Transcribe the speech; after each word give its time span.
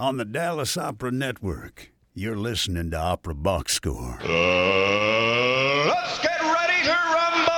on 0.00 0.16
the 0.16 0.24
Dallas 0.24 0.78
Opera 0.78 1.10
Network. 1.12 1.92
You're 2.14 2.34
listening 2.34 2.90
to 2.92 2.96
Opera 2.96 3.34
Box 3.34 3.74
Score. 3.74 4.18
Uh, 4.22 5.86
let's 5.86 6.18
get 6.22 6.40
ready 6.40 6.82
to 6.84 6.96
rumble! 7.12 7.52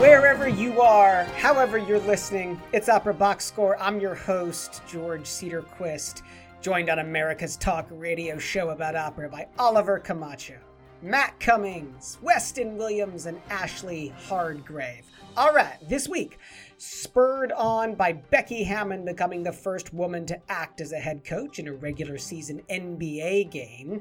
Wherever 0.00 0.48
you 0.48 0.80
are, 0.80 1.24
however 1.24 1.78
you're 1.78 1.98
listening, 1.98 2.60
it's 2.72 2.88
Opera 2.88 3.12
Box 3.12 3.44
Score. 3.44 3.76
I'm 3.80 3.98
your 3.98 4.14
host, 4.14 4.82
George 4.86 5.22
Cederquist, 5.24 6.22
joined 6.62 6.88
on 6.90 7.00
America's 7.00 7.56
Talk 7.56 7.88
radio 7.90 8.38
show 8.38 8.70
about 8.70 8.94
opera 8.94 9.28
by 9.28 9.48
Oliver 9.58 9.98
Camacho, 9.98 10.58
Matt 11.02 11.40
Cummings, 11.40 12.18
Weston 12.22 12.76
Williams, 12.76 13.26
and 13.26 13.40
Ashley 13.50 14.14
Hardgrave. 14.28 15.06
All 15.36 15.52
right, 15.52 15.76
this 15.88 16.08
week, 16.08 16.38
spurred 16.80 17.52
on 17.52 17.94
by 17.94 18.10
Becky 18.12 18.64
Hammon 18.64 19.04
becoming 19.04 19.42
the 19.42 19.52
first 19.52 19.92
woman 19.92 20.24
to 20.26 20.40
act 20.48 20.80
as 20.80 20.92
a 20.92 20.98
head 20.98 21.24
coach 21.24 21.58
in 21.58 21.68
a 21.68 21.72
regular 21.74 22.16
season 22.16 22.62
NBA 22.70 23.50
game. 23.50 24.00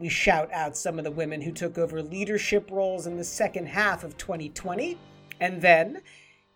We 0.00 0.08
shout 0.08 0.52
out 0.52 0.76
some 0.76 0.98
of 0.98 1.04
the 1.04 1.10
women 1.10 1.40
who 1.40 1.52
took 1.52 1.78
over 1.78 2.02
leadership 2.02 2.68
roles 2.70 3.06
in 3.06 3.16
the 3.16 3.24
second 3.24 3.66
half 3.66 4.02
of 4.02 4.18
2020. 4.18 4.98
And 5.40 5.62
then, 5.62 6.02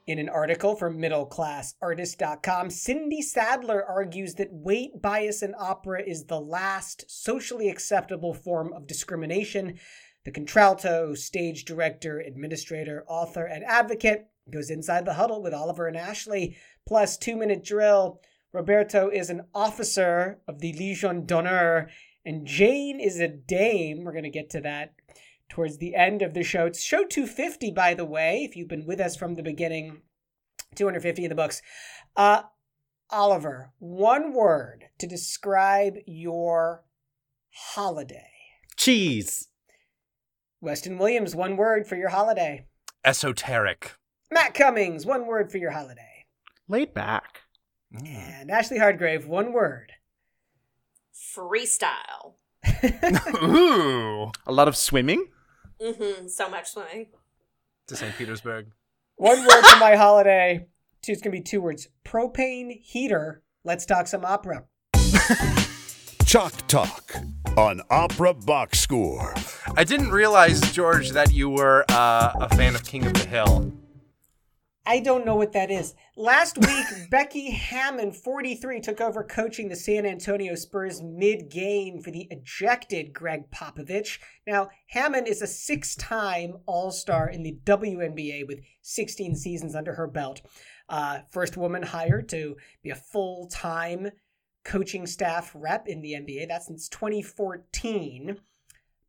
in 0.09 0.19
an 0.19 0.28
article 0.28 0.75
from 0.75 0.98
middleclassartist.com, 0.98 2.70
Cindy 2.70 3.23
Sadler 3.23 3.84
argues 3.84 4.34
that 4.34 4.52
weight 4.52 5.00
bias 5.00 5.41
in 5.41 5.55
opera 5.56 6.02
is 6.02 6.25
the 6.25 6.41
last 6.41 7.05
socially 7.09 7.69
acceptable 7.69 8.34
form 8.34 8.73
of 8.73 8.89
discrimination. 8.89 9.78
The 10.25 10.33
contralto, 10.33 11.14
stage 11.14 11.64
director, 11.64 12.19
administrator, 12.19 13.05
author, 13.06 13.47
and 13.47 13.64
advocate 13.64 14.27
goes 14.53 14.71
inside 14.71 15.05
the 15.05 15.15
huddle 15.15 15.43
with 15.43 15.55
Oliver 15.55 15.87
and 15.87 15.97
Ashley, 15.97 16.57
plus 16.87 17.17
two 17.17 17.37
minute 17.37 17.65
drill. 17.65 18.21
Roberto 18.53 19.09
is 19.09 19.31
an 19.31 19.43
officer 19.55 20.41
of 20.49 20.59
the 20.59 20.73
Legion 20.73 21.25
d'honneur, 21.25 21.89
and 22.25 22.47
Jane 22.47 22.98
is 22.98 23.20
a 23.20 23.29
dame. 23.29 24.05
We're 24.05 24.12
going 24.12 24.25
to 24.25 24.31
get 24.31 24.51
to 24.51 24.61
that 24.62 24.95
towards 25.48 25.79
the 25.79 25.95
end 25.95 26.23
of 26.23 26.34
the 26.34 26.42
show. 26.42 26.67
It's 26.67 26.83
show 26.83 27.05
250, 27.05 27.70
by 27.73 27.95
the 27.95 28.05
way, 28.05 28.45
if 28.48 28.57
you've 28.57 28.69
been 28.69 28.87
with 28.87 29.01
us 29.01 29.17
from 29.17 29.34
the 29.34 29.42
beginning. 29.42 30.03
250 30.77 31.25
in 31.25 31.29
the 31.29 31.35
books. 31.35 31.62
Uh, 32.17 32.42
Oliver, 33.11 33.73
one 33.79 34.33
word 34.33 34.85
to 34.98 35.07
describe 35.07 35.97
your 36.07 36.85
holiday. 37.53 38.31
Cheese. 38.77 39.48
Weston 40.61 40.98
Williams, 40.98 41.35
one 41.35 41.57
word 41.57 41.87
for 41.87 41.97
your 41.97 42.11
holiday. 42.11 42.67
Esoteric. 43.05 43.92
Matt 44.33 44.55
Cummings, 44.55 45.05
one 45.05 45.27
word 45.27 45.50
for 45.50 45.59
your 45.59 45.73
holiday. 45.73 46.27
Laid 46.69 46.95
back. 46.95 47.41
And 47.92 48.48
Ashley 48.48 48.78
Hardgrave, 48.78 49.27
one 49.27 49.53
word. 49.53 49.92
Freestyle. 51.36 52.34
Ooh. 53.42 54.31
A 54.47 54.53
lot 54.53 54.69
of 54.69 54.77
swimming. 54.77 55.27
Mm-hmm. 55.83 56.28
So 56.28 56.48
much 56.48 56.70
swimming. 56.70 57.06
To 57.89 57.97
St. 57.97 58.17
Petersburg. 58.17 58.67
One 59.17 59.41
word 59.41 59.64
for 59.64 59.78
my 59.81 59.97
holiday. 59.97 60.69
Two, 61.03 61.12
it's 61.12 61.20
going 61.20 61.33
to 61.33 61.39
be 61.39 61.42
two 61.42 61.61
words. 61.61 61.89
Propane 62.05 62.81
heater. 62.81 63.42
Let's 63.64 63.84
talk 63.84 64.06
some 64.06 64.25
opera. 64.25 64.64
Chalk 66.25 66.53
Talk 66.69 67.17
on 67.56 67.83
Opera 67.91 68.34
Box 68.34 68.78
Score. 68.78 69.34
I 69.77 69.83
didn't 69.83 70.12
realize, 70.12 70.61
George, 70.73 71.11
that 71.11 71.33
you 71.33 71.51
were 71.51 71.84
uh, 71.89 72.33
a 72.41 72.55
fan 72.55 72.77
of 72.77 72.84
King 72.84 73.06
of 73.06 73.14
the 73.14 73.27
Hill. 73.27 73.73
I 74.86 75.00
don't 75.00 75.27
know 75.27 75.36
what 75.36 75.53
that 75.53 75.70
is. 75.70 75.95
Last 76.17 76.56
week, 76.59 76.86
Becky 77.11 77.50
Hammon, 77.50 78.12
43, 78.12 78.81
took 78.81 79.00
over 79.00 79.23
coaching 79.23 79.69
the 79.69 79.77
San 79.77 80.06
Antonio 80.06 80.55
Spurs 80.55 81.03
mid 81.03 81.50
game 81.50 82.00
for 82.00 82.11
the 82.11 82.27
ejected 82.31 83.12
Gregg 83.12 83.51
Popovich. 83.51 84.19
Now, 84.47 84.70
Hammon 84.89 85.27
is 85.27 85.42
a 85.42 85.46
six 85.46 85.95
time 85.96 86.58
All 86.67 86.91
Star 86.91 87.29
in 87.29 87.42
the 87.42 87.58
WNBA 87.64 88.46
with 88.46 88.61
16 88.83 89.36
seasons 89.36 89.74
under 89.74 89.95
her 89.95 90.07
belt. 90.07 90.41
Uh, 90.89 91.20
first 91.30 91.57
woman 91.57 91.83
hired 91.83 92.29
to 92.30 92.57
be 92.83 92.91
a 92.91 92.97
full 92.97 93.48
time 93.48 94.11
coaching 94.64 95.07
staff 95.07 95.52
rep 95.55 95.86
in 95.89 96.01
the 96.01 96.12
NBA. 96.12 96.48
That's 96.48 96.67
since 96.67 96.89
2014. 96.89 98.39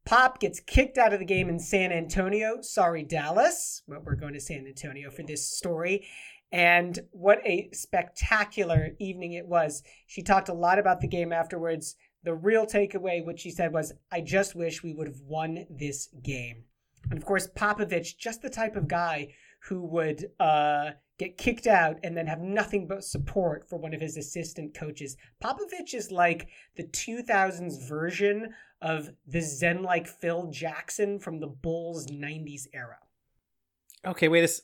Pop 0.05 0.39
gets 0.39 0.59
kicked 0.59 0.97
out 0.97 1.13
of 1.13 1.19
the 1.19 1.25
game 1.25 1.49
in 1.49 1.59
San 1.59 1.91
Antonio. 1.91 2.61
Sorry, 2.61 3.03
Dallas. 3.03 3.83
But 3.87 4.03
we're 4.03 4.15
going 4.15 4.33
to 4.33 4.39
San 4.39 4.65
Antonio 4.67 5.11
for 5.11 5.23
this 5.23 5.45
story. 5.45 6.07
And 6.51 6.99
what 7.11 7.39
a 7.45 7.69
spectacular 7.71 8.89
evening 8.99 9.33
it 9.33 9.47
was. 9.47 9.83
She 10.07 10.21
talked 10.21 10.49
a 10.49 10.53
lot 10.53 10.79
about 10.79 10.99
the 10.99 11.07
game 11.07 11.31
afterwards. 11.31 11.95
The 12.23 12.33
real 12.33 12.65
takeaway, 12.65 13.25
what 13.25 13.39
she 13.39 13.51
said 13.51 13.73
was, 13.73 13.93
I 14.11 14.21
just 14.21 14.55
wish 14.55 14.83
we 14.83 14.93
would 14.93 15.07
have 15.07 15.21
won 15.21 15.65
this 15.69 16.09
game. 16.21 16.65
And 17.09 17.17
of 17.17 17.25
course, 17.25 17.47
Popovich, 17.47 18.17
just 18.17 18.41
the 18.41 18.49
type 18.49 18.75
of 18.75 18.87
guy 18.87 19.33
who 19.61 19.85
would 19.85 20.27
uh, 20.39 20.91
get 21.17 21.37
kicked 21.37 21.67
out 21.67 21.99
and 22.03 22.17
then 22.17 22.27
have 22.27 22.41
nothing 22.41 22.87
but 22.87 23.03
support 23.03 23.69
for 23.69 23.77
one 23.77 23.93
of 23.93 24.01
his 24.01 24.17
assistant 24.17 24.73
coaches. 24.73 25.15
Popovich 25.41 25.93
is 25.93 26.11
like 26.11 26.47
the 26.75 26.83
2000s 26.83 27.87
version 27.87 28.49
of 28.81 29.09
the 29.27 29.41
Zen 29.41 29.83
like 29.83 30.07
Phil 30.07 30.47
Jackson 30.51 31.19
from 31.19 31.39
the 31.39 31.47
Bulls 31.47 32.07
90s 32.07 32.67
era. 32.73 32.97
Okay, 34.05 34.27
wait 34.27 34.41
a 34.41 34.43
s- 34.43 34.61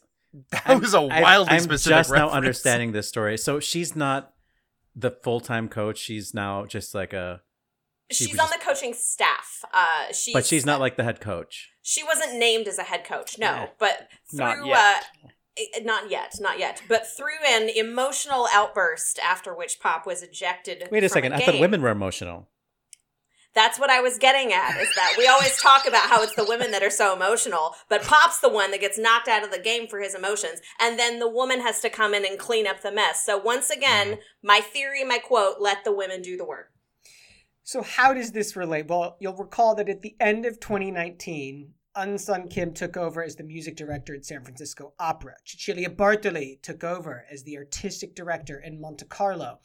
That 0.51 0.63
I'm- 0.67 0.79
was 0.81 0.93
a 0.93 1.01
wildly 1.01 1.53
I'm 1.53 1.59
specific 1.61 1.97
just 1.99 2.11
now 2.11 2.29
understanding 2.29 2.91
this 2.91 3.07
story. 3.07 3.37
So 3.37 3.59
she's 3.59 3.95
not 3.95 4.33
the 4.95 5.11
full 5.11 5.39
time 5.39 5.69
coach. 5.69 5.97
She's 5.99 6.33
now 6.33 6.65
just 6.65 6.93
like 6.95 7.13
a, 7.13 7.41
She 8.09 8.25
She's 8.25 8.39
on 8.39 8.47
just- 8.47 8.53
the 8.59 8.65
coaching 8.65 8.93
staff. 8.93 9.63
Uh, 9.73 10.11
she's, 10.13 10.33
but 10.33 10.45
she's 10.45 10.65
not 10.65 10.79
like 10.79 10.95
the 10.97 11.03
head 11.03 11.19
coach. 11.21 11.69
She 11.81 12.03
wasn't 12.03 12.37
named 12.37 12.67
as 12.67 12.77
a 12.79 12.83
head 12.83 13.03
coach, 13.03 13.37
no. 13.37 13.45
Yeah. 13.47 13.67
But 13.77 14.07
through 14.31 14.39
Not 14.39 14.65
yet. 14.65 15.03
Uh, 15.25 15.27
eh, 15.57 15.79
not 15.83 16.09
yet, 16.09 16.35
not 16.39 16.57
yet. 16.57 16.81
But 16.87 17.05
through 17.05 17.43
an 17.47 17.69
emotional 17.69 18.47
outburst 18.53 19.19
after 19.19 19.53
which 19.53 19.79
Pop 19.79 20.05
was 20.07 20.23
ejected. 20.23 20.87
Wait 20.91 21.03
a 21.03 21.09
from 21.09 21.13
second. 21.13 21.33
I 21.33 21.37
game. 21.39 21.45
thought 21.47 21.59
women 21.59 21.81
were 21.81 21.89
emotional. 21.89 22.47
That's 23.57 23.79
what 23.79 23.89
I 23.89 24.01
was 24.01 24.19
getting 24.19 24.53
at. 24.53 24.77
Is 24.77 24.93
that 24.93 25.15
we 25.17 25.25
always 25.27 25.59
talk 25.59 25.87
about 25.87 26.09
how 26.09 26.21
it's 26.21 26.35
the 26.35 26.45
women 26.45 26.69
that 26.69 26.83
are 26.83 26.91
so 26.91 27.15
emotional, 27.15 27.73
but 27.89 28.03
Pop's 28.03 28.39
the 28.39 28.49
one 28.49 28.69
that 28.69 28.81
gets 28.81 28.99
knocked 28.99 29.27
out 29.27 29.43
of 29.43 29.49
the 29.49 29.57
game 29.57 29.87
for 29.87 29.99
his 29.99 30.13
emotions, 30.13 30.61
and 30.79 30.99
then 30.99 31.17
the 31.17 31.27
woman 31.27 31.61
has 31.61 31.81
to 31.81 31.89
come 31.89 32.13
in 32.13 32.23
and 32.23 32.37
clean 32.37 32.67
up 32.67 32.83
the 32.83 32.91
mess. 32.91 33.25
So 33.25 33.35
once 33.35 33.71
again, 33.71 34.07
mm-hmm. 34.09 34.47
my 34.47 34.59
theory, 34.59 35.03
my 35.03 35.17
quote: 35.17 35.55
"Let 35.59 35.83
the 35.83 35.91
women 35.91 36.21
do 36.21 36.37
the 36.37 36.45
work." 36.45 36.71
So, 37.63 37.81
how 37.81 38.13
does 38.13 38.31
this 38.31 38.55
relate? 38.55 38.87
Well, 38.87 39.17
you'll 39.19 39.35
recall 39.35 39.73
that 39.73 39.89
at 39.89 40.03
the 40.03 40.15
end 40.19 40.45
of 40.45 40.59
2019, 40.59 41.73
Eun 41.97 42.19
Sun 42.19 42.49
Kim 42.49 42.75
took 42.75 42.95
over 42.95 43.23
as 43.23 43.37
the 43.37 43.43
music 43.43 43.75
director 43.75 44.13
at 44.13 44.23
San 44.23 44.43
Francisco 44.43 44.93
Opera. 44.99 45.33
Cecilia 45.45 45.89
Bartoli 45.89 46.61
took 46.61 46.83
over 46.83 47.25
as 47.31 47.41
the 47.41 47.57
artistic 47.57 48.13
director 48.13 48.59
in 48.59 48.79
Monte 48.79 49.07
Carlo. 49.07 49.61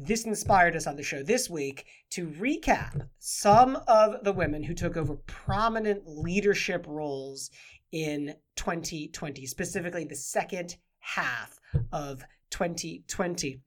This 0.00 0.26
inspired 0.26 0.76
us 0.76 0.86
on 0.86 0.94
the 0.94 1.02
show 1.02 1.24
this 1.24 1.50
week 1.50 1.86
to 2.10 2.28
recap 2.28 3.08
some 3.18 3.80
of 3.88 4.22
the 4.22 4.32
women 4.32 4.62
who 4.62 4.72
took 4.72 4.96
over 4.96 5.16
prominent 5.26 6.04
leadership 6.06 6.86
roles 6.86 7.50
in 7.90 8.36
2020, 8.54 9.44
specifically 9.46 10.04
the 10.04 10.14
second 10.14 10.76
half 11.00 11.58
of 11.90 12.22
2020. 12.50 13.60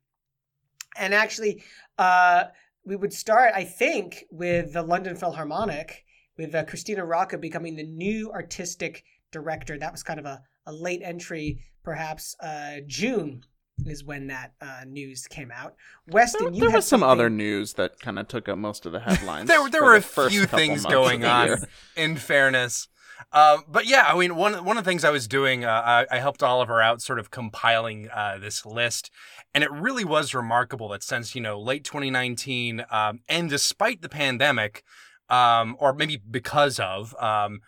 And 0.97 1.13
actually, 1.13 1.63
uh, 1.97 2.45
we 2.85 2.95
would 2.95 3.11
start, 3.11 3.51
I 3.53 3.65
think, 3.65 4.23
with 4.31 4.71
the 4.71 4.83
London 4.83 5.17
Philharmonic, 5.17 6.05
with 6.37 6.55
uh, 6.55 6.63
Christina 6.63 7.03
Rocca 7.03 7.39
becoming 7.39 7.75
the 7.75 7.83
new 7.83 8.31
artistic 8.31 9.03
director. 9.33 9.77
That 9.77 9.91
was 9.91 10.01
kind 10.01 10.19
of 10.19 10.25
a, 10.25 10.41
a 10.65 10.71
late 10.71 11.01
entry, 11.03 11.59
perhaps 11.83 12.37
uh, 12.39 12.77
June 12.87 13.43
is 13.85 14.03
when 14.03 14.27
that 14.27 14.53
uh, 14.61 14.81
news 14.87 15.27
came 15.27 15.51
out. 15.51 15.75
Weston, 16.07 16.45
There, 16.45 16.53
you 16.53 16.59
there 16.61 16.75
was 16.77 16.87
some 16.87 17.03
other 17.03 17.29
news 17.29 17.73
that 17.73 17.99
kind 17.99 18.19
of 18.19 18.27
took 18.27 18.49
up 18.49 18.57
most 18.57 18.85
of 18.85 18.91
the 18.91 18.99
headlines. 18.99 19.47
there, 19.47 19.69
there 19.69 19.83
were 19.83 19.99
the 19.99 20.21
a 20.21 20.29
few 20.29 20.45
things 20.45 20.85
going 20.85 21.25
on. 21.25 21.57
In 21.95 22.15
fairness, 22.15 22.87
um, 23.31 23.63
but 23.67 23.85
yeah, 23.85 24.03
I 24.07 24.17
mean, 24.17 24.35
one 24.35 24.65
one 24.65 24.77
of 24.77 24.83
the 24.83 24.89
things 24.89 25.03
I 25.03 25.09
was 25.09 25.27
doing, 25.27 25.63
uh, 25.63 25.69
I, 25.69 26.05
I 26.11 26.19
helped 26.19 26.43
Oliver 26.43 26.81
out, 26.81 27.01
sort 27.01 27.19
of 27.19 27.31
compiling 27.31 28.09
uh, 28.09 28.37
this 28.39 28.65
list, 28.65 29.11
and 29.53 29.63
it 29.63 29.71
really 29.71 30.03
was 30.03 30.33
remarkable 30.33 30.89
that 30.89 31.03
since 31.03 31.35
you 31.35 31.41
know 31.41 31.59
late 31.59 31.83
2019, 31.83 32.85
um, 32.91 33.19
and 33.29 33.49
despite 33.49 34.01
the 34.01 34.09
pandemic, 34.09 34.83
um, 35.29 35.75
or 35.79 35.93
maybe 35.93 36.17
because 36.17 36.79
of. 36.79 37.15
Um, 37.19 37.61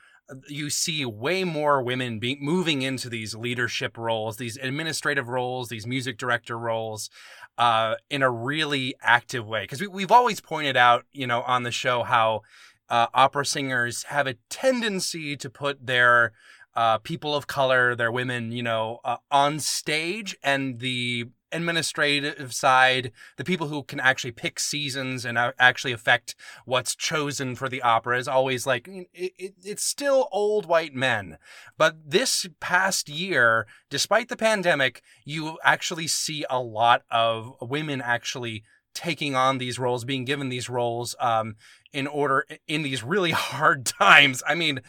you 0.47 0.69
see 0.69 1.05
way 1.05 1.43
more 1.43 1.81
women 1.81 2.19
be 2.19 2.37
moving 2.39 2.81
into 2.81 3.09
these 3.09 3.35
leadership 3.35 3.97
roles, 3.97 4.37
these 4.37 4.57
administrative 4.57 5.27
roles, 5.27 5.69
these 5.69 5.85
music 5.85 6.17
director 6.17 6.57
roles, 6.57 7.09
uh, 7.57 7.95
in 8.09 8.21
a 8.21 8.31
really 8.31 8.95
active 9.01 9.45
way. 9.45 9.63
Because 9.63 9.81
we, 9.81 9.87
we've 9.87 10.11
always 10.11 10.39
pointed 10.39 10.77
out, 10.77 11.05
you 11.11 11.27
know, 11.27 11.41
on 11.43 11.63
the 11.63 11.71
show 11.71 12.03
how 12.03 12.41
uh, 12.89 13.07
opera 13.13 13.45
singers 13.45 14.03
have 14.03 14.27
a 14.27 14.35
tendency 14.49 15.35
to 15.37 15.49
put 15.49 15.85
their 15.85 16.31
uh, 16.75 16.97
people 16.99 17.35
of 17.35 17.47
color, 17.47 17.95
their 17.95 18.11
women, 18.11 18.51
you 18.51 18.63
know, 18.63 18.99
uh, 19.03 19.17
on 19.31 19.59
stage, 19.59 20.35
and 20.43 20.79
the 20.79 21.27
administrative 21.53 22.53
side, 22.53 23.11
the 23.37 23.43
people 23.43 23.67
who 23.67 23.83
can 23.83 23.99
actually 23.99 24.31
pick 24.31 24.59
seasons 24.59 25.23
and 25.23 25.37
actually 25.37 25.91
affect 25.91 26.35
what's 26.65 26.95
chosen 26.95 27.55
for 27.55 27.69
the 27.69 27.81
opera 27.81 28.17
is 28.17 28.27
always 28.27 28.65
like 28.65 28.87
it, 28.87 29.07
it, 29.13 29.53
it's 29.63 29.83
still 29.83 30.27
old 30.31 30.65
white 30.65 30.93
men. 30.93 31.37
But 31.77 31.97
this 32.05 32.47
past 32.59 33.07
year, 33.07 33.67
despite 33.89 34.29
the 34.29 34.35
pandemic, 34.35 35.01
you 35.23 35.57
actually 35.63 36.07
see 36.07 36.43
a 36.49 36.59
lot 36.59 37.03
of 37.11 37.55
women 37.61 38.01
actually 38.01 38.63
taking 38.93 39.35
on 39.35 39.57
these 39.57 39.79
roles, 39.79 40.05
being 40.05 40.25
given 40.25 40.49
these 40.49 40.69
roles 40.69 41.15
um, 41.19 41.55
in 41.91 42.07
order 42.07 42.45
in 42.67 42.83
these 42.83 43.03
really 43.03 43.31
hard 43.31 43.85
times. 43.85 44.43
I 44.47 44.55
mean, 44.55 44.81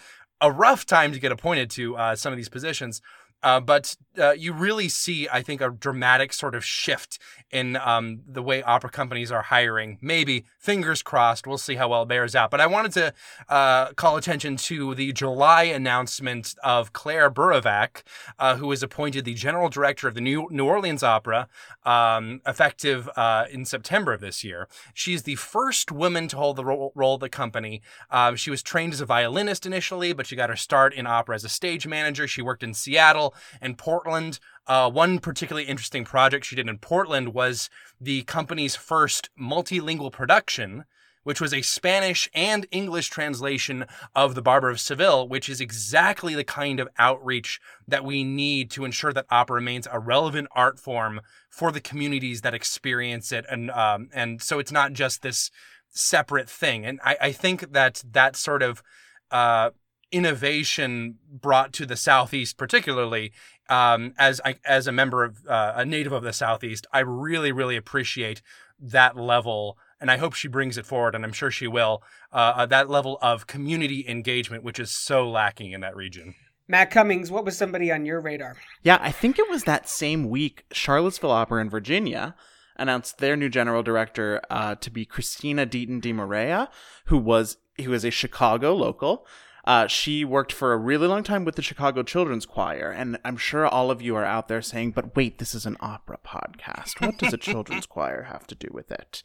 a 0.44 0.50
rough 0.50 0.85
time 0.85 1.11
to 1.12 1.19
get 1.19 1.32
appointed 1.32 1.70
to 1.70 1.96
uh, 1.96 2.14
some 2.14 2.32
of 2.32 2.37
these 2.37 2.50
positions. 2.50 3.00
Uh, 3.44 3.61
but 3.61 3.94
uh, 4.19 4.32
you 4.32 4.55
really 4.55 4.88
see, 4.88 5.29
I 5.31 5.43
think, 5.43 5.61
a 5.61 5.69
dramatic 5.69 6.32
sort 6.32 6.55
of 6.55 6.64
shift 6.64 7.19
in 7.50 7.76
um, 7.76 8.23
the 8.26 8.43
way 8.43 8.62
opera 8.62 8.88
companies 8.88 9.31
are 9.31 9.43
hiring. 9.43 9.99
Maybe, 10.00 10.46
fingers 10.58 11.02
crossed, 11.02 11.46
we'll 11.46 11.58
see 11.58 11.75
how 11.75 11.88
well 11.88 12.02
it 12.02 12.08
bears 12.08 12.35
out. 12.35 12.50
But 12.50 12.61
I 12.61 12.67
wanted 12.67 12.93
to 12.93 13.14
uh, 13.49 13.93
call 13.93 14.17
attention 14.17 14.56
to 14.56 14.94
the 14.94 15.12
July 15.12 15.64
announcement 15.64 16.55
of 16.64 16.93
Claire 16.94 17.31
Burovac, 17.31 18.02
uh, 18.38 18.56
who 18.56 18.69
was 18.69 18.82
appointed 18.82 19.25
the 19.25 19.35
general 19.35 19.69
director 19.69 20.08
of 20.08 20.14
the 20.14 20.20
New, 20.23 20.49
New 20.50 20.64
Orleans 20.64 21.02
Opera, 21.02 21.49
um, 21.85 22.40
effective 22.47 23.11
uh, 23.17 23.44
in 23.50 23.67
September 23.67 24.14
of 24.14 24.20
this 24.20 24.43
year. 24.43 24.69
She's 24.94 25.25
the 25.25 25.37
first 25.37 25.93
woman 25.93 26.29
to 26.29 26.37
hold 26.37 26.56
the 26.56 26.64
role, 26.64 26.93
role 26.94 27.17
of 27.17 27.20
the 27.20 27.29
company. 27.29 27.82
Um, 28.11 28.37
she 28.37 28.50
was 28.50 28.62
trained 28.62 28.94
as 28.94 29.02
a 29.02 29.06
violinist 29.06 29.67
initially, 29.67 30.14
but 30.14 30.26
she 30.26 30.35
got 30.35 30.49
her 30.49 30.56
start 30.56 30.94
in 30.94 31.06
opera 31.06 31.35
as 31.35 31.44
a 31.44 31.49
stage 31.50 31.87
manager. 31.87 32.26
She 32.26 32.40
worked 32.40 32.62
in 32.62 32.73
Seattle 32.73 33.33
and 33.60 33.78
Portland. 33.78 34.38
Uh, 34.66 34.90
one 34.90 35.19
particularly 35.19 35.69
interesting 35.69 36.04
project 36.04 36.46
she 36.46 36.56
did 36.56 36.69
in 36.69 36.78
Portland 36.78 37.34
was 37.34 37.69
the 38.00 38.22
company's 38.22 38.76
first 38.76 39.28
multilingual 39.38 40.10
production, 40.10 40.84
which 41.22 41.40
was 41.40 41.52
a 41.52 41.62
Spanish 41.62 42.28
and 42.34 42.66
English 42.70 43.08
translation 43.08 43.86
of 44.14 44.34
The 44.34 44.42
Barber 44.42 44.70
of 44.70 44.81
Seville, 44.81 45.28
which 45.28 45.48
is 45.48 45.60
exactly 45.60 46.34
the 46.34 46.44
kind 46.44 46.81
of 46.81 46.88
outreach 46.98 47.60
that 47.88 48.04
we 48.04 48.25
need 48.25 48.70
to 48.70 48.84
ensure 48.84 49.12
that 49.12 49.26
opera 49.31 49.56
remains 49.56 49.88
a 49.90 49.98
relevant 49.98 50.48
art 50.54 50.78
form 50.78 51.20
for 51.48 51.72
the 51.72 51.80
communities 51.80 52.42
that 52.42 52.54
experience 52.54 53.32
it. 53.32 53.44
And, 53.50 53.70
um, 53.70 54.08
and 54.14 54.40
so 54.42 54.58
it's 54.58 54.72
not 54.72 54.92
just 54.92 55.22
this 55.22 55.50
separate 55.90 56.48
thing. 56.48 56.84
And 56.84 57.00
I, 57.04 57.16
I 57.20 57.32
think 57.32 57.72
that 57.72 58.02
that 58.12 58.37
sort 58.37 58.62
of, 58.62 58.82
uh, 59.30 59.70
innovation 60.12 61.16
brought 61.30 61.72
to 61.72 61.86
the 61.86 61.96
southeast 61.96 62.56
particularly 62.56 63.32
um, 63.68 64.12
as 64.18 64.40
I, 64.44 64.56
as 64.64 64.86
a 64.86 64.92
member 64.92 65.24
of 65.24 65.46
uh, 65.46 65.72
a 65.76 65.84
native 65.84 66.12
of 66.12 66.22
the 66.22 66.32
southeast 66.32 66.86
i 66.92 67.00
really 67.00 67.52
really 67.52 67.76
appreciate 67.76 68.42
that 68.78 69.16
level 69.16 69.78
and 70.00 70.10
i 70.10 70.16
hope 70.16 70.34
she 70.34 70.48
brings 70.48 70.78
it 70.78 70.86
forward 70.86 71.14
and 71.14 71.24
i'm 71.24 71.32
sure 71.32 71.50
she 71.50 71.66
will 71.66 72.02
uh, 72.32 72.52
uh, 72.56 72.66
that 72.66 72.90
level 72.90 73.18
of 73.22 73.46
community 73.46 74.04
engagement 74.08 74.62
which 74.62 74.78
is 74.78 74.90
so 74.90 75.28
lacking 75.28 75.72
in 75.72 75.80
that 75.80 75.96
region 75.96 76.34
Matt 76.66 76.90
Cummings, 76.90 77.30
what 77.30 77.44
was 77.44 77.58
somebody 77.58 77.92
on 77.92 78.06
your 78.06 78.20
radar? 78.20 78.56
Yeah, 78.82 78.98
I 78.98 79.12
think 79.12 79.38
it 79.38 79.50
was 79.50 79.64
that 79.64 79.86
same 79.86 80.30
week 80.30 80.64
Charlottesville 80.72 81.30
Opera 81.30 81.60
in 81.60 81.68
Virginia 81.68 82.34
announced 82.76 83.18
their 83.18 83.36
new 83.36 83.48
general 83.48 83.82
director 83.82 84.40
uh, 84.50 84.74
to 84.76 84.90
be 84.90 85.04
Christina 85.04 85.66
Deaton 85.66 86.00
de 86.00 86.12
Morea, 86.12 86.68
who 87.06 87.18
was 87.18 87.58
who 87.82 87.92
is 87.92 88.04
a 88.04 88.10
Chicago 88.10 88.74
local. 88.74 89.26
Uh, 89.64 89.87
she 89.87 90.25
worked 90.25 90.52
for 90.52 90.72
a 90.72 90.76
really 90.76 91.06
long 91.06 91.22
time 91.22 91.44
with 91.44 91.56
the 91.56 91.62
Chicago 91.62 92.02
Children's 92.02 92.46
Choir, 92.46 92.90
and 92.90 93.19
I'm 93.25 93.37
sure 93.37 93.66
all 93.66 93.90
of 93.90 94.02
you 94.02 94.14
are 94.16 94.25
out 94.25 94.49
there 94.49 94.62
saying, 94.62 94.93
"But 94.93 95.16
wait, 95.16 95.38
this 95.38 95.55
is 95.55 95.66
an 95.66 95.76
opera 95.81 96.19
podcast. 96.25 97.00
What 97.00 97.19
does 97.19 97.32
a 97.32 97.37
children's 97.50 97.87
choir 97.87 98.25
have 98.25 98.46
to 98.49 98.55
do 98.55 98.69
with 98.72 98.93
it?" 98.93 99.22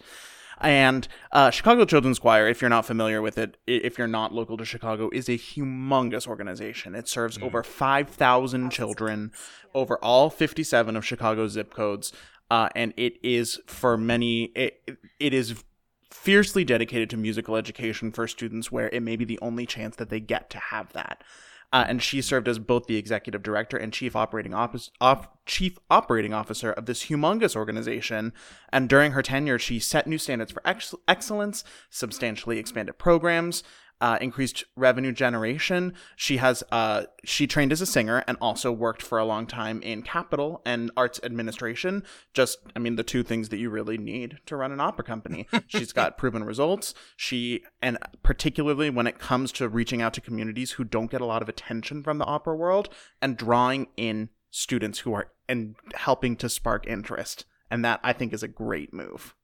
And 0.61 1.07
uh, 1.31 1.51
Chicago 1.51 1.85
Children's 1.85 2.19
Choir, 2.19 2.47
if 2.47 2.61
you're 2.61 2.69
not 2.69 2.85
familiar 2.85 3.21
with 3.21 3.37
it, 3.37 3.57
if 3.65 3.97
you're 3.97 4.07
not 4.07 4.33
local 4.33 4.57
to 4.57 4.65
Chicago, 4.65 5.09
is 5.13 5.29
a 5.29 5.37
humongous 5.37 6.27
organization. 6.27 6.95
It 6.95 7.07
serves 7.07 7.37
over 7.41 7.63
5,000 7.63 8.69
children 8.69 9.31
over 9.73 9.97
all 10.03 10.29
57 10.29 10.95
of 10.95 11.05
Chicago's 11.05 11.53
zip 11.53 11.73
codes. 11.73 12.11
Uh, 12.51 12.67
and 12.75 12.93
it 12.97 13.13
is 13.23 13.61
for 13.67 13.95
many, 13.95 14.45
it, 14.55 14.81
it 15.19 15.33
is 15.33 15.63
fiercely 16.11 16.63
dedicated 16.63 17.09
to 17.09 17.17
musical 17.17 17.55
education 17.55 18.11
for 18.11 18.27
students 18.27 18.71
where 18.71 18.89
it 18.89 19.03
may 19.03 19.15
be 19.15 19.25
the 19.25 19.39
only 19.41 19.65
chance 19.65 19.95
that 19.97 20.09
they 20.09 20.19
get 20.19 20.49
to 20.49 20.57
have 20.57 20.91
that. 20.93 21.23
Uh, 21.71 21.85
and 21.87 22.01
she 22.01 22.19
served 22.21 22.47
as 22.47 22.57
both 22.57 22.87
the 22.87 22.97
executive 22.97 23.43
director 23.43 23.77
and 23.77 23.93
chief 23.93 24.15
operating 24.15 24.55
office, 24.55 24.89
op, 24.99 25.37
chief 25.45 25.77
operating 25.89 26.33
officer 26.33 26.71
of 26.71 26.87
this 26.87 27.05
humongous 27.05 27.55
organization. 27.55 28.33
And 28.73 28.89
during 28.89 29.11
her 29.11 29.21
tenure, 29.21 29.59
she 29.59 29.77
set 29.79 30.07
new 30.07 30.17
standards 30.17 30.51
for 30.51 30.63
ex- 30.65 30.95
excellence, 31.07 31.63
substantially 31.91 32.57
expanded 32.57 32.97
programs, 32.97 33.61
uh, 34.01 34.17
increased 34.21 34.63
revenue 34.75 35.11
generation. 35.11 35.93
She 36.15 36.37
has 36.37 36.63
uh, 36.71 37.03
she 37.25 37.47
trained 37.47 37.71
as 37.71 37.81
a 37.81 37.85
singer 37.85 38.23
and 38.27 38.37
also 38.39 38.71
worked 38.71 39.01
for 39.01 39.17
a 39.17 39.25
long 39.25 39.45
time 39.45 39.81
in 39.81 40.01
capital 40.01 40.61
and 40.65 40.91
arts 40.95 41.19
administration. 41.23 42.03
Just 42.33 42.59
I 42.75 42.79
mean 42.79 42.95
the 42.95 43.03
two 43.03 43.23
things 43.23 43.49
that 43.49 43.57
you 43.57 43.69
really 43.69 43.97
need 43.97 44.39
to 44.45 44.55
run 44.55 44.71
an 44.71 44.79
opera 44.79 45.03
company. 45.03 45.47
She's 45.67 45.91
got 45.91 46.17
proven 46.17 46.43
results. 46.43 46.93
She 47.17 47.63
and 47.81 47.97
particularly 48.23 48.89
when 48.89 49.07
it 49.07 49.19
comes 49.19 49.51
to 49.53 49.67
reaching 49.67 50.01
out 50.01 50.13
to 50.13 50.21
communities 50.21 50.71
who 50.71 50.83
don't 50.83 51.11
get 51.11 51.21
a 51.21 51.25
lot 51.25 51.41
of 51.41 51.49
attention 51.49 52.03
from 52.03 52.17
the 52.17 52.25
opera 52.25 52.55
world 52.55 52.89
and 53.21 53.37
drawing 53.37 53.87
in 53.97 54.29
students 54.51 54.99
who 54.99 55.13
are 55.13 55.31
and 55.47 55.75
helping 55.95 56.35
to 56.37 56.49
spark 56.49 56.87
interest. 56.87 57.45
And 57.71 57.85
that 57.85 57.99
I 58.03 58.13
think 58.13 58.33
is 58.33 58.43
a 58.43 58.47
great 58.47 58.93
move. 58.93 59.35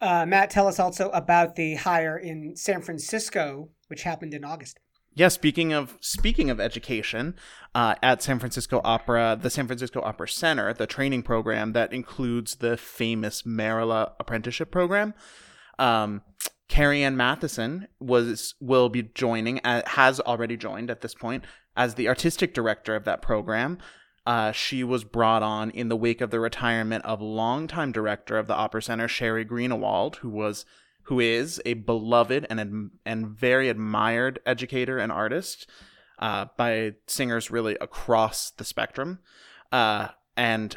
Uh, 0.00 0.26
Matt, 0.26 0.50
tell 0.50 0.68
us 0.68 0.78
also 0.78 1.08
about 1.10 1.56
the 1.56 1.74
hire 1.74 2.18
in 2.18 2.54
San 2.56 2.82
Francisco, 2.82 3.70
which 3.88 4.02
happened 4.02 4.34
in 4.34 4.44
August. 4.44 4.78
Yeah, 5.14 5.28
speaking 5.28 5.72
of 5.72 5.96
speaking 6.00 6.50
of 6.50 6.60
education, 6.60 7.36
uh, 7.74 7.94
at 8.02 8.22
San 8.22 8.38
Francisco 8.38 8.82
Opera, 8.84 9.38
the 9.40 9.48
San 9.48 9.66
Francisco 9.66 10.02
Opera 10.02 10.28
Center, 10.28 10.74
the 10.74 10.86
training 10.86 11.22
program 11.22 11.72
that 11.72 11.94
includes 11.94 12.56
the 12.56 12.76
famous 12.76 13.42
Merola 13.42 14.12
apprenticeship 14.20 14.70
program, 14.70 15.14
um, 15.78 16.20
Carrie 16.68 17.02
Ann 17.02 17.16
Matheson 17.16 17.88
was 17.98 18.54
will 18.60 18.90
be 18.90 19.04
joining, 19.14 19.58
uh, 19.60 19.82
has 19.86 20.20
already 20.20 20.58
joined 20.58 20.90
at 20.90 21.00
this 21.00 21.14
point 21.14 21.44
as 21.76 21.94
the 21.94 22.08
artistic 22.08 22.52
director 22.52 22.94
of 22.94 23.04
that 23.04 23.22
program. 23.22 23.78
Uh, 24.26 24.50
she 24.50 24.82
was 24.82 25.04
brought 25.04 25.42
on 25.42 25.70
in 25.70 25.88
the 25.88 25.96
wake 25.96 26.20
of 26.20 26.30
the 26.30 26.40
retirement 26.40 27.04
of 27.04 27.20
longtime 27.22 27.92
director 27.92 28.36
of 28.36 28.48
the 28.48 28.54
Opera 28.54 28.82
Center, 28.82 29.06
Sheri 29.06 29.46
Greenawald, 29.46 30.16
who 30.16 30.28
was 30.28 30.66
who 31.02 31.20
is 31.20 31.62
a 31.64 31.74
beloved 31.74 32.46
and 32.50 32.90
and 33.04 33.28
very 33.28 33.68
admired 33.68 34.40
educator 34.44 34.98
and 34.98 35.12
artist 35.12 35.70
uh, 36.18 36.46
by 36.56 36.94
singers 37.06 37.50
really 37.50 37.76
across 37.80 38.50
the 38.50 38.64
spectrum. 38.64 39.20
Uh, 39.70 40.08
and 40.36 40.76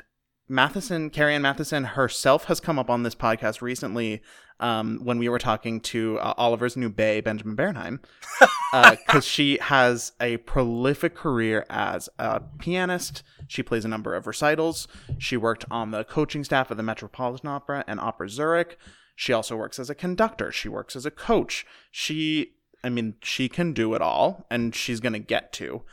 Matheson, 0.50 1.12
Carrie 1.12 1.36
Ann 1.36 1.44
Matheson 1.44 1.84
herself 1.84 2.46
has 2.46 2.60
come 2.60 2.80
up 2.80 2.90
on 2.90 3.04
this 3.04 3.14
podcast 3.14 3.62
recently 3.62 4.22
um, 4.60 5.00
when 5.04 5.20
we 5.20 5.30
were 5.30 5.38
talking 5.40 5.80
to 5.80 6.18
uh, 6.20 6.34
Oliver's 6.38 6.76
new 6.76 6.90
bay, 6.90 7.22
Benjamin 7.22 7.56
Bernheim, 7.56 8.02
because 8.74 9.26
she 9.26 9.60
has 9.62 10.12
a 10.20 10.38
prolific 10.38 11.16
career 11.16 11.66
as 11.70 12.10
a 12.18 12.42
pianist. 12.58 13.22
She 13.48 13.62
plays 13.62 13.86
a 13.86 13.90
number 13.90 14.16
of 14.16 14.26
recitals. 14.26 14.88
She 15.20 15.38
worked 15.38 15.66
on 15.70 15.92
the 15.92 16.04
coaching 16.04 16.44
staff 16.44 16.72
of 16.72 16.78
the 16.78 16.84
Metropolitan 16.84 17.48
Opera 17.48 17.86
and 17.88 18.00
Opera 18.00 18.28
Zurich. 18.30 18.78
She 19.16 19.34
also 19.34 19.56
works 19.56 19.80
as 19.80 19.90
a 19.90 19.96
conductor. 19.96 20.52
She 20.52 20.68
works 20.68 20.96
as 20.96 21.06
a 21.06 21.12
coach. 21.12 21.66
She, 21.92 22.54
I 22.84 22.90
mean, 22.90 23.16
she 23.22 23.50
can 23.50 23.74
do 23.74 23.94
it 23.94 24.02
all, 24.02 24.48
and 24.50 24.74
she's 24.74 25.00
going 25.00 25.14
to 25.14 25.20
get 25.20 25.54
to. 25.54 25.84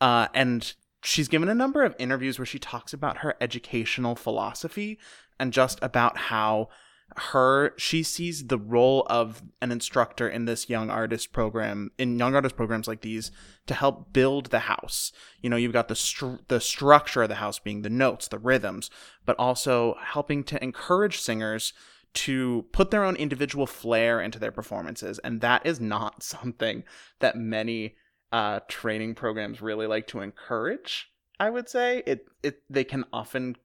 Uh, 0.00 0.28
and 0.34 0.74
she's 1.04 1.28
given 1.28 1.48
a 1.48 1.54
number 1.54 1.84
of 1.84 1.94
interviews 1.98 2.38
where 2.38 2.46
she 2.46 2.58
talks 2.58 2.92
about 2.92 3.18
her 3.18 3.34
educational 3.40 4.16
philosophy 4.16 4.98
and 5.38 5.52
just 5.52 5.78
about 5.82 6.16
how 6.16 6.68
her 7.16 7.74
she 7.76 8.02
sees 8.02 8.46
the 8.46 8.58
role 8.58 9.06
of 9.08 9.42
an 9.60 9.70
instructor 9.70 10.28
in 10.28 10.46
this 10.46 10.68
young 10.68 10.90
artist 10.90 11.32
program 11.32 11.90
in 11.98 12.18
young 12.18 12.34
artist 12.34 12.56
programs 12.56 12.88
like 12.88 13.02
these 13.02 13.30
to 13.66 13.74
help 13.74 14.12
build 14.12 14.46
the 14.46 14.60
house. 14.60 15.12
You 15.40 15.50
know 15.50 15.56
you've 15.56 15.72
got 15.72 15.88
the 15.88 15.94
stru- 15.94 16.40
the 16.48 16.60
structure 16.60 17.22
of 17.22 17.28
the 17.28 17.36
house 17.36 17.58
being 17.58 17.82
the 17.82 17.90
notes 17.90 18.26
the 18.26 18.38
rhythms 18.38 18.90
but 19.26 19.38
also 19.38 19.96
helping 20.02 20.42
to 20.44 20.62
encourage 20.64 21.20
singers 21.20 21.72
to 22.14 22.64
put 22.72 22.90
their 22.90 23.04
own 23.04 23.16
individual 23.16 23.66
flair 23.66 24.20
into 24.20 24.38
their 24.38 24.52
performances 24.52 25.18
and 25.20 25.40
that 25.40 25.64
is 25.66 25.80
not 25.80 26.22
something 26.22 26.84
that 27.20 27.36
many 27.36 27.94
uh, 28.34 28.60
training 28.66 29.14
programs 29.14 29.62
really 29.62 29.86
like 29.86 30.08
to 30.08 30.20
encourage 30.20 31.08
i 31.40 31.50
would 31.50 31.68
say. 31.68 32.02
It, 32.06 32.26
it 32.42 32.62
they 32.70 32.84
can 32.84 33.04
often 33.12 33.56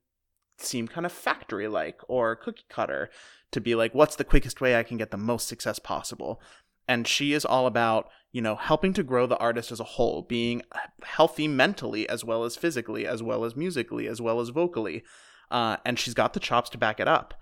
seem 0.57 0.88
kind 0.88 1.05
of 1.05 1.11
factory 1.11 1.67
like 1.67 2.01
or 2.07 2.35
cookie 2.35 2.65
cutter 2.69 3.09
to 3.51 3.61
be 3.61 3.75
like 3.75 3.95
what's 3.95 4.17
the 4.17 4.25
quickest 4.25 4.59
way 4.59 4.75
i 4.75 4.83
can 4.83 4.97
get 4.97 5.11
the 5.11 5.17
most 5.17 5.47
success 5.47 5.79
possible? 5.79 6.41
And 6.88 7.07
she 7.07 7.33
is 7.33 7.45
all 7.45 7.67
about 7.67 8.09
you 8.31 8.41
know 8.41 8.55
helping 8.55 8.93
to 8.93 9.03
grow 9.03 9.25
the 9.27 9.38
artist 9.38 9.71
as 9.71 9.79
a 9.79 9.95
whole 9.95 10.23
being 10.23 10.61
healthy 11.03 11.47
mentally 11.47 12.07
as 12.09 12.23
well 12.23 12.43
as 12.43 12.55
physically 12.55 13.05
as 13.05 13.23
well 13.23 13.45
as 13.45 13.55
musically 13.55 14.07
as 14.07 14.21
well 14.21 14.39
as 14.39 14.49
vocally. 14.49 15.03
Uh, 15.51 15.77
and 15.83 15.97
she's 15.97 16.13
got 16.13 16.33
the 16.33 16.39
chops 16.39 16.69
to 16.69 16.77
back 16.77 16.99
it 16.99 17.07
up. 17.07 17.33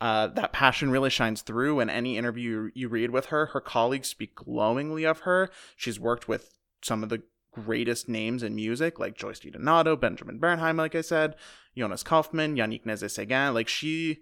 Uh, 0.00 0.28
that 0.28 0.52
passion 0.52 0.90
really 0.90 1.10
shines 1.10 1.42
through 1.42 1.80
in 1.80 1.90
any 1.90 2.16
interview 2.16 2.70
you 2.72 2.88
read 2.88 3.10
with 3.10 3.26
her. 3.26 3.46
Her 3.46 3.60
colleagues 3.60 4.06
speak 4.06 4.36
glowingly 4.36 5.04
of 5.04 5.20
her. 5.20 5.50
She's 5.76 5.98
worked 5.98 6.28
with 6.28 6.57
some 6.82 7.02
of 7.02 7.08
the 7.08 7.22
greatest 7.52 8.08
names 8.08 8.42
in 8.42 8.54
music 8.54 8.98
like 8.98 9.16
Joyce 9.16 9.40
DiDonato, 9.40 9.98
Benjamin 9.98 10.38
Bernheim, 10.38 10.76
like 10.76 10.94
I 10.94 11.00
said, 11.00 11.34
Jonas 11.76 12.02
Kaufmann, 12.02 12.56
Yannick 12.56 12.84
Nézet-Séguin. 12.84 13.54
Like 13.54 13.68
she, 13.68 14.18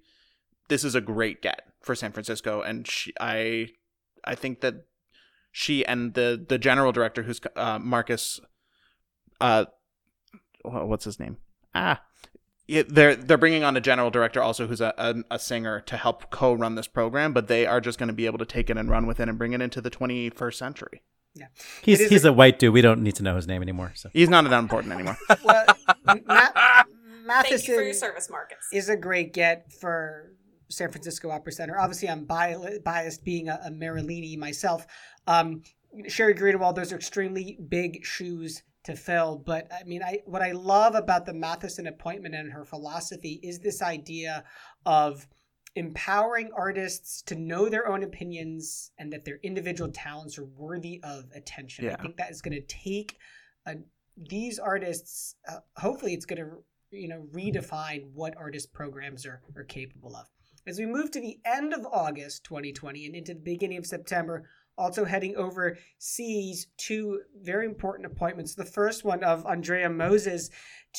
this 0.68 0.84
is 0.84 0.94
a 0.94 1.00
great 1.00 1.42
get 1.42 1.62
for 1.82 1.94
San 1.94 2.12
Francisco, 2.12 2.62
and 2.62 2.86
she, 2.86 3.12
I, 3.20 3.70
I 4.25 4.34
think 4.34 4.60
that 4.60 4.86
she 5.52 5.86
and 5.86 6.12
the 6.12 6.44
the 6.46 6.58
general 6.58 6.92
director, 6.92 7.22
who's 7.22 7.40
uh, 7.56 7.78
Marcus, 7.78 8.40
uh, 9.40 9.64
what's 10.62 11.04
his 11.04 11.18
name? 11.18 11.38
Ah, 11.75 12.02
yeah, 12.66 12.82
they're 12.86 13.14
they're 13.14 13.38
bringing 13.38 13.64
on 13.64 13.76
a 13.76 13.80
general 13.80 14.10
director 14.10 14.42
also 14.42 14.66
who's 14.66 14.80
a, 14.80 14.92
a, 14.98 15.14
a 15.30 15.38
singer 15.38 15.80
to 15.82 15.96
help 15.96 16.30
co-run 16.30 16.75
this 16.75 16.88
program, 16.88 17.32
but 17.32 17.48
they 17.48 17.64
are 17.64 17.80
just 17.80 17.98
going 17.98 18.08
to 18.08 18.12
be 18.12 18.26
able 18.26 18.38
to 18.38 18.44
take 18.44 18.68
it 18.68 18.76
and 18.76 18.90
run 18.90 19.06
with 19.06 19.20
it 19.20 19.28
and 19.28 19.38
bring 19.38 19.52
it 19.52 19.62
into 19.62 19.80
the 19.80 19.90
21st 19.90 20.54
century. 20.54 21.02
Yeah. 21.37 21.47
He's 21.83 22.09
he's 22.09 22.25
a, 22.25 22.33
white 22.33 22.59
dude. 22.59 22.73
We 22.73 22.81
don't 22.81 23.02
need 23.02 23.16
to 23.16 23.23
know 23.23 23.37
his 23.37 23.47
name 23.47 23.61
anymore. 23.62 23.93
So 23.95 24.09
He's 24.12 24.28
not 24.31 24.49
that 24.49 24.59
important 24.59 24.93
anymore. 24.93 25.16
Well, 25.45 25.64
Ma- 26.05 26.14
Thank 27.43 27.50
you 27.50 27.59
for 27.59 27.73
your 27.73 27.85
Matheson 27.85 27.95
service, 27.95 28.31
Marcus. 28.31 28.59
is 28.73 28.88
a 28.88 28.97
great 28.97 29.33
get 29.33 29.73
for 29.73 30.33
San 30.69 30.90
Francisco 30.90 31.31
Opera 31.31 31.52
Center. 31.52 31.78
Obviously, 31.78 32.09
I'm 32.09 32.25
bi- 32.25 32.78
biased 32.85 33.25
being 33.25 33.49
a, 33.49 33.61
a 33.66 33.71
Merolini 33.71 34.38
myself. 34.38 34.87
Um, 35.26 35.62
Sheri 36.09 36.38
Greenawald, 36.38 36.75
those 36.76 36.93
are 36.93 36.97
extremely 36.97 37.59
big 37.69 38.05
shoes 38.05 38.62
to 38.85 38.95
fill. 38.95 39.43
But 39.45 39.69
I 39.73 39.85
mean, 39.85 40.02
I 40.02 40.21
what 40.26 40.43
I 40.43 40.52
love 40.52 40.95
about 40.95 41.26
the 41.26 41.35
Matheson 41.35 41.87
appointment 41.88 42.35
and 42.35 42.52
her 42.52 42.64
philosophy 42.64 43.40
is 43.43 43.59
this 43.59 43.83
idea 43.83 44.45
of 44.85 45.26
empowering 45.76 46.50
artists 46.56 47.23
to 47.23 47.35
know 47.35 47.68
their 47.68 47.87
own 47.87 48.02
opinions 48.02 48.90
and 48.99 49.12
that 49.12 49.25
their 49.25 49.38
individual 49.42 49.90
talents 49.92 50.38
are 50.38 50.45
worthy 50.45 51.00
of 51.04 51.25
attention. 51.35 51.88
I 51.88 51.97
think 52.02 52.16
that 52.16 52.30
is 52.30 52.42
going 52.42 52.54
to 52.54 52.66
take 52.66 53.18
uh 53.66 53.75
these 54.16 54.59
artists. 54.59 55.37
Uh, 55.49 55.59
hopefully, 55.76 56.14
it's 56.14 56.26
going 56.26 56.42
to 56.42 56.50
you 56.90 57.09
know 57.09 57.26
redefine 57.33 58.06
what 58.14 58.37
artist 58.37 58.73
programs 58.73 59.26
are, 59.26 59.42
are 59.54 59.64
capable 59.64 60.16
of. 60.16 60.26
As 60.66 60.78
we 60.78 60.87
move 60.87 61.11
to 61.12 61.21
the 61.21 61.38
end 61.45 61.73
of 61.73 61.87
August 61.92 62.42
2020 62.45 63.06
and 63.06 63.14
into 63.14 63.35
the 63.35 63.40
beginning 63.40 63.78
of 63.78 63.87
September, 63.87 64.49
also 64.78 65.04
heading 65.04 65.37
overseas, 65.37 66.66
two 66.76 67.21
very 67.40 67.66
important 67.66 68.06
appointments. 68.06 68.54
The 68.54 68.64
first 68.64 69.04
one 69.04 69.23
of 69.23 69.47
Andrea 69.47 69.88
Moses 69.88 70.50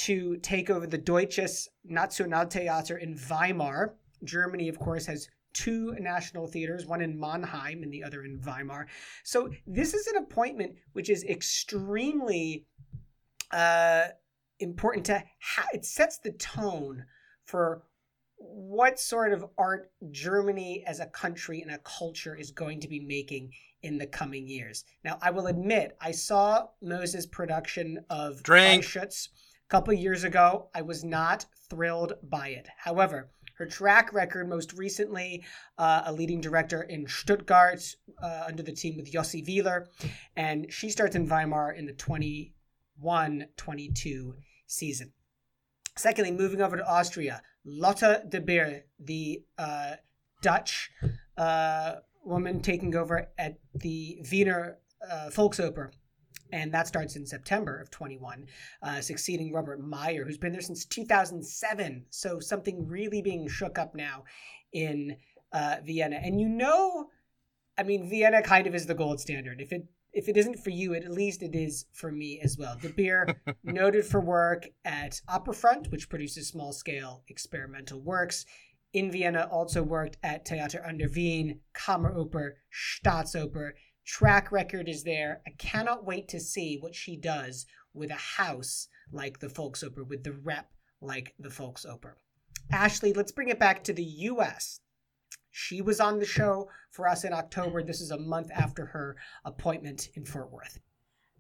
to 0.05 0.37
take 0.37 0.69
over 0.69 0.87
the 0.87 0.97
Deutsches 0.97 1.69
Nationaltheater 1.89 3.01
in 3.01 3.15
Weimar. 3.15 3.95
Germany, 4.23 4.69
of 4.69 4.79
course, 4.79 5.05
has 5.05 5.29
two 5.53 5.95
national 5.99 6.47
theaters, 6.47 6.85
one 6.85 7.01
in 7.01 7.19
Mannheim 7.19 7.81
and 7.83 7.91
the 7.91 8.03
other 8.03 8.23
in 8.23 8.39
Weimar. 8.45 8.87
So 9.23 9.49
this 9.65 9.93
is 9.93 10.07
an 10.07 10.17
appointment 10.17 10.75
which 10.93 11.09
is 11.09 11.23
extremely 11.23 12.65
uh, 13.51 14.07
important 14.59 15.05
to 15.07 15.23
ha- 15.41 15.67
it 15.73 15.85
sets 15.85 16.19
the 16.19 16.31
tone 16.33 17.05
for 17.45 17.83
what 18.37 18.99
sort 18.99 19.33
of 19.33 19.45
art 19.57 19.91
Germany 20.11 20.83
as 20.85 20.99
a 20.99 21.07
country 21.07 21.61
and 21.61 21.71
a 21.71 21.79
culture 21.79 22.35
is 22.35 22.51
going 22.51 22.79
to 22.81 22.87
be 22.87 22.99
making 22.99 23.51
in 23.81 23.97
the 23.97 24.05
coming 24.05 24.47
years. 24.47 24.83
Now, 25.03 25.17
I 25.21 25.31
will 25.31 25.47
admit, 25.47 25.97
I 26.01 26.11
saw 26.11 26.67
Moses' 26.81 27.25
production 27.25 27.99
of 28.09 28.43
Der 28.43 28.53
Freischütz 28.53 29.29
a 29.29 29.69
couple 29.69 29.93
years 29.93 30.23
ago. 30.23 30.69
I 30.75 30.81
was 30.81 31.03
not 31.03 31.45
thrilled 31.69 32.13
by 32.23 32.49
it. 32.49 32.67
However, 32.77 33.31
her 33.57 33.65
track 33.65 34.13
record, 34.13 34.47
most 34.47 34.73
recently, 34.73 35.43
uh, 35.77 36.03
a 36.05 36.13
leading 36.13 36.39
director 36.39 36.83
in 36.83 37.07
Stuttgart 37.07 37.95
uh, 38.21 38.43
under 38.47 38.63
the 38.63 38.71
team 38.71 38.95
with 38.95 39.11
Yossi 39.11 39.45
Wieler, 39.45 39.87
and 40.35 40.71
she 40.71 40.89
starts 40.89 41.15
in 41.15 41.27
Weimar 41.27 41.71
in 41.71 41.85
the 41.85 41.93
21 41.93 43.47
22 43.55 44.35
season. 44.67 45.11
Secondly, 45.95 46.31
moving 46.31 46.61
over 46.61 46.77
to 46.77 46.87
Austria, 46.87 47.41
Lotte 47.65 48.29
de 48.29 48.39
Beer, 48.39 48.83
the 48.99 49.43
uh, 49.57 49.95
Dutch 50.43 50.91
uh, 51.37 51.95
woman 52.23 52.61
taking 52.61 52.95
over 52.95 53.27
at 53.37 53.57
the 53.73 54.19
Wiener 54.31 54.77
uh, 55.01 55.29
Volksoper. 55.31 55.91
And 56.51 56.73
that 56.73 56.87
starts 56.87 57.15
in 57.15 57.25
September 57.25 57.79
of 57.79 57.89
21, 57.91 58.47
uh, 58.81 59.01
succeeding 59.01 59.53
Robert 59.53 59.79
Meyer, 59.79 60.23
who's 60.25 60.37
been 60.37 60.51
there 60.51 60.61
since 60.61 60.85
2007. 60.85 62.05
So 62.09 62.39
something 62.39 62.87
really 62.87 63.21
being 63.21 63.47
shook 63.47 63.77
up 63.77 63.95
now 63.95 64.23
in 64.73 65.17
uh, 65.51 65.77
Vienna. 65.83 66.19
And 66.23 66.39
you 66.39 66.49
know, 66.49 67.09
I 67.77 67.83
mean, 67.83 68.09
Vienna 68.09 68.41
kind 68.41 68.67
of 68.67 68.75
is 68.75 68.85
the 68.85 68.95
gold 68.95 69.19
standard. 69.19 69.61
If 69.61 69.71
it 69.71 69.87
if 70.13 70.27
it 70.27 70.37
isn't 70.37 70.63
for 70.63 70.71
you, 70.71 70.95
at 70.95 71.11
least 71.11 71.43
it 71.43 71.53
is 71.53 71.85
for 71.93 72.11
me 72.11 72.39
as 72.43 72.57
well. 72.57 72.75
De 72.81 72.89
Beer, 72.89 73.39
noted 73.63 74.03
for 74.03 74.19
work 74.19 74.67
at 74.83 75.21
Opera 75.27 75.53
Front, 75.53 75.91
which 75.91 76.09
produces 76.09 76.47
small 76.47 76.73
scale 76.73 77.23
experimental 77.27 78.01
works. 78.01 78.43
In 78.93 79.11
Vienna, 79.11 79.47
also 79.51 79.83
worked 79.83 80.17
at 80.23 80.47
Theater 80.47 80.79
an 80.79 80.97
der 80.97 81.09
Wien, 81.13 81.59
Kammeroper, 81.75 82.53
Staatsoper. 82.73 83.73
Track 84.07 84.53
record 84.53 84.87
is 84.87 85.03
there. 85.03 85.41
I 85.45 85.49
cannot 85.57 86.05
wait 86.05 86.29
to 86.29 86.39
see 86.39 86.77
what 86.79 86.95
she 86.95 87.17
does 87.17 87.65
with 87.93 88.09
a 88.09 88.15
house 88.15 88.87
like 89.11 89.39
the 89.39 89.47
Volksoper, 89.47 90.07
with 90.07 90.23
the 90.23 90.31
rep 90.31 90.71
like 91.01 91.35
the 91.37 91.49
Volksoper. 91.49 92.13
Ashley, 92.71 93.11
let's 93.11 93.33
bring 93.33 93.49
it 93.49 93.59
back 93.59 93.83
to 93.83 93.91
the 93.91 94.03
US. 94.03 94.79
She 95.51 95.81
was 95.81 95.99
on 95.99 96.19
the 96.19 96.25
show 96.25 96.69
for 96.89 97.05
us 97.05 97.25
in 97.25 97.33
October. 97.33 97.83
This 97.83 97.99
is 97.99 98.11
a 98.11 98.17
month 98.17 98.49
after 98.55 98.85
her 98.85 99.17
appointment 99.43 100.07
in 100.13 100.23
Fort 100.23 100.51
Worth. 100.51 100.79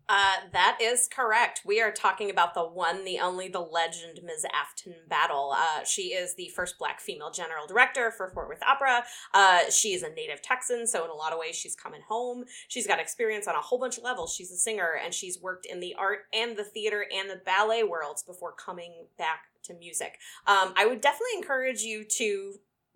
Uh, 0.09 0.35
that 0.53 0.77
is 0.81 1.09
correct. 1.09 1.61
We 1.65 1.81
are 1.81 1.91
talking 1.91 2.29
about 2.29 2.53
the 2.53 2.63
one, 2.63 3.03
the 3.03 3.19
only, 3.19 3.49
the 3.49 3.59
legend, 3.59 4.21
Ms. 4.23 4.45
Afton 4.53 4.95
Battle. 5.09 5.53
Uh, 5.53 5.83
she 5.83 6.13
is 6.13 6.35
the 6.35 6.49
first 6.55 6.79
black 6.79 7.01
female 7.01 7.29
general 7.29 7.67
director 7.67 8.11
for 8.11 8.29
Fort 8.29 8.47
Worth 8.47 8.63
Opera. 8.65 9.03
Uh, 9.33 9.69
she 9.69 9.93
is 9.93 10.03
a 10.03 10.09
native 10.09 10.41
Texan, 10.41 10.87
so 10.87 11.03
in 11.03 11.11
a 11.11 11.13
lot 11.13 11.33
of 11.33 11.39
ways, 11.39 11.57
she's 11.57 11.75
coming 11.75 12.01
home. 12.07 12.45
She's 12.69 12.87
got 12.87 12.99
experience 12.99 13.47
on 13.47 13.55
a 13.55 13.61
whole 13.61 13.79
bunch 13.79 13.97
of 13.97 14.03
levels. 14.03 14.33
She's 14.33 14.51
a 14.51 14.57
singer, 14.57 14.97
and 15.03 15.13
she's 15.13 15.41
worked 15.41 15.65
in 15.65 15.81
the 15.81 15.93
art 15.95 16.19
and 16.33 16.55
the 16.55 16.63
theater 16.63 17.05
and 17.13 17.29
the 17.29 17.41
ballet 17.45 17.83
worlds 17.83 18.23
before 18.23 18.53
coming 18.53 18.93
back 19.17 19.41
to 19.63 19.73
music. 19.73 20.19
Um, 20.45 20.73
I 20.77 20.85
would 20.85 21.01
definitely 21.01 21.37
encourage 21.37 21.81
you 21.81 22.05
to 22.05 22.53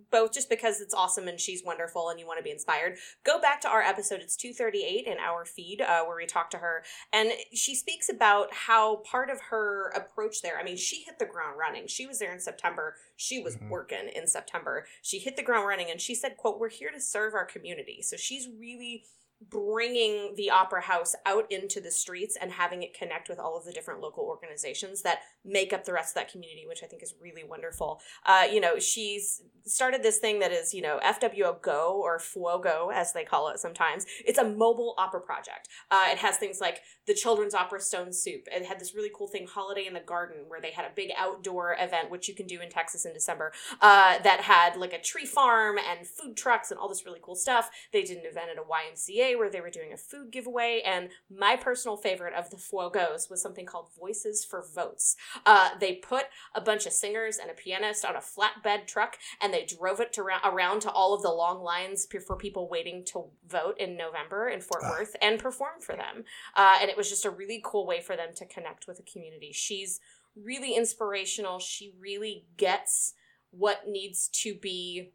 both 0.10 0.34
just 0.34 0.50
because 0.50 0.82
it's 0.82 0.94
awesome 0.94 1.28
and 1.28 1.40
she's 1.40 1.64
wonderful 1.64 2.10
and 2.10 2.20
you 2.20 2.26
want 2.26 2.40
to 2.40 2.44
be 2.44 2.50
inspired. 2.52 2.98
Go 3.24 3.40
back 3.40 3.62
to 3.62 3.68
our 3.70 3.82
episode 3.82 4.22
it's 4.22 4.36
238 4.36 5.06
in 5.08 5.18
our 5.20 5.46
feed 5.46 5.82
uh, 5.82 6.04
where 6.06 6.18
we 6.18 6.26
talk 6.26 6.50
to 6.52 6.58
her 6.58 6.84
and 7.14 7.32
she 7.54 7.76
speaks 7.76 8.10
about 8.10 8.54
how 8.54 8.98
part 8.98 9.30
of 9.30 9.40
her 9.50 9.90
approach 9.96 10.42
there 10.42 10.58
i 10.60 10.64
mean 10.64 10.78
she 10.78 11.04
hit 11.04 11.20
the 11.20 11.26
ground 11.26 11.58
running. 11.60 11.88
She 11.88 12.06
was 12.08 12.20
there 12.20 12.34
in 12.34 12.40
september. 12.40 12.96
She 13.18 13.42
was 13.42 13.56
Mhm. 13.58 13.70
working 13.70 14.10
in 14.16 14.28
september. 14.28 14.86
She 15.02 15.20
hit 15.20 15.36
the 15.36 15.44
ground 15.44 15.68
running 15.68 15.90
and 15.92 16.00
she 16.02 16.16
said 16.16 16.38
quote 16.38 16.60
we're 16.60 16.70
here 16.70 16.92
to 16.92 17.02
serve 17.02 17.34
our 17.34 17.46
community. 17.46 18.02
So 18.02 18.18
she's 18.18 18.48
really 18.60 19.06
bringing 19.50 20.34
the 20.36 20.50
opera 20.50 20.82
house 20.82 21.16
out 21.26 21.52
into 21.52 21.82
the 21.82 21.92
streets 21.92 22.38
and 22.40 22.52
having 22.52 22.84
it 22.84 22.94
connect 22.94 23.28
with 23.28 23.40
all 23.40 23.58
of 23.58 23.66
the 23.66 23.72
different 23.72 24.02
local 24.02 24.24
organizations 24.24 25.02
that 25.02 25.20
make 25.44 25.74
up 25.74 25.84
the 25.86 25.94
rest 25.94 26.12
of 26.12 26.22
that 26.22 26.32
community 26.32 26.66
which 26.68 26.84
i 26.84 26.88
think 26.88 27.02
is 27.02 27.16
really 27.22 27.44
wonderful. 27.44 28.00
Uh, 28.26 28.46
you 28.52 28.60
know 28.60 28.78
she's 28.80 29.42
started 29.66 30.04
this 30.04 30.18
thing 30.18 30.40
that 30.40 30.52
is 30.52 30.74
you 30.74 30.82
know 30.82 31.00
fwo 31.04 31.62
go 31.62 32.00
or 32.02 32.18
fuogo 32.18 32.94
as 32.94 33.14
they 33.14 33.24
call 33.24 33.50
it 33.50 33.60
sometimes. 33.60 34.06
It's 34.26 34.38
a 34.38 34.48
mobile 34.48 34.96
opera 34.98 35.22
project. 35.22 35.68
Uh, 35.90 36.08
it 36.12 36.18
has 36.20 36.38
things 36.38 36.60
like 36.60 36.82
the 37.08 37.14
children's 37.14 37.54
opera 37.54 37.80
stone 37.80 38.14
soup. 38.14 38.48
It 38.52 38.66
had 38.66 38.80
this 38.80 38.96
really 38.96 39.12
cool 39.16 39.28
thing 39.28 39.48
holiday 39.48 39.86
in 39.86 39.94
the 39.94 40.00
garden 40.00 40.46
where 40.48 40.62
they 40.62 40.72
had 40.72 40.86
a 40.86 40.92
big 40.96 41.12
outdoor 41.18 41.76
event 41.80 42.10
which 42.10 42.28
you 42.28 42.36
can 42.36 42.48
do 42.48 42.62
in 42.62 42.70
texas 42.70 43.06
in 43.06 43.14
december 43.14 43.52
uh, 43.82 44.20
that 44.20 44.42
had 44.42 44.76
like 44.76 44.94
a 44.94 45.02
tree 45.02 45.26
farm 45.26 45.78
and 45.78 46.08
food 46.08 46.36
trucks 46.36 46.72
and 46.72 46.80
all 46.80 46.90
this 46.90 47.06
really 47.06 47.20
cool 47.22 47.36
stuff. 47.36 47.70
They 47.94 48.04
did 48.04 48.18
an 48.18 48.26
event 48.26 48.50
at 48.52 48.58
a 48.58 48.62
ymca 48.62 49.31
where 49.36 49.50
they 49.50 49.62
were 49.62 49.70
doing 49.70 49.94
a 49.94 49.98
food 49.98 50.32
giveaway 50.32 50.82
and 50.86 51.10
my 51.30 51.56
personal 51.56 51.98
favorite 51.98 52.34
of 52.34 52.50
the 52.50 52.58
fuogos 52.58 53.30
was 53.30 53.42
something 53.42 53.66
called 53.66 53.88
voices 54.00 54.46
for 54.46 54.64
votes 54.74 55.16
uh, 55.46 55.70
they 55.80 55.94
put 55.94 56.26
a 56.56 56.62
bunch 56.62 56.86
of 56.86 56.94
singers 56.94 57.38
and 57.38 57.50
a 57.50 57.54
pianist 57.54 58.06
on 58.06 58.16
a 58.16 58.20
flatbed 58.20 58.88
truck 58.88 59.18
and 59.42 59.54
they 59.54 59.66
drove 59.66 60.00
it 60.00 60.14
to 60.14 60.24
ra- 60.24 60.40
around 60.44 60.82
to 60.82 60.92
all 60.92 61.14
of 61.14 61.22
the 61.22 61.30
long 61.30 61.62
lines 61.62 62.08
for 62.26 62.36
people 62.36 62.70
waiting 62.70 63.04
to 63.06 63.26
vote 63.48 63.76
in 63.80 63.98
November 63.98 64.50
in 64.50 64.62
Fort 64.62 64.84
Worth 64.84 65.16
and 65.22 65.40
perform 65.40 65.80
for 65.80 65.96
them. 65.96 66.24
Uh, 66.56 66.78
and 66.82 66.90
it 66.90 66.98
was 66.98 67.10
just 67.10 67.26
a 67.26 67.30
really 67.30 67.62
cool 67.64 67.86
way 67.86 68.02
for 68.02 68.16
them 68.16 68.30
to 68.36 68.46
connect 68.46 68.88
with 68.88 68.98
the 68.98 69.04
community. 69.04 69.52
She's 69.54 70.00
really 70.36 70.76
inspirational. 70.76 71.60
She 71.60 71.94
really 72.00 72.46
gets 72.58 73.14
what 73.52 73.88
needs 73.88 74.30
to 74.30 74.56
be 74.56 75.12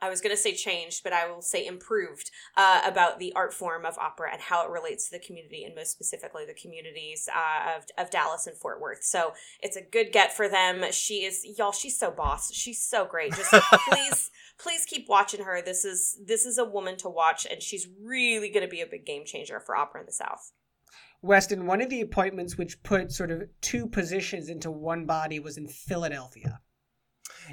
I 0.00 0.08
was 0.08 0.20
going 0.20 0.34
to 0.34 0.40
say 0.40 0.54
changed, 0.54 1.02
but 1.02 1.12
I 1.12 1.30
will 1.30 1.42
say 1.42 1.66
improved 1.66 2.30
uh, 2.56 2.82
about 2.84 3.18
the 3.18 3.32
art 3.34 3.52
form 3.52 3.84
of 3.84 3.98
opera 3.98 4.30
and 4.32 4.40
how 4.40 4.64
it 4.64 4.70
relates 4.70 5.08
to 5.08 5.18
the 5.18 5.24
community, 5.24 5.64
and 5.64 5.74
most 5.74 5.90
specifically 5.90 6.44
the 6.46 6.54
communities 6.54 7.28
uh, 7.34 7.76
of, 7.76 7.84
of 7.98 8.10
Dallas 8.10 8.46
and 8.46 8.56
Fort 8.56 8.80
Worth. 8.80 9.02
So 9.02 9.32
it's 9.60 9.76
a 9.76 9.82
good 9.82 10.12
get 10.12 10.34
for 10.36 10.48
them. 10.48 10.84
She 10.92 11.24
is, 11.24 11.44
y'all. 11.58 11.72
She's 11.72 11.98
so 11.98 12.10
boss. 12.10 12.52
She's 12.52 12.80
so 12.80 13.06
great. 13.06 13.34
Just 13.34 13.50
please, 13.88 14.30
please 14.58 14.84
keep 14.84 15.08
watching 15.08 15.44
her. 15.44 15.60
This 15.62 15.84
is 15.84 16.18
this 16.24 16.46
is 16.46 16.58
a 16.58 16.64
woman 16.64 16.96
to 16.98 17.08
watch, 17.08 17.46
and 17.50 17.62
she's 17.62 17.88
really 18.00 18.50
going 18.50 18.64
to 18.64 18.70
be 18.70 18.80
a 18.80 18.86
big 18.86 19.04
game 19.04 19.24
changer 19.24 19.60
for 19.60 19.76
opera 19.76 20.00
in 20.00 20.06
the 20.06 20.12
South. 20.12 20.52
Weston, 21.20 21.66
one 21.66 21.80
of 21.80 21.90
the 21.90 22.00
appointments 22.00 22.56
which 22.56 22.80
put 22.84 23.10
sort 23.10 23.32
of 23.32 23.48
two 23.60 23.88
positions 23.88 24.48
into 24.48 24.70
one 24.70 25.04
body 25.04 25.40
was 25.40 25.58
in 25.58 25.66
Philadelphia. 25.66 26.60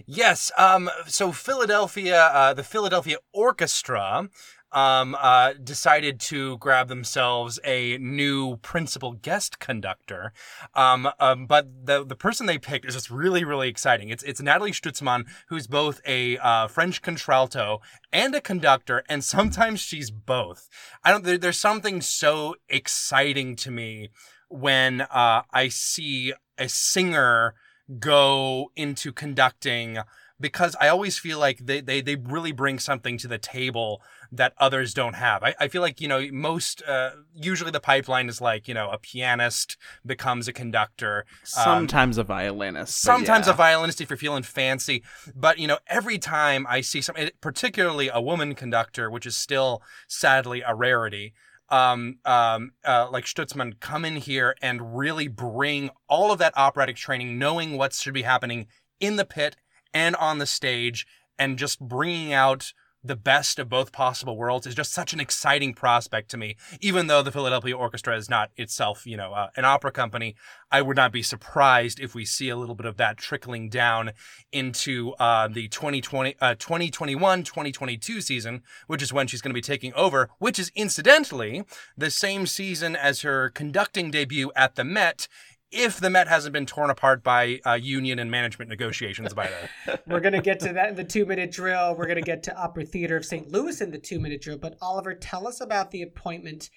Yes. 0.05 0.51
Um, 0.57 0.89
so 1.07 1.31
Philadelphia, 1.31 2.29
uh, 2.33 2.53
the 2.53 2.63
Philadelphia 2.63 3.17
Orchestra, 3.33 4.29
um, 4.71 5.15
uh, 5.19 5.53
decided 5.53 6.19
to 6.19 6.57
grab 6.57 6.89
themselves 6.89 7.59
a 7.63 7.97
new 7.97 8.57
principal 8.57 9.13
guest 9.13 9.59
conductor. 9.59 10.33
Um, 10.73 11.09
um, 11.19 11.47
but 11.47 11.85
the 11.85 12.05
the 12.05 12.15
person 12.15 12.45
they 12.45 12.57
picked 12.57 12.85
is 12.85 12.93
just 12.93 13.09
really 13.09 13.45
really 13.45 13.69
exciting. 13.69 14.09
It's 14.09 14.23
it's 14.23 14.41
Nathalie 14.41 14.73
Stutzmann, 14.73 15.25
who's 15.47 15.67
both 15.67 16.01
a 16.05 16.37
uh, 16.39 16.67
French 16.67 17.01
contralto 17.01 17.79
and 18.11 18.35
a 18.35 18.41
conductor, 18.41 19.03
and 19.07 19.23
sometimes 19.23 19.79
she's 19.79 20.11
both. 20.11 20.67
I 21.03 21.11
don't. 21.11 21.23
There, 21.23 21.37
there's 21.37 21.59
something 21.59 22.01
so 22.01 22.55
exciting 22.67 23.55
to 23.57 23.71
me 23.71 24.09
when 24.49 25.01
uh, 25.01 25.43
I 25.53 25.69
see 25.69 26.33
a 26.57 26.67
singer 26.67 27.55
go 27.99 28.71
into 28.75 29.11
conducting 29.11 29.99
because 30.39 30.75
I 30.81 30.89
always 30.89 31.17
feel 31.17 31.39
like 31.39 31.59
they, 31.59 31.79
they, 31.79 32.01
they 32.01 32.15
really 32.15 32.51
bring 32.51 32.77
something 32.77 33.17
to 33.19 33.27
the 33.27 33.37
table 33.37 34.01
that 34.31 34.53
others 34.57 34.93
don't 34.93 35.13
have. 35.13 35.43
I, 35.43 35.55
I 35.59 35.67
feel 35.69 35.81
like, 35.81 36.01
you 36.01 36.09
know, 36.09 36.27
most, 36.31 36.83
uh, 36.83 37.11
usually 37.33 37.71
the 37.71 37.79
pipeline 37.79 38.27
is 38.27 38.41
like, 38.41 38.67
you 38.67 38.73
know, 38.73 38.89
a 38.89 38.97
pianist 38.97 39.77
becomes 40.05 40.47
a 40.47 40.53
conductor. 40.53 41.25
Um, 41.57 41.63
Sometimes 41.63 42.17
a 42.17 42.23
violinist. 42.23 42.99
sometimes 43.01 43.47
yeah. 43.47 43.53
a 43.53 43.55
violinist 43.55 44.01
if 44.01 44.09
you're 44.09 44.17
feeling 44.17 44.43
fancy. 44.43 45.03
But, 45.33 45.57
you 45.57 45.67
know, 45.67 45.77
every 45.87 46.17
time 46.17 46.65
I 46.67 46.81
see 46.81 47.01
some, 47.01 47.15
particularly 47.39 48.09
a 48.13 48.19
woman 48.19 48.55
conductor, 48.55 49.09
which 49.09 49.25
is 49.25 49.37
still 49.37 49.81
sadly 50.07 50.61
a 50.67 50.75
rarity, 50.75 51.33
um, 51.69 52.19
um, 52.25 52.71
uh, 52.83 53.07
like 53.11 53.25
Stutzmann 53.25 53.79
come 53.79 54.05
in 54.05 54.17
here 54.17 54.55
and 54.61 54.97
really 54.97 55.27
bring 55.27 55.89
all 56.07 56.31
of 56.31 56.39
that 56.39 56.53
operatic 56.55 56.95
training, 56.95 57.39
knowing 57.39 57.77
what 57.77 57.93
should 57.93 58.13
be 58.13 58.21
happening 58.23 58.67
in 58.99 59.15
the 59.15 59.25
pit 59.25 59.55
and 59.93 60.15
on 60.17 60.37
the 60.37 60.45
stage, 60.45 61.07
and 61.37 61.57
just 61.57 61.79
bringing 61.79 62.33
out 62.33 62.73
the 63.05 63.15
best 63.15 63.59
of 63.59 63.69
both 63.69 63.91
possible 63.91 64.37
worlds 64.37 64.65
is 64.65 64.75
just 64.75 64.91
such 64.91 65.13
an 65.13 65.19
exciting 65.19 65.73
prospect 65.73 66.29
to 66.31 66.37
me. 66.37 66.55
Even 66.81 67.07
though 67.07 67.21
the 67.21 67.31
Philadelphia 67.31 67.75
Orchestra 67.75 68.17
is 68.17 68.29
not 68.29 68.51
itself, 68.57 69.05
you 69.05 69.17
know, 69.17 69.33
uh, 69.33 69.49
an 69.55 69.65
opera 69.65 69.91
company, 69.91 70.35
I 70.71 70.81
would 70.81 70.97
not 70.97 71.11
be 71.11 71.23
surprised 71.23 71.99
if 71.99 72.15
we 72.15 72.25
see 72.25 72.49
a 72.49 72.55
little 72.55 72.75
bit 72.75 72.85
of 72.85 72.97
that 72.97 73.17
trickling 73.17 73.69
down 73.69 74.11
into 74.51 75.13
uh, 75.19 75.47
the 75.47 75.67
2020, 75.67 76.35
uh, 76.41 76.55
2021 76.55 77.43
2022 77.43 78.21
season, 78.21 78.63
which 78.87 79.01
is 79.01 79.13
when 79.13 79.27
she's 79.27 79.41
going 79.41 79.51
to 79.51 79.53
be 79.53 79.61
taking 79.61 79.93
over, 79.93 80.29
which 80.39 80.59
is 80.59 80.71
incidentally 80.75 81.63
the 81.97 82.09
same 82.09 82.47
season 82.47 82.95
as 82.95 83.21
her 83.21 83.49
conducting 83.49 84.11
debut 84.11 84.51
at 84.55 84.75
the 84.75 84.83
Met. 84.83 85.27
If 85.75 85.99
the 85.99 86.09
Met 86.09 86.27
hasn't 86.27 86.53
been 86.53 86.65
torn 86.65 86.89
apart 86.89 87.23
by 87.23 87.59
uh, 87.65 87.73
union 87.73 88.19
and 88.19 88.31
management 88.31 88.69
negotiations 88.69 89.33
by 89.33 89.49
then. 89.49 89.99
We're 90.07 90.21
going 90.21 90.33
to 90.33 90.41
get 90.41 90.59
to 90.61 90.73
that 90.73 90.89
in 90.89 90.95
the 90.95 91.03
two 91.03 91.25
minute 91.25 91.51
drill. 91.51 91.95
We're 91.95 92.05
going 92.05 92.15
to 92.15 92.21
get 92.21 92.43
to 92.43 92.57
Opera 92.57 92.85
Theater 92.85 93.17
of 93.17 93.25
St. 93.25 93.51
Louis 93.51 93.81
in 93.81 93.91
the 93.91 93.97
two 93.97 94.19
minute 94.19 94.41
drill. 94.41 94.57
But 94.57 94.77
Oliver, 94.81 95.13
tell 95.13 95.47
us 95.47 95.59
about 95.61 95.91
the 95.91 96.01
appointment 96.01 96.69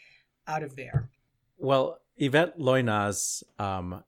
out 0.46 0.62
of 0.62 0.76
there. 0.76 1.10
Well, 1.58 2.00
Yvette 2.16 2.58
Loynaz 2.58 3.42
um, 3.58 4.02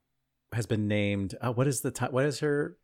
has 0.52 0.66
been 0.66 0.88
named. 0.88 1.36
Uh, 1.40 1.52
what 1.52 1.68
is 1.68 1.80
the 1.80 1.90
ti- 1.90 2.06
what 2.06 2.24
is 2.24 2.40
her 2.40 2.76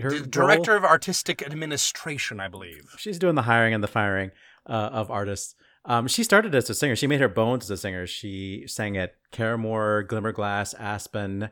her 0.00 0.10
D- 0.10 0.16
role? 0.16 0.26
Director 0.26 0.74
of 0.76 0.84
Artistic 0.84 1.42
Administration, 1.42 2.40
I 2.40 2.48
believe. 2.48 2.94
She's 2.98 3.18
doing 3.18 3.36
the 3.36 3.42
hiring 3.42 3.74
and 3.74 3.82
the 3.82 3.88
firing 3.88 4.32
uh, 4.66 4.90
of 4.92 5.10
artists. 5.10 5.54
Um, 5.86 6.06
she 6.08 6.24
started 6.24 6.54
as 6.54 6.70
a 6.70 6.74
singer. 6.74 6.96
She 6.96 7.06
made 7.06 7.20
her 7.20 7.28
bones 7.28 7.64
as 7.64 7.70
a 7.70 7.76
singer. 7.76 8.06
She 8.06 8.64
sang 8.66 8.96
at 8.96 9.14
Caramoor, 9.32 10.04
Glimmerglass, 10.08 10.74
Aspen. 10.78 11.50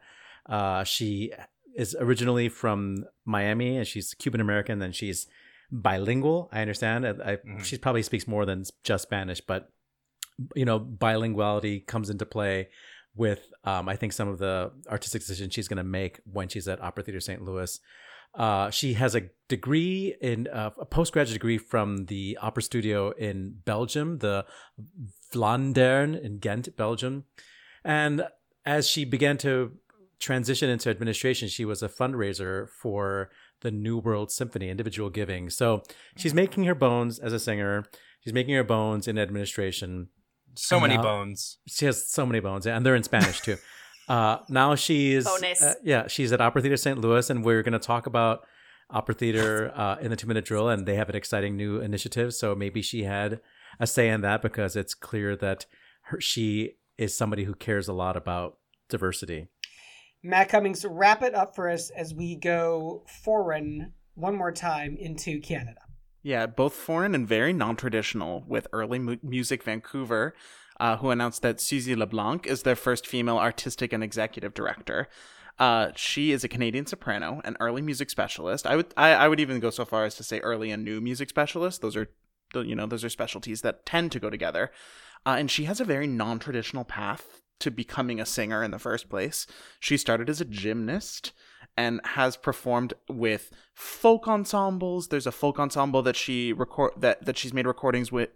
Uh, 0.49 0.85
she 0.85 1.33
is 1.77 1.95
originally 2.01 2.49
from 2.49 3.05
Miami 3.25 3.77
and 3.77 3.87
she's 3.87 4.15
Cuban 4.15 4.41
American. 4.41 4.81
And 4.81 4.95
she's 4.95 5.27
bilingual. 5.71 6.49
I 6.53 6.61
understand. 6.61 7.07
I, 7.07 7.11
I, 7.11 7.37
Mhm. 7.37 7.65
She 7.65 7.77
probably 7.79 8.03
speaks 8.03 8.27
more 8.27 8.47
than 8.47 8.65
just 8.85 9.03
Spanish, 9.03 9.41
but 9.41 9.71
you 10.55 10.65
know, 10.65 10.79
bilinguality 10.81 11.81
comes 11.87 12.09
into 12.11 12.25
play 12.27 12.69
with 13.15 13.53
um, 13.65 13.89
I 13.89 13.97
think 13.97 14.15
some 14.15 14.29
of 14.29 14.39
the 14.39 14.73
artistic 14.89 15.21
decisions 15.21 15.53
she's 15.53 15.69
going 15.69 15.77
to 15.77 15.85
make 15.85 16.21
when 16.25 16.49
she's 16.49 16.67
at 16.67 16.83
Opera 16.83 17.05
Theater 17.05 17.21
St. 17.21 17.43
Louis. 17.43 17.79
Uh, 18.35 18.71
she 18.71 18.95
has 18.95 19.15
a 19.15 19.23
degree 19.49 20.15
in 20.21 20.49
uh, 20.49 20.71
a 20.79 20.87
postgraduate 20.87 21.35
degree 21.35 21.59
from 21.59 22.07
the 22.07 22.39
opera 22.41 22.63
studio 22.63 23.11
in 23.13 23.57
Belgium, 23.65 24.19
the 24.19 24.47
Vlaanderen 25.33 26.21
in 26.21 26.39
Ghent, 26.39 26.75
Belgium. 26.77 27.25
And 27.85 28.25
as 28.65 28.89
she 28.89 29.05
began 29.05 29.37
to 29.39 29.73
transition 30.19 30.71
into 30.71 30.89
administration, 30.89 31.49
she 31.49 31.65
was 31.65 31.83
a 31.83 31.89
fundraiser 31.89 32.69
for 32.81 33.31
the 33.61 33.71
New 33.71 33.99
World 33.99 34.31
Symphony, 34.31 34.71
individual 34.71 35.11
giving. 35.11 35.51
So 35.51 35.83
she's 36.17 36.35
making 36.35 36.65
her 36.65 36.75
bones 36.75 37.19
as 37.19 37.33
a 37.33 37.39
singer. 37.39 37.85
She's 38.21 38.33
making 38.33 38.55
her 38.55 38.65
bones 38.65 39.09
in 39.09 39.19
administration. 39.19 40.09
So 40.55 40.79
many 40.81 40.97
Now- 40.97 41.03
bones. 41.03 41.59
She 41.67 41.87
has 41.87 42.11
so 42.11 42.25
many 42.27 42.41
bones, 42.41 42.67
and 42.67 42.85
they're 42.85 42.97
in 42.97 43.03
Spanish 43.03 43.41
too. 43.41 43.57
uh, 44.09 44.39
now 44.49 44.75
she's 44.75 45.25
Bones. 45.25 45.63
uh, 45.63 45.75
yeah, 45.83 46.07
she's 46.07 46.33
at 46.33 46.41
Opera 46.41 46.63
Theater 46.63 46.77
St. 46.77 46.99
Louis, 46.99 47.29
and 47.31 47.45
we're 47.45 47.63
going 47.63 47.73
to 47.73 47.79
talk 47.79 48.07
about 48.07 48.47
Opera 48.91 49.15
Theater 49.15 49.73
uh, 49.75 49.97
in 50.01 50.11
the 50.11 50.17
two 50.17 50.27
minute 50.27 50.45
drill, 50.45 50.69
and 50.69 50.87
they 50.87 50.97
have 50.97 51.09
an 51.09 51.17
exciting 51.17 51.57
new 51.57 51.81
initiative. 51.81 52.35
So 52.35 52.55
maybe 52.55 52.83
she 52.83 53.05
had 53.05 53.41
a 53.81 53.87
say 53.87 54.09
in 54.09 54.21
that 54.23 54.43
because 54.43 54.77
it's 54.77 54.95
clear 54.95 55.37
that 55.37 55.67
her, 56.03 56.21
she 56.21 56.73
is 56.99 57.17
somebody 57.17 57.45
who 57.45 57.55
cares 57.55 57.89
a 57.89 57.93
lot 57.93 58.17
about 58.17 58.59
diversity. 58.89 59.49
Matt 60.23 60.51
Cummings, 60.51 60.85
wrap 60.89 61.23
it 61.23 61.35
up 61.35 61.57
for 61.57 61.69
us 61.69 61.91
as 61.91 62.15
we 62.15 62.37
go 62.37 63.05
foreign 63.25 63.93
one 64.15 64.37
more 64.37 64.53
time 64.53 64.97
into 64.99 65.41
Canada. 65.41 65.81
Yeah, 66.23 66.47
both 66.47 66.75
foreign 66.75 67.15
and 67.15 67.27
very 67.27 67.53
non-traditional. 67.53 68.45
With 68.47 68.69
early 68.73 69.01
mu- 69.01 69.17
music 69.23 69.65
Vancouver, 69.65 70.35
uh, 70.83 70.97
who 70.97 71.11
announced 71.11 71.43
that 71.43 71.59
Suzie 71.59 71.97
LeBlanc 71.97 72.45
is 72.45 72.65
their 72.65 72.75
first 72.75 73.07
female 73.07 73.39
artistic 73.39 73.93
and 73.93 74.03
executive 74.03 74.53
director. 74.53 75.09
Uh, 75.57 75.93
she 75.95 76.33
is 76.33 76.43
a 76.43 76.49
Canadian 76.49 76.87
soprano, 76.87 77.41
an 77.45 77.57
early 77.61 77.81
music 77.81 78.11
specialist. 78.11 78.67
I 78.67 78.75
would 78.75 78.93
I, 78.97 79.13
I 79.13 79.29
would 79.29 79.39
even 79.39 79.61
go 79.61 79.71
so 79.71 79.85
far 79.85 80.05
as 80.05 80.17
to 80.17 80.25
say 80.25 80.41
early 80.41 80.73
and 80.73 80.85
new 80.85 81.01
music 81.01 81.29
specialist. 81.29 81.83
Those 81.83 81.97
are 81.97 82.09
you 82.53 82.75
know 82.75 82.87
those 82.87 83.05
are 83.05 83.09
specialties 83.09 83.61
that 83.63 83.87
tend 83.87 84.11
to 84.11 84.19
go 84.19 84.29
together. 84.29 84.73
Uh, 85.25 85.37
and 85.39 85.53
she 85.53 85.65
has 85.65 85.81
a 85.81 85.85
very 85.85 86.09
non-traditional 86.09 86.85
path 86.85 87.43
to 87.61 87.71
becoming 87.71 88.21
a 88.21 88.27
singer 88.27 88.65
in 88.65 88.73
the 88.73 88.79
first 88.81 89.09
place. 89.09 89.47
She 89.79 89.97
started 89.97 90.29
as 90.29 90.41
a 90.41 90.45
gymnast 90.45 91.31
and 91.77 92.01
has 92.05 92.37
performed 92.37 92.95
with 93.09 93.53
folk 93.73 94.27
ensembles. 94.27 95.09
There's 95.09 95.29
a 95.29 95.33
folk 95.33 95.61
ensemble 95.61 96.03
that 96.03 96.17
she 96.17 96.53
record 96.53 96.95
that 96.97 97.25
that 97.25 97.39
she's 97.39 97.55
made 97.55 97.69
recordings 97.69 98.11
with 98.11 98.31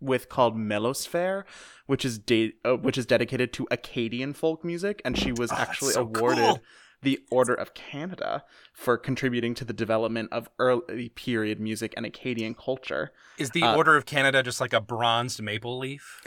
with 0.00 0.28
called 0.28 0.56
Melosphere, 0.56 1.44
which 1.90 2.04
is 2.04 2.18
de- 2.18 2.52
uh, 2.64 2.76
which 2.76 2.96
is 2.96 3.04
dedicated 3.04 3.52
to 3.54 3.66
Acadian 3.70 4.32
folk 4.32 4.64
music, 4.64 5.02
and 5.04 5.18
she 5.18 5.32
was 5.32 5.50
Oh, 5.50 5.56
actually 5.56 5.92
so 5.94 6.02
awarded 6.02 6.38
cool. 6.44 6.60
the 7.02 7.18
Order 7.30 7.54
of 7.54 7.74
Canada 7.74 8.44
for 8.72 8.96
contributing 8.96 9.54
to 9.56 9.64
the 9.64 9.72
development 9.72 10.28
of 10.32 10.48
early 10.58 11.08
period 11.08 11.58
music 11.58 11.92
and 11.96 12.06
Acadian 12.06 12.54
culture. 12.54 13.10
Is 13.38 13.50
the 13.50 13.62
Uh, 13.64 13.74
Order 13.76 13.96
of 13.96 14.06
Canada 14.06 14.42
just 14.42 14.60
like 14.60 14.72
a 14.72 14.80
bronzed 14.80 15.42
maple 15.42 15.78
leaf? 15.78 16.20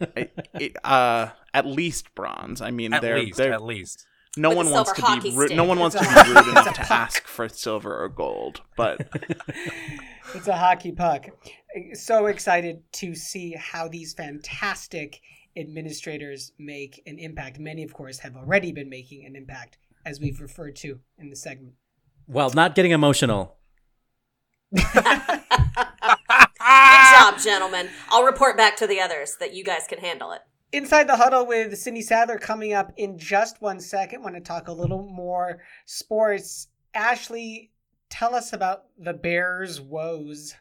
I- 0.00 0.30
it- 0.54 0.76
uh, 0.84 1.30
at 1.52 1.66
least 1.66 2.14
bronze. 2.14 2.60
I 2.60 2.70
mean, 2.70 2.92
At 2.92 3.02
they're, 3.02 3.18
least, 3.18 3.36
they're 3.38 3.52
at 3.52 3.64
least. 3.64 4.06
no 4.36 4.50
one 4.50 4.70
wants 4.70 4.92
to 4.92 5.02
be 5.20 5.30
ru- 5.36 5.48
no 5.48 5.64
one 5.64 5.80
wants 5.80 5.96
to 5.96 6.02
be 6.02 6.32
rude 6.32 6.46
enough 6.48 6.72
to 6.74 6.92
ask 6.92 7.26
for 7.26 7.48
silver 7.48 8.00
or 8.04 8.08
gold, 8.08 8.60
but 8.76 9.08
It's 10.34 10.48
a 10.48 10.56
hockey 10.56 10.92
puck. 10.92 11.26
So 11.94 12.26
excited 12.26 12.82
to 12.92 13.14
see 13.14 13.52
how 13.52 13.88
these 13.88 14.14
fantastic 14.14 15.20
administrators 15.56 16.52
make 16.58 17.02
an 17.06 17.18
impact. 17.18 17.58
Many, 17.58 17.82
of 17.82 17.92
course, 17.92 18.18
have 18.20 18.36
already 18.36 18.72
been 18.72 18.88
making 18.88 19.24
an 19.26 19.34
impact, 19.36 19.78
as 20.04 20.20
we've 20.20 20.40
referred 20.40 20.76
to 20.76 21.00
in 21.18 21.30
the 21.30 21.36
segment. 21.36 21.74
Well, 22.26 22.50
not 22.50 22.74
getting 22.74 22.92
emotional. 22.92 23.56
Good 24.74 24.84
job, 27.14 27.38
gentlemen. 27.42 27.88
I'll 28.10 28.24
report 28.24 28.56
back 28.56 28.76
to 28.76 28.86
the 28.86 29.00
others 29.00 29.36
that 29.40 29.54
you 29.54 29.64
guys 29.64 29.86
can 29.88 29.98
handle 29.98 30.32
it. 30.32 30.42
Inside 30.72 31.08
the 31.08 31.16
Huddle 31.16 31.46
with 31.46 31.78
Cindy 31.78 32.02
Sadler 32.02 32.36
coming 32.36 32.74
up 32.74 32.92
in 32.98 33.18
just 33.18 33.62
one 33.62 33.80
second. 33.80 34.22
Want 34.22 34.34
to 34.34 34.42
talk 34.42 34.68
a 34.68 34.72
little 34.72 35.08
more 35.08 35.62
sports. 35.86 36.68
Ashley, 36.92 37.72
tell 38.10 38.34
us 38.34 38.52
about 38.52 38.84
the 38.98 39.12
Bears' 39.12 39.80
woes. 39.80 40.54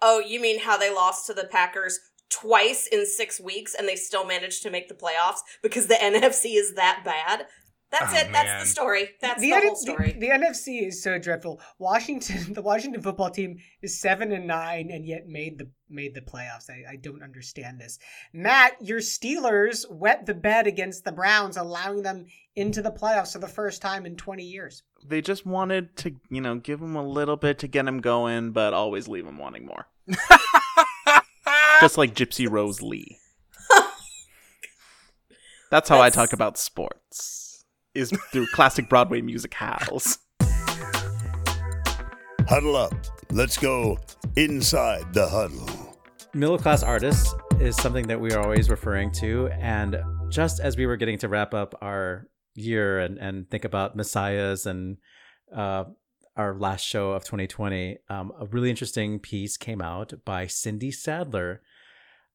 Oh, 0.00 0.20
you 0.20 0.40
mean 0.40 0.60
how 0.60 0.76
they 0.76 0.92
lost 0.92 1.26
to 1.26 1.34
the 1.34 1.44
Packers 1.44 2.00
twice 2.28 2.86
in 2.90 3.06
six 3.06 3.38
weeks 3.38 3.74
and 3.74 3.86
they 3.86 3.94
still 3.94 4.24
managed 4.24 4.62
to 4.62 4.70
make 4.70 4.88
the 4.88 4.94
playoffs 4.94 5.40
because 5.62 5.86
the 5.86 5.94
NFC 6.00 6.56
is 6.56 6.74
that 6.74 7.02
bad? 7.04 7.46
That's 7.92 8.14
Oh, 8.14 8.16
it. 8.16 8.32
That's 8.32 8.64
the 8.64 8.70
story. 8.70 9.10
That's 9.20 9.40
the, 9.40 9.52
N- 9.52 9.62
whole 9.62 9.76
story. 9.76 10.12
The, 10.12 10.20
the 10.20 10.28
NFC 10.28 10.86
is 10.88 11.02
so 11.02 11.18
dreadful. 11.18 11.60
Washington, 11.78 12.52
the 12.54 12.62
Washington 12.62 13.02
football 13.02 13.30
team 13.30 13.58
is 13.82 14.00
seven 14.00 14.32
and 14.32 14.46
nine, 14.46 14.90
and 14.90 15.06
yet 15.06 15.28
made 15.28 15.58
the 15.58 15.68
made 15.90 16.14
the 16.14 16.22
playoffs. 16.22 16.70
I, 16.70 16.92
I 16.92 16.96
don't 16.96 17.22
understand 17.22 17.78
this. 17.78 17.98
Matt, 18.32 18.72
your 18.80 19.00
Steelers 19.00 19.84
wet 19.90 20.24
the 20.24 20.32
bed 20.34 20.66
against 20.66 21.04
the 21.04 21.12
Browns, 21.12 21.58
allowing 21.58 22.02
them 22.02 22.24
into 22.56 22.80
the 22.80 22.90
playoffs 22.90 23.34
for 23.34 23.40
the 23.40 23.48
first 23.48 23.82
time 23.82 24.06
in 24.06 24.16
twenty 24.16 24.44
years. 24.44 24.82
They 25.06 25.20
just 25.20 25.44
wanted 25.44 25.94
to, 25.98 26.14
you 26.30 26.40
know, 26.40 26.56
give 26.56 26.80
them 26.80 26.96
a 26.96 27.06
little 27.06 27.36
bit 27.36 27.58
to 27.58 27.68
get 27.68 27.84
them 27.84 28.00
going, 28.00 28.52
but 28.52 28.72
always 28.72 29.06
leave 29.06 29.26
them 29.26 29.36
wanting 29.36 29.66
more. 29.66 29.86
just 31.80 31.98
like 31.98 32.14
Gypsy 32.14 32.50
Rose 32.50 32.80
Lee. 32.80 33.18
That's 35.70 35.88
how 35.88 36.00
I 36.00 36.10
talk 36.10 36.32
about 36.32 36.56
sports. 36.56 37.41
Is 37.94 38.10
through 38.32 38.46
classic 38.54 38.88
Broadway 38.88 39.20
music 39.20 39.52
howls. 39.52 40.16
Huddle 42.48 42.74
up. 42.74 42.94
Let's 43.30 43.58
go 43.58 43.98
inside 44.34 45.12
the 45.12 45.28
huddle. 45.28 45.68
middle 46.32 46.56
class 46.56 46.82
artists 46.82 47.34
is 47.60 47.76
something 47.76 48.06
that 48.06 48.18
we 48.18 48.32
are 48.32 48.42
always 48.42 48.70
referring 48.70 49.12
to 49.12 49.48
and 49.60 50.00
just 50.30 50.58
as 50.58 50.74
we 50.74 50.86
were 50.86 50.96
getting 50.96 51.18
to 51.18 51.28
wrap 51.28 51.52
up 51.52 51.74
our 51.82 52.26
year 52.54 52.98
and, 53.00 53.18
and 53.18 53.50
think 53.50 53.66
about 53.66 53.94
messiahs 53.94 54.64
and 54.64 54.96
uh, 55.54 55.84
our 56.34 56.54
last 56.54 56.86
show 56.86 57.10
of 57.10 57.24
2020 57.24 57.98
um, 58.08 58.32
a 58.40 58.46
really 58.46 58.70
interesting 58.70 59.18
piece 59.18 59.58
came 59.58 59.82
out 59.82 60.14
by 60.24 60.46
cindy 60.46 60.90
sadler 60.90 61.60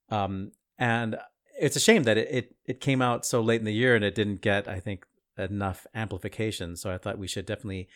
um, 0.10 0.52
and 0.78 1.18
it's 1.60 1.76
a 1.76 1.80
shame 1.80 2.04
that 2.04 2.18
it, 2.20 2.28
it, 2.30 2.56
it 2.66 2.80
came 2.80 3.02
out 3.02 3.26
so 3.26 3.42
late 3.42 3.60
in 3.60 3.66
the 3.66 3.74
year 3.74 3.96
and 3.96 4.06
it 4.06 4.14
didn't 4.14 4.42
get 4.42 4.68
i 4.68 4.80
think 4.80 5.07
enough 5.38 5.86
amplification 5.96 6.76
so 6.76 6.92
i 6.92 6.98
thought 6.98 7.18
we 7.18 7.28
should 7.28 7.46
definitely 7.46 7.88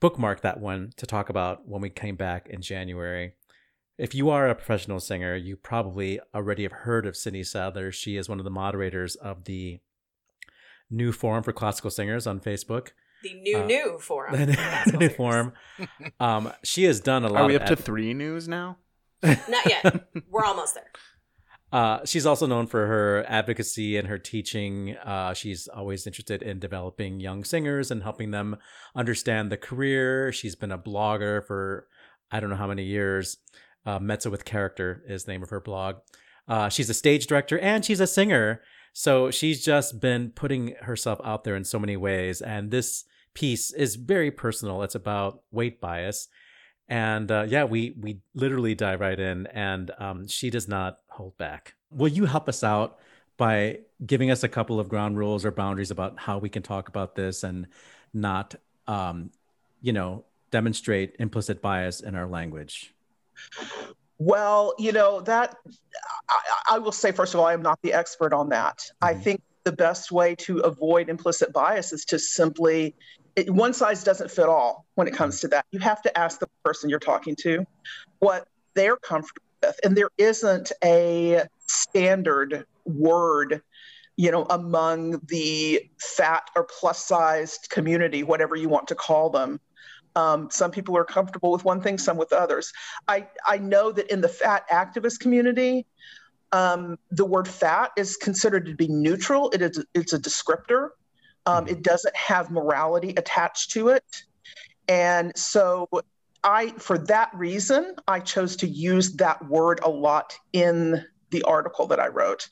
bookmark 0.00 0.40
that 0.42 0.60
one 0.60 0.92
to 0.96 1.06
talk 1.06 1.28
about 1.28 1.66
when 1.66 1.80
we 1.80 1.90
came 1.90 2.16
back 2.16 2.48
in 2.48 2.60
january 2.60 3.34
if 3.98 4.14
you 4.14 4.28
are 4.28 4.46
a 4.46 4.54
professional 4.54 5.00
singer, 5.00 5.34
you 5.36 5.56
probably 5.56 6.20
already 6.34 6.64
have 6.64 6.72
heard 6.72 7.06
of 7.06 7.16
Cindy 7.16 7.42
Sadler. 7.42 7.90
She 7.90 8.18
is 8.18 8.28
one 8.28 8.38
of 8.38 8.44
the 8.44 8.50
moderators 8.50 9.16
of 9.16 9.44
the 9.44 9.80
new 10.90 11.12
forum 11.12 11.42
for 11.42 11.54
classical 11.54 11.90
singers 11.90 12.26
on 12.26 12.38
Facebook. 12.38 12.88
The 13.22 13.32
new 13.32 13.56
Uh, 13.60 13.64
new 13.64 13.98
forum. 14.02 14.32
the 14.38 14.46
That's 14.52 14.92
new 14.92 15.08
forum. 15.08 15.54
Um, 16.20 16.52
she 16.62 16.84
has 16.84 17.00
done 17.00 17.24
a 17.24 17.28
lot. 17.30 17.44
Are 17.44 17.46
we 17.46 17.54
of 17.54 17.62
up 17.62 17.68
to 17.68 17.76
three 17.76 18.12
news 18.12 18.46
now? 18.46 18.76
Not 19.22 19.66
yet. 19.66 20.08
We're 20.30 20.44
almost 20.44 20.74
there. 20.74 20.90
Uh, 21.72 21.98
she's 22.04 22.26
also 22.26 22.46
known 22.46 22.66
for 22.66 22.86
her 22.86 23.24
advocacy 23.28 23.96
and 23.96 24.06
her 24.08 24.18
teaching. 24.18 24.96
Uh, 25.04 25.34
she's 25.34 25.66
always 25.68 26.06
interested 26.06 26.42
in 26.42 26.58
developing 26.58 27.18
young 27.20 27.44
singers 27.44 27.90
and 27.90 28.02
helping 28.02 28.30
them 28.30 28.56
understand 28.94 29.50
the 29.50 29.56
career. 29.56 30.32
She's 30.32 30.54
been 30.54 30.72
a 30.72 30.78
blogger 30.78 31.44
for 31.44 31.88
I 32.30 32.40
don't 32.40 32.50
know 32.50 32.56
how 32.56 32.68
many 32.68 32.84
years. 32.84 33.38
Uh, 33.84 33.98
Mezzo 34.00 34.30
with 34.30 34.44
Character 34.44 35.02
is 35.06 35.24
the 35.24 35.32
name 35.32 35.42
of 35.42 35.50
her 35.50 35.60
blog. 35.60 35.96
Uh, 36.48 36.68
she's 36.68 36.90
a 36.90 36.94
stage 36.94 37.26
director 37.26 37.58
and 37.58 37.84
she's 37.84 38.00
a 38.00 38.06
singer. 38.06 38.62
So 38.92 39.30
she's 39.30 39.64
just 39.64 40.00
been 40.00 40.30
putting 40.30 40.74
herself 40.82 41.20
out 41.22 41.44
there 41.44 41.54
in 41.54 41.64
so 41.64 41.78
many 41.78 41.96
ways. 41.96 42.40
And 42.40 42.70
this 42.70 43.04
piece 43.34 43.72
is 43.72 43.96
very 43.96 44.30
personal. 44.30 44.82
It's 44.82 44.94
about 44.94 45.42
weight 45.50 45.80
bias. 45.80 46.28
And 46.88 47.30
uh, 47.30 47.46
yeah, 47.48 47.64
we 47.64 47.96
we 48.00 48.20
literally 48.34 48.74
dive 48.74 49.00
right 49.00 49.18
in, 49.18 49.48
and 49.48 49.90
um, 49.98 50.28
she 50.28 50.50
does 50.50 50.68
not 50.68 50.98
hold 51.16 51.36
back. 51.38 51.74
Will 51.90 52.08
you 52.08 52.26
help 52.26 52.46
us 52.48 52.62
out 52.62 52.98
by 53.38 53.80
giving 54.04 54.30
us 54.30 54.44
a 54.44 54.48
couple 54.48 54.78
of 54.78 54.88
ground 54.88 55.16
rules 55.16 55.44
or 55.44 55.50
boundaries 55.50 55.90
about 55.90 56.18
how 56.18 56.36
we 56.38 56.50
can 56.50 56.62
talk 56.62 56.88
about 56.88 57.14
this 57.14 57.42
and 57.42 57.66
not, 58.12 58.54
um, 58.86 59.30
you 59.80 59.92
know, 59.92 60.24
demonstrate 60.50 61.16
implicit 61.18 61.62
bias 61.62 62.00
in 62.00 62.14
our 62.14 62.26
language? 62.26 62.94
Well, 64.18 64.74
you 64.78 64.92
know, 64.92 65.20
that 65.22 65.56
I, 66.28 66.74
I 66.76 66.78
will 66.78 66.92
say, 66.92 67.12
first 67.12 67.34
of 67.34 67.40
all, 67.40 67.46
I 67.46 67.54
am 67.54 67.62
not 67.62 67.78
the 67.82 67.92
expert 67.94 68.32
on 68.32 68.50
that. 68.50 68.78
I 69.00 69.14
Mhm. 69.14 69.22
think 69.22 69.42
the 69.64 69.72
best 69.72 70.12
way 70.12 70.34
to 70.34 70.60
avoid 70.60 71.08
implicit 71.08 71.52
bias 71.52 71.92
is 71.92 72.04
to 72.06 72.18
simply, 72.18 72.94
it, 73.36 73.50
one 73.50 73.72
size 73.72 74.04
doesn't 74.04 74.30
fit 74.30 74.46
all 74.46 74.86
when 74.94 75.08
it 75.08 75.14
comes 75.14 75.40
to 75.40 75.48
that. 75.48 75.64
You 75.70 75.80
have 75.80 76.02
to 76.02 76.18
ask 76.18 76.40
the 76.40 76.48
person 76.64 76.88
you're 76.90 76.98
talking 76.98 77.36
to 77.40 77.66
what 78.18 78.46
they're 78.74 78.96
comfortable 78.96 79.45
with. 79.66 79.80
And 79.84 79.96
there 79.96 80.10
isn't 80.18 80.72
a 80.82 81.42
standard 81.66 82.64
word, 82.84 83.62
you 84.16 84.30
know, 84.30 84.46
among 84.48 85.20
the 85.26 85.88
fat 85.98 86.48
or 86.54 86.64
plus 86.64 87.04
sized 87.04 87.68
community, 87.70 88.22
whatever 88.22 88.56
you 88.56 88.68
want 88.68 88.88
to 88.88 88.94
call 88.94 89.30
them. 89.30 89.60
Um, 90.14 90.48
some 90.50 90.70
people 90.70 90.96
are 90.96 91.04
comfortable 91.04 91.52
with 91.52 91.64
one 91.64 91.82
thing, 91.82 91.98
some 91.98 92.16
with 92.16 92.32
others. 92.32 92.72
I, 93.06 93.28
I 93.46 93.58
know 93.58 93.92
that 93.92 94.10
in 94.10 94.22
the 94.22 94.28
fat 94.28 94.66
activist 94.70 95.20
community, 95.20 95.86
um, 96.52 96.98
the 97.10 97.24
word 97.24 97.46
fat 97.46 97.90
is 97.98 98.16
considered 98.16 98.66
to 98.66 98.74
be 98.74 98.88
neutral. 98.88 99.50
It 99.50 99.60
is 99.60 99.84
it's 99.94 100.12
a 100.14 100.18
descriptor. 100.18 100.90
Um, 101.44 101.68
it 101.68 101.82
doesn't 101.82 102.16
have 102.16 102.50
morality 102.50 103.10
attached 103.16 103.72
to 103.72 103.88
it, 103.88 104.04
and 104.88 105.36
so 105.36 105.88
I, 106.46 106.68
for 106.78 106.96
that 106.96 107.30
reason, 107.34 107.96
I 108.06 108.20
chose 108.20 108.54
to 108.56 108.68
use 108.68 109.14
that 109.14 109.44
word 109.48 109.80
a 109.82 109.90
lot 109.90 110.38
in 110.52 111.04
the 111.30 111.42
article 111.42 111.88
that 111.88 111.98
I 111.98 112.06
wrote. 112.06 112.48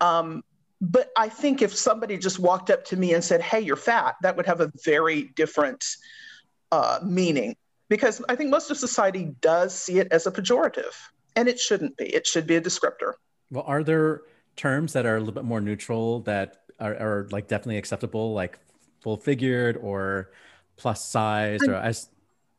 Um, 0.00 0.42
but 0.80 1.10
I 1.16 1.28
think 1.28 1.62
if 1.62 1.74
somebody 1.74 2.18
just 2.18 2.40
walked 2.40 2.68
up 2.68 2.84
to 2.86 2.96
me 2.96 3.14
and 3.14 3.22
said, 3.22 3.40
"Hey, 3.40 3.60
you're 3.60 3.76
fat," 3.76 4.16
that 4.22 4.36
would 4.36 4.46
have 4.46 4.60
a 4.60 4.72
very 4.84 5.30
different 5.36 5.84
uh, 6.72 6.98
meaning 7.04 7.56
because 7.88 8.22
I 8.28 8.34
think 8.34 8.50
most 8.50 8.70
of 8.70 8.76
society 8.76 9.34
does 9.40 9.74
see 9.74 9.98
it 9.98 10.08
as 10.10 10.26
a 10.26 10.32
pejorative, 10.32 10.94
and 11.36 11.48
it 11.48 11.58
shouldn't 11.60 11.96
be. 11.96 12.06
It 12.06 12.26
should 12.26 12.46
be 12.46 12.56
a 12.56 12.60
descriptor. 12.60 13.14
Well, 13.50 13.64
are 13.66 13.82
there 13.82 14.22
terms 14.56 14.92
that 14.92 15.06
are 15.06 15.16
a 15.16 15.20
little 15.20 15.34
bit 15.34 15.44
more 15.44 15.60
neutral 15.60 16.20
that 16.20 16.62
are, 16.80 16.94
are 16.94 17.28
like 17.30 17.48
definitely 17.48 17.78
acceptable, 17.78 18.34
like 18.34 18.58
full 19.00 19.16
figured 19.16 19.76
or 19.76 20.30
plus 20.76 21.04
size 21.04 21.60
or 21.66 21.74
as 21.74 22.08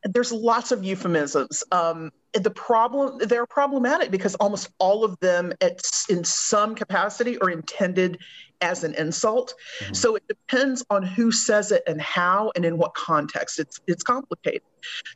There's 0.04 0.32
lots 0.32 0.72
of 0.72 0.82
euphemisms. 0.84 1.62
Um, 1.72 2.10
the 2.32 2.50
problem 2.50 3.18
they're 3.18 3.46
problematic 3.46 4.10
because 4.10 4.34
almost 4.36 4.70
all 4.78 5.04
of 5.04 5.18
them, 5.20 5.52
at, 5.60 5.80
in 6.08 6.24
some 6.24 6.74
capacity, 6.74 7.38
are 7.38 7.50
intended 7.50 8.18
as 8.60 8.84
an 8.84 8.94
insult. 8.94 9.54
Mhm. 9.80 9.96
So 9.96 10.16
it 10.16 10.22
depends 10.28 10.84
on 10.90 11.02
who 11.02 11.32
says 11.32 11.72
it 11.72 11.82
and 11.86 12.00
how 12.00 12.52
and 12.54 12.64
in 12.64 12.78
what 12.78 12.94
context. 12.94 13.58
It's 13.58 13.80
it's 13.86 14.02
complicated. 14.02 14.62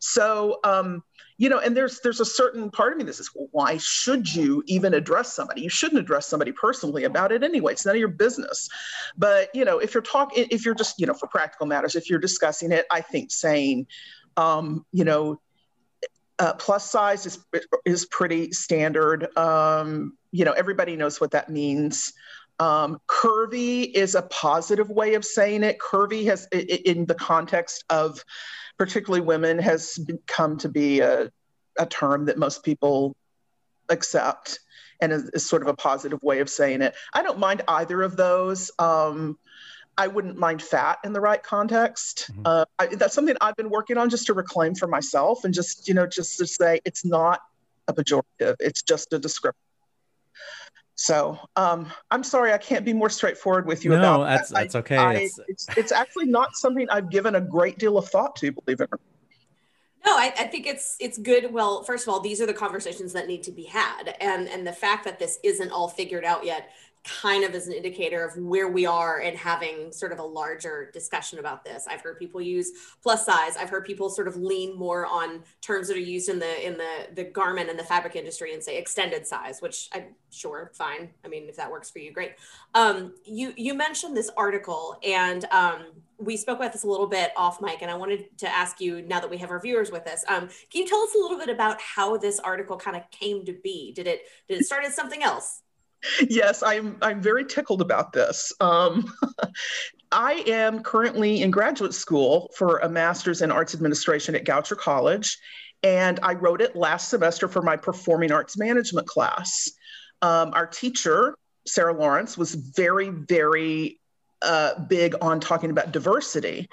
So 0.00 0.58
um, 0.64 1.02
you 1.36 1.48
know, 1.48 1.58
and 1.58 1.76
there's 1.76 2.00
there's 2.00 2.20
a 2.20 2.24
certain 2.24 2.70
part 2.70 2.92
of 2.92 2.98
me 2.98 3.04
that 3.04 3.14
says, 3.14 3.30
well, 3.34 3.48
why 3.52 3.76
should 3.78 4.32
you 4.32 4.62
even 4.66 4.94
address 4.94 5.32
somebody? 5.34 5.62
You 5.62 5.68
shouldn't 5.68 6.00
address 6.00 6.26
somebody 6.26 6.52
personally 6.52 7.04
about 7.04 7.32
it 7.32 7.42
anyway. 7.42 7.72
It's 7.72 7.84
none 7.84 7.96
of 7.96 7.98
your 8.00 8.08
business. 8.08 8.68
But 9.16 9.48
you 9.54 9.64
know, 9.64 9.78
if 9.78 9.94
you're 9.94 10.02
talking, 10.02 10.46
if 10.50 10.64
you're 10.64 10.74
just 10.74 10.98
you 11.00 11.06
know, 11.06 11.14
for 11.14 11.26
practical 11.26 11.66
matters, 11.66 11.96
if 11.96 12.08
you're 12.08 12.20
discussing 12.20 12.70
it, 12.72 12.86
I 12.90 13.00
think 13.00 13.30
saying, 13.32 13.86
um, 14.36 14.84
you 14.92 15.04
know, 15.04 15.40
uh, 16.38 16.54
plus 16.54 16.90
size 16.90 17.26
is 17.26 17.38
is 17.84 18.06
pretty 18.06 18.52
standard. 18.52 19.36
Um, 19.36 20.16
you 20.32 20.44
know, 20.44 20.52
everybody 20.52 20.96
knows 20.96 21.20
what 21.20 21.32
that 21.32 21.48
means. 21.48 22.12
Um, 22.58 23.00
curvy 23.08 23.90
is 23.92 24.14
a 24.14 24.22
positive 24.22 24.88
way 24.88 25.14
of 25.14 25.24
saying 25.24 25.62
it. 25.64 25.78
Curvy 25.78 26.26
has, 26.26 26.46
in 26.52 27.06
the 27.06 27.14
context 27.14 27.84
of 27.90 28.24
particularly 28.78 29.24
women, 29.24 29.58
has 29.58 29.98
come 30.26 30.58
to 30.58 30.68
be 30.68 31.00
a, 31.00 31.30
a 31.78 31.86
term 31.86 32.26
that 32.26 32.38
most 32.38 32.64
people 32.64 33.16
accept 33.88 34.60
and 35.00 35.12
is, 35.12 35.30
is 35.30 35.48
sort 35.48 35.62
of 35.62 35.68
a 35.68 35.74
positive 35.74 36.22
way 36.22 36.40
of 36.40 36.48
saying 36.48 36.82
it. 36.82 36.94
I 37.12 37.22
don't 37.22 37.38
mind 37.38 37.62
either 37.66 38.02
of 38.02 38.16
those. 38.16 38.70
Um, 38.78 39.38
I 39.96 40.08
wouldn't 40.08 40.36
mind 40.36 40.62
fat 40.62 40.98
in 41.04 41.12
the 41.12 41.20
right 41.20 41.42
context. 41.42 42.30
Mhm. 42.32 42.42
Uh, 42.44 42.64
I, 42.78 42.86
that's 42.86 43.14
something 43.14 43.36
I've 43.40 43.56
been 43.56 43.70
working 43.70 43.96
on 43.96 44.10
just 44.10 44.26
to 44.26 44.34
reclaim 44.34 44.74
for 44.74 44.86
myself 44.88 45.44
and 45.44 45.54
just, 45.54 45.86
you 45.88 45.94
know, 45.94 46.06
just 46.06 46.38
to 46.38 46.46
say 46.46 46.80
it's 46.84 47.04
not 47.04 47.40
a 47.88 47.92
pejorative, 47.92 48.56
it's 48.60 48.82
just 48.82 49.12
a 49.12 49.20
descriptor. 49.20 49.52
So 50.96 51.38
um, 51.56 51.90
I'm 52.10 52.22
sorry, 52.22 52.52
I 52.52 52.58
can't 52.58 52.84
be 52.84 52.92
more 52.92 53.10
straightforward 53.10 53.66
with 53.66 53.84
you 53.84 53.90
no, 53.90 53.98
about 53.98 54.24
that's 54.24 54.48
that. 54.50 54.56
I- 54.56 54.60
that's 54.62 54.74
okay. 54.76 54.96
I, 54.96 55.12
It's- 55.14 55.38
it's, 55.48 55.66
it's 55.76 55.92
actually 55.92 56.26
not 56.26 56.54
something 56.56 56.88
I've 56.90 57.10
given 57.10 57.34
a 57.36 57.40
great 57.40 57.78
deal 57.78 57.98
of 57.98 58.08
thought 58.08 58.36
to, 58.36 58.52
believe 58.52 58.80
it 58.80 58.88
or 58.92 58.98
not. 58.98 59.00
No, 60.06 60.12
I, 60.18 60.34
I 60.38 60.44
think 60.48 60.66
it's 60.66 60.96
it's 61.00 61.16
good. 61.16 61.50
Well, 61.50 61.82
first 61.82 62.06
of 62.06 62.12
all, 62.12 62.20
these 62.20 62.38
are 62.42 62.44
the 62.44 62.52
conversations 62.52 63.14
that 63.14 63.26
need 63.26 63.42
to 63.44 63.50
be 63.50 63.64
had, 63.64 64.14
and 64.20 64.50
and 64.50 64.66
the 64.66 64.72
fact 64.72 65.02
that 65.06 65.18
this 65.18 65.38
isn't 65.42 65.70
all 65.70 65.88
figured 65.88 66.26
out 66.26 66.44
yet 66.44 66.68
kind 67.04 67.44
of 67.44 67.54
as 67.54 67.66
an 67.66 67.74
indicator 67.74 68.24
of 68.24 68.34
where 68.36 68.68
we 68.68 68.86
are 68.86 69.20
and 69.20 69.36
having 69.36 69.92
sort 69.92 70.10
of 70.10 70.18
a 70.18 70.22
larger 70.22 70.90
discussion 70.92 71.38
about 71.38 71.62
this. 71.62 71.86
I've 71.88 72.00
heard 72.00 72.18
people 72.18 72.40
use 72.40 72.72
plus 73.02 73.26
size. 73.26 73.56
I've 73.58 73.68
heard 73.68 73.84
people 73.84 74.08
sort 74.08 74.26
of 74.26 74.36
lean 74.36 74.76
more 74.78 75.06
on 75.06 75.42
terms 75.60 75.88
that 75.88 75.96
are 75.96 76.00
used 76.00 76.30
in 76.30 76.38
the 76.38 76.66
in 76.66 76.78
the 76.78 77.08
the 77.14 77.24
garment 77.24 77.68
and 77.68 77.78
the 77.78 77.84
fabric 77.84 78.16
industry 78.16 78.54
and 78.54 78.62
say 78.62 78.78
extended 78.78 79.26
size, 79.26 79.60
which 79.60 79.90
I'm 79.92 80.14
sure 80.30 80.72
fine. 80.74 81.10
I 81.24 81.28
mean, 81.28 81.48
if 81.48 81.56
that 81.56 81.70
works 81.70 81.90
for 81.90 81.98
you, 81.98 82.10
great. 82.10 82.32
Um, 82.74 83.14
you 83.24 83.52
you 83.56 83.74
mentioned 83.74 84.16
this 84.16 84.30
article 84.36 84.96
and 85.06 85.44
um, 85.46 85.84
we 86.18 86.36
spoke 86.38 86.58
about 86.58 86.72
this 86.72 86.84
a 86.84 86.88
little 86.88 87.06
bit 87.06 87.32
off 87.36 87.60
mic, 87.60 87.82
and 87.82 87.90
I 87.90 87.96
wanted 87.96 88.38
to 88.38 88.48
ask 88.48 88.80
you 88.80 89.02
now 89.02 89.20
that 89.20 89.28
we 89.28 89.36
have 89.38 89.50
our 89.50 89.60
viewers 89.60 89.90
with 89.90 90.06
us. 90.06 90.24
Um, 90.28 90.48
can 90.70 90.82
you 90.82 90.86
tell 90.86 91.00
us 91.00 91.14
a 91.14 91.18
little 91.18 91.38
bit 91.38 91.50
about 91.50 91.80
how 91.80 92.16
this 92.16 92.38
article 92.40 92.78
kind 92.78 92.96
of 92.96 93.10
came 93.10 93.44
to 93.44 93.52
be? 93.52 93.92
Did 93.92 94.06
it 94.06 94.22
did 94.48 94.60
it 94.60 94.64
start 94.64 94.84
as 94.84 94.94
something 94.94 95.22
else? 95.22 95.63
Yes, 96.28 96.62
I'm 96.62 96.96
I'm 97.02 97.20
very 97.20 97.44
tickled 97.44 97.80
about 97.80 98.12
this. 98.12 98.52
Um, 98.60 99.12
I 100.12 100.44
am 100.46 100.82
currently 100.82 101.42
in 101.42 101.50
graduate 101.50 101.94
school 101.94 102.50
for 102.56 102.78
a 102.78 102.88
master's 102.88 103.42
in 103.42 103.50
arts 103.50 103.74
administration 103.74 104.34
at 104.34 104.44
Goucher 104.44 104.76
College, 104.76 105.38
and 105.82 106.20
I 106.22 106.34
wrote 106.34 106.60
it 106.60 106.76
last 106.76 107.08
semester 107.08 107.48
for 107.48 107.62
my 107.62 107.76
performing 107.76 108.32
arts 108.32 108.56
management 108.56 109.06
class. 109.06 109.70
Um, 110.22 110.52
our 110.54 110.66
teacher, 110.66 111.36
Sarah 111.66 111.98
Lawrence, 111.98 112.38
was 112.38 112.54
very, 112.54 113.10
very 113.10 113.98
uh, 114.40 114.78
big 114.84 115.14
on 115.20 115.40
talking 115.40 115.70
about 115.70 115.92
diversity. 115.92 116.68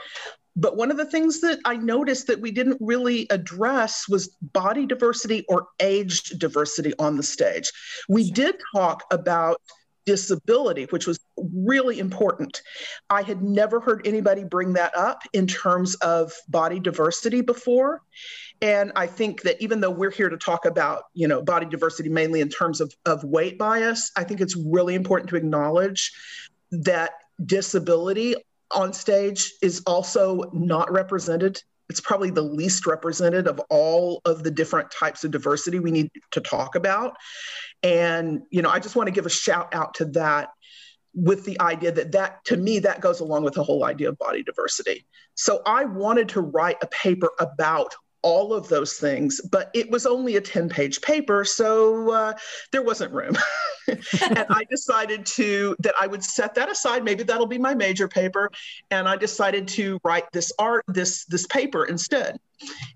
But 0.55 0.75
one 0.75 0.91
of 0.91 0.97
the 0.97 1.05
things 1.05 1.41
that 1.41 1.59
I 1.65 1.77
noticed 1.77 2.27
that 2.27 2.41
we 2.41 2.51
didn't 2.51 2.77
really 2.81 3.27
address 3.29 4.07
was 4.09 4.27
body 4.41 4.85
diversity 4.85 5.45
or 5.47 5.67
age 5.79 6.23
diversity 6.31 6.93
on 6.99 7.17
the 7.17 7.23
stage. 7.23 7.71
We 8.09 8.31
did 8.31 8.55
talk 8.73 9.03
about 9.11 9.61
disability, 10.05 10.85
which 10.85 11.07
was 11.07 11.19
really 11.37 11.99
important. 11.99 12.61
I 13.09 13.21
had 13.21 13.41
never 13.41 13.79
heard 13.79 14.05
anybody 14.05 14.43
bring 14.43 14.73
that 14.73 14.95
up 14.97 15.21
in 15.33 15.47
terms 15.47 15.95
of 15.95 16.33
body 16.47 16.79
diversity 16.79 17.41
before. 17.41 18.01
And 18.61 18.91
I 18.95 19.07
think 19.07 19.43
that 19.43 19.61
even 19.61 19.79
though 19.79 19.91
we're 19.91 20.11
here 20.11 20.29
to 20.29 20.37
talk 20.37 20.65
about, 20.65 21.03
you 21.13 21.27
know, 21.27 21.41
body 21.41 21.65
diversity 21.65 22.09
mainly 22.09 22.41
in 22.41 22.49
terms 22.49 22.81
of, 22.81 22.93
of 23.05 23.23
weight 23.23 23.57
bias, 23.57 24.11
I 24.15 24.23
think 24.23 24.41
it's 24.41 24.55
really 24.55 24.95
important 24.95 25.29
to 25.31 25.35
acknowledge 25.35 26.11
that 26.71 27.11
disability 27.43 28.35
on 28.73 28.93
stage 28.93 29.53
is 29.61 29.81
also 29.85 30.49
not 30.53 30.91
represented. 30.91 31.61
It's 31.89 32.01
probably 32.01 32.31
the 32.31 32.41
least 32.41 32.85
represented 32.85 33.47
of 33.47 33.59
all 33.69 34.21
of 34.25 34.43
the 34.43 34.51
different 34.51 34.91
types 34.91 35.23
of 35.23 35.31
diversity 35.31 35.79
we 35.79 35.91
need 35.91 36.09
to 36.31 36.41
talk 36.41 36.75
about. 36.75 37.17
And, 37.83 38.43
you 38.49 38.61
know, 38.61 38.69
I 38.69 38.79
just 38.79 38.95
want 38.95 39.07
to 39.07 39.11
give 39.11 39.25
a 39.25 39.29
shout 39.29 39.73
out 39.73 39.95
to 39.95 40.05
that 40.05 40.49
with 41.13 41.43
the 41.45 41.59
idea 41.59 41.91
that 41.91 42.11
that 42.13 42.43
to 42.45 42.55
me 42.55 42.79
that 42.79 43.01
goes 43.01 43.19
along 43.19 43.43
with 43.43 43.53
the 43.53 43.63
whole 43.63 43.83
idea 43.83 44.07
of 44.07 44.17
body 44.17 44.43
diversity 44.43 45.05
so 45.35 45.61
i 45.65 45.83
wanted 45.83 46.29
to 46.29 46.39
write 46.39 46.77
a 46.81 46.87
paper 46.87 47.29
about 47.39 47.93
all 48.23 48.53
of 48.53 48.67
those 48.67 48.93
things, 48.93 49.41
but 49.41 49.71
it 49.73 49.89
was 49.89 50.05
only 50.05 50.35
a 50.35 50.41
10 50.41 50.69
page 50.69 51.01
paper, 51.01 51.43
so 51.43 52.11
uh, 52.11 52.33
there 52.71 52.83
wasn't 52.83 53.11
room. 53.13 53.35
and 53.87 54.45
I 54.49 54.63
decided 54.69 55.25
to 55.27 55.75
that 55.79 55.95
I 55.99 56.07
would 56.07 56.23
set 56.23 56.53
that 56.55 56.69
aside. 56.69 57.03
Maybe 57.03 57.23
that'll 57.23 57.47
be 57.47 57.57
my 57.57 57.73
major 57.73 58.07
paper. 58.07 58.49
And 58.91 59.07
I 59.07 59.15
decided 59.15 59.67
to 59.69 59.99
write 60.03 60.31
this 60.31 60.51
art, 60.59 60.83
this 60.87 61.25
this 61.25 61.47
paper 61.47 61.85
instead. 61.85 62.37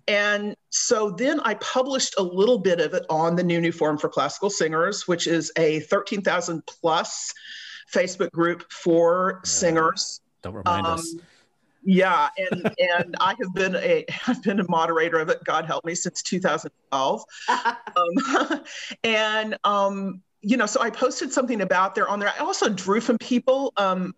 And 0.08 0.56
so 0.70 1.10
then 1.10 1.40
I 1.42 1.56
published 1.56 2.16
a 2.18 2.24
little 2.24 2.60
bit 2.60 2.80
of 2.80 2.94
it 2.94 3.06
on 3.10 3.36
the 3.36 3.44
New 3.44 3.60
New 3.60 3.72
Forum 3.72 3.98
for 3.98 4.10
Classical 4.10 4.50
Singers, 4.50 5.08
which 5.08 5.26
is 5.26 5.52
a 5.58 5.80
13,000 5.82 6.64
plus 6.68 7.34
Facebook 7.92 8.32
group 8.32 8.72
for 8.72 9.42
singers. 9.44 10.22
Don't 10.44 10.54
remind 10.54 10.86
Um, 10.86 10.94
us. 11.00 11.16
Yeah, 11.86 12.30
and 12.38 12.76
and 12.80 13.16
I 13.20 13.36
have 13.40 13.54
been 13.54 13.76
a 13.76 14.06
I've 14.28 14.42
been 14.44 14.60
a 14.60 14.70
moderator 14.70 15.20
of 15.20 15.30
it. 15.30 15.44
God 15.44 15.66
help 15.66 15.86
me 15.86 15.96
since 15.96 16.22
2012, 16.24 17.24
um, 17.50 18.64
and 19.04 19.58
um, 19.64 20.22
you 20.42 20.58
know, 20.58 20.66
so 20.66 20.82
I 20.82 20.90
posted 20.90 21.32
something 21.32 21.62
about 21.62 21.96
there 21.96 22.10
on 22.10 22.20
there. 22.20 22.34
I 22.38 22.44
also 22.44 22.70
drew 22.70 23.02
from 23.02 23.18
people, 23.20 23.72
um, 23.78 24.14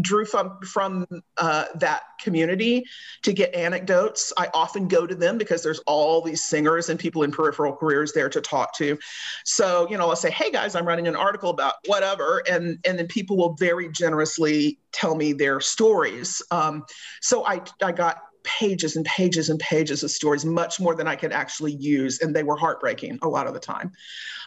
drew 0.00 0.24
from 0.24 0.58
from 0.62 1.06
uh, 1.38 1.66
that 1.76 2.02
community 2.20 2.84
to 3.22 3.32
get 3.32 3.54
anecdotes. 3.54 4.32
I 4.36 4.48
often 4.54 4.88
go 4.88 5.06
to 5.06 5.14
them 5.14 5.38
because 5.38 5.62
there's 5.62 5.80
all 5.80 6.20
these 6.20 6.44
singers 6.44 6.88
and 6.88 6.98
people 6.98 7.22
in 7.22 7.32
peripheral 7.32 7.74
careers 7.74 8.12
there 8.12 8.28
to 8.28 8.40
talk 8.40 8.74
to. 8.76 8.98
So 9.44 9.88
you 9.90 9.96
know, 9.98 10.08
I'll 10.08 10.16
say, 10.16 10.30
"Hey 10.30 10.50
guys, 10.50 10.74
I'm 10.74 10.86
writing 10.86 11.08
an 11.08 11.16
article 11.16 11.50
about 11.50 11.74
whatever," 11.86 12.42
and 12.48 12.78
and 12.84 12.98
then 12.98 13.06
people 13.06 13.36
will 13.36 13.54
very 13.54 13.90
generously 13.90 14.78
tell 14.92 15.14
me 15.14 15.32
their 15.32 15.60
stories. 15.60 16.42
Um, 16.50 16.84
so 17.20 17.46
I 17.46 17.62
I 17.82 17.92
got 17.92 18.18
pages 18.46 18.94
and 18.96 19.04
pages 19.04 19.50
and 19.50 19.58
pages 19.58 20.02
of 20.04 20.10
stories, 20.10 20.44
much 20.44 20.78
more 20.78 20.94
than 20.94 21.08
I 21.08 21.16
could 21.16 21.32
actually 21.32 21.72
use, 21.72 22.20
and 22.20 22.34
they 22.34 22.44
were 22.44 22.56
heartbreaking 22.56 23.18
a 23.22 23.28
lot 23.28 23.46
of 23.46 23.54
the 23.54 23.60
time. 23.60 23.92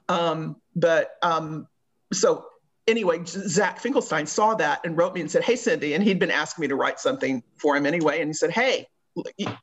Um, 0.07 0.55
but 0.75 1.11
um, 1.21 1.67
so 2.13 2.45
anyway, 2.89 3.21
Zach 3.25 3.79
Finkelstein 3.79 4.25
saw 4.25 4.55
that 4.55 4.81
and 4.83 4.97
wrote 4.97 5.13
me 5.13 5.21
and 5.21 5.31
said, 5.31 5.43
"Hey, 5.43 5.55
Cindy," 5.55 5.93
and 5.93 6.03
he'd 6.03 6.19
been 6.19 6.31
asking 6.31 6.63
me 6.63 6.67
to 6.67 6.75
write 6.75 6.99
something 6.99 7.43
for 7.57 7.75
him 7.75 7.85
anyway, 7.85 8.21
and 8.21 8.29
he 8.29 8.33
said, 8.33 8.51
"Hey." 8.51 8.87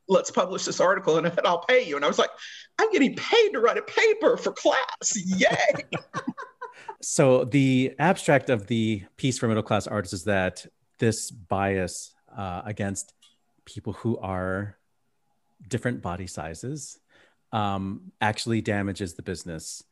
Let's 0.07 0.29
publish 0.29 0.65
this 0.65 0.79
article 0.79 1.17
and 1.17 1.31
I'll 1.43 1.63
pay 1.63 1.83
you. 1.83 1.95
And 1.95 2.05
I 2.05 2.07
was 2.07 2.19
like, 2.19 2.29
I'm 2.77 2.91
getting 2.91 3.15
paid 3.15 3.53
to 3.53 3.59
write 3.59 3.77
a 3.77 3.81
paper 3.81 4.37
for 4.37 4.51
class. 4.51 5.15
Yay. 5.15 5.47
So 7.01 7.45
the 7.45 7.93
abstract 7.99 8.49
of 8.49 8.67
the 8.67 9.03
piece 9.17 9.37
for 9.37 9.47
middle 9.47 9.63
class 9.63 9.87
artists 9.87 10.13
is 10.13 10.23
that 10.23 10.65
this 10.99 11.29
bias 11.29 12.13
uh, 12.35 12.63
against 12.65 13.13
people 13.65 13.93
who 13.93 14.17
are 14.17 14.77
different 15.67 16.01
body 16.01 16.27
sizes 16.27 16.99
um, 17.51 18.11
actually 18.19 18.61
damages 18.61 19.13
the 19.13 19.21
business, 19.21 19.83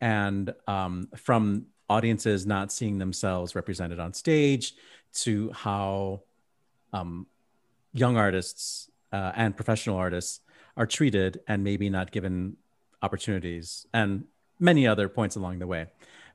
and 0.00 0.54
um, 0.66 1.08
from 1.16 1.66
audiences 1.96 2.38
not 2.46 2.66
seeing 2.72 2.96
themselves 2.98 3.54
represented 3.54 3.98
on 4.00 4.12
stage 4.12 4.74
to 5.22 5.32
how 5.52 6.20
um, 6.92 7.26
young 7.92 8.16
artists 8.16 8.90
uh, 9.12 9.32
and 9.36 9.56
professional 9.56 9.96
artists 9.96 10.40
are 10.76 10.86
treated 10.86 11.40
and 11.46 11.62
maybe 11.62 11.88
not 11.88 12.10
given 12.10 12.56
opportunities 13.02 13.86
and 13.92 14.24
many 14.58 14.86
other 14.86 15.08
points 15.08 15.36
along 15.36 15.58
the 15.58 15.66
way. 15.66 15.86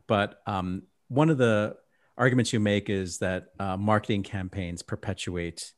But 0.08 0.42
um, 0.48 0.84
one 1.10 1.30
of 1.30 1.38
the 1.38 1.76
arguments 2.18 2.54
you 2.54 2.60
make 2.60 2.90
is 2.90 3.18
that 3.20 3.42
uh, 3.60 3.78
marketing 3.78 4.24
campaigns 4.24 4.82
perpetuate 4.82 5.74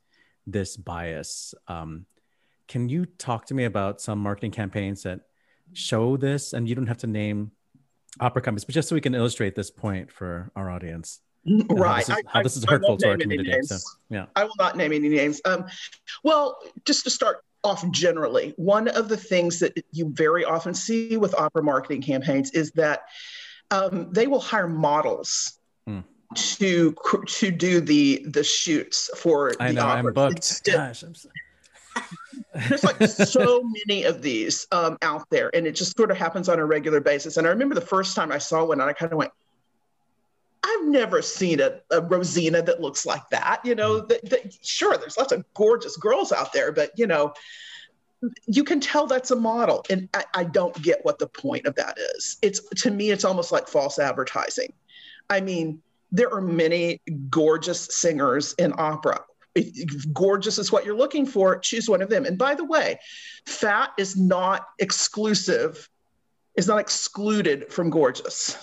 this 0.46 0.78
bias. 0.78 1.54
Um, 1.68 2.06
can 2.68 2.90
you 2.90 3.06
talk 3.06 3.46
to 3.48 3.54
me 3.54 3.66
about 3.66 4.02
some 4.02 4.20
marketing 4.20 4.52
campaigns 4.52 5.04
that 5.04 5.22
show 5.74 6.18
this? 6.18 6.54
And 6.54 6.68
you 6.70 6.76
don't 6.76 6.88
have 6.88 6.98
to 7.00 7.08
name 7.08 7.52
opera 8.20 8.42
companies, 8.42 8.66
but 8.66 8.76
just 8.76 8.90
so 8.90 8.96
we 8.96 9.02
can 9.02 9.16
illustrate 9.16 9.56
this 9.56 9.72
point 9.72 10.12
for 10.12 10.52
our 10.56 10.70
audience. 10.70 11.20
how 11.48 11.76
right. 11.76 12.06
This 12.06 12.10
is, 12.18 12.24
how 12.28 12.40
I- 12.40 12.44
this 12.44 12.58
is 12.58 12.66
hurtful 12.66 12.98
to 12.98 13.10
our 13.10 13.18
community. 13.18 13.54
So, 13.64 13.78
yeah. 14.10 14.26
I 14.36 14.44
will 14.44 14.56
not 14.60 14.78
name 14.78 14.92
any 14.94 15.10
names. 15.10 15.42
Um, 15.46 15.66
well, 16.24 16.58
just 16.86 17.04
to 17.06 17.10
start 17.10 17.38
off 17.64 17.90
generally, 17.92 18.54
one 18.58 18.88
of 18.90 19.08
the 19.08 19.18
things 19.18 19.60
that 19.60 19.74
you 19.92 20.10
very 20.14 20.44
often 20.46 20.74
see 20.74 21.18
with 21.18 21.34
opera 21.36 21.64
marketing 21.64 22.02
campaigns 22.02 22.52
is 22.52 22.72
that 22.72 23.02
um, 23.72 24.12
they 24.12 24.28
will 24.28 24.42
hire 24.42 24.68
models 24.68 25.58
Hmm. 25.88 26.00
to 26.36 26.94
to 27.28 27.50
do 27.52 27.82
the 27.82 28.24
the 28.30 28.44
shoots 28.44 29.10
for 29.18 29.54
I 29.60 29.68
the 29.70 29.74
know 29.74 29.86
I'm 29.88 30.00
opera. 30.00 30.14
booked. 30.14 30.36
Instead- 30.38 30.76
Gosh, 30.76 31.04
I'm 31.04 31.16
so- 31.16 31.30
there's 32.54 32.84
like 32.84 33.02
so 33.04 33.64
many 33.88 34.04
of 34.04 34.22
these 34.22 34.68
um, 34.72 34.98
out 35.02 35.30
there, 35.30 35.50
and 35.56 35.66
it 35.66 35.74
just 35.74 35.96
sort 35.98 36.12
of 36.12 36.18
happens 36.18 36.50
on 36.50 36.60
a 36.60 36.66
regular 36.66 37.00
basis. 37.00 37.38
And 37.38 37.48
I 37.48 37.50
remember 37.50 37.76
the 37.76 37.82
first 37.82 38.16
time 38.16 38.32
I 38.32 38.38
saw 38.38 38.66
one, 38.66 38.82
and 38.82 38.90
I 38.90 38.94
kind 38.94 39.12
of 39.12 39.18
went, 39.18 39.32
"I've 40.64 40.86
never 40.86 41.22
seen 41.22 41.60
a, 41.60 41.80
a 41.92 42.02
Rosina 42.02 42.62
that 42.62 42.82
looks 42.82 43.06
like 43.06 43.28
that." 43.30 43.62
You 43.64 43.76
know, 43.76 44.02
that, 44.02 44.30
that, 44.30 44.58
sure, 44.62 44.98
there's 44.98 45.18
lots 45.18 45.32
of 45.32 45.46
gorgeous 45.54 45.98
girls 45.98 46.32
out 46.32 46.54
there, 46.54 46.72
but 46.72 46.92
you 46.98 47.08
know, 47.08 47.34
you 48.48 48.64
can 48.64 48.80
tell 48.80 49.08
that's 49.08 49.32
a 49.32 49.36
model, 49.36 49.86
and 49.90 50.10
I, 50.14 50.26
I 50.34 50.44
don't 50.44 50.80
get 50.82 51.04
what 51.04 51.20
the 51.20 51.28
point 51.28 51.66
of 51.66 51.76
that 51.76 51.98
is. 52.16 52.38
It's 52.42 52.62
to 52.82 52.92
me, 52.92 53.12
it's 53.12 53.26
almost 53.26 53.52
like 53.52 53.68
false 53.68 53.98
advertising. 54.00 54.74
I 55.30 55.40
mean, 55.40 55.82
there 56.12 56.34
are 56.34 56.42
many 56.42 57.02
gorgeous 57.30 57.88
singers 57.96 58.54
in 58.54 58.74
opera. 58.78 59.24
Gorgeous 60.14 60.58
is 60.58 60.72
what 60.72 60.86
you're 60.86 60.98
looking 60.98 61.26
for, 61.26 61.58
choose 61.60 61.90
one 61.90 62.02
of 62.02 62.10
them. 62.10 62.26
And 62.26 62.38
by 62.38 62.56
the 62.56 62.64
way, 62.64 63.00
fat 63.46 63.92
is 63.98 64.16
not 64.16 64.66
exclusive, 64.80 65.90
is 66.56 66.68
not 66.68 66.80
excluded 66.80 67.72
from 67.72 67.90
gorgeous. 67.90 68.58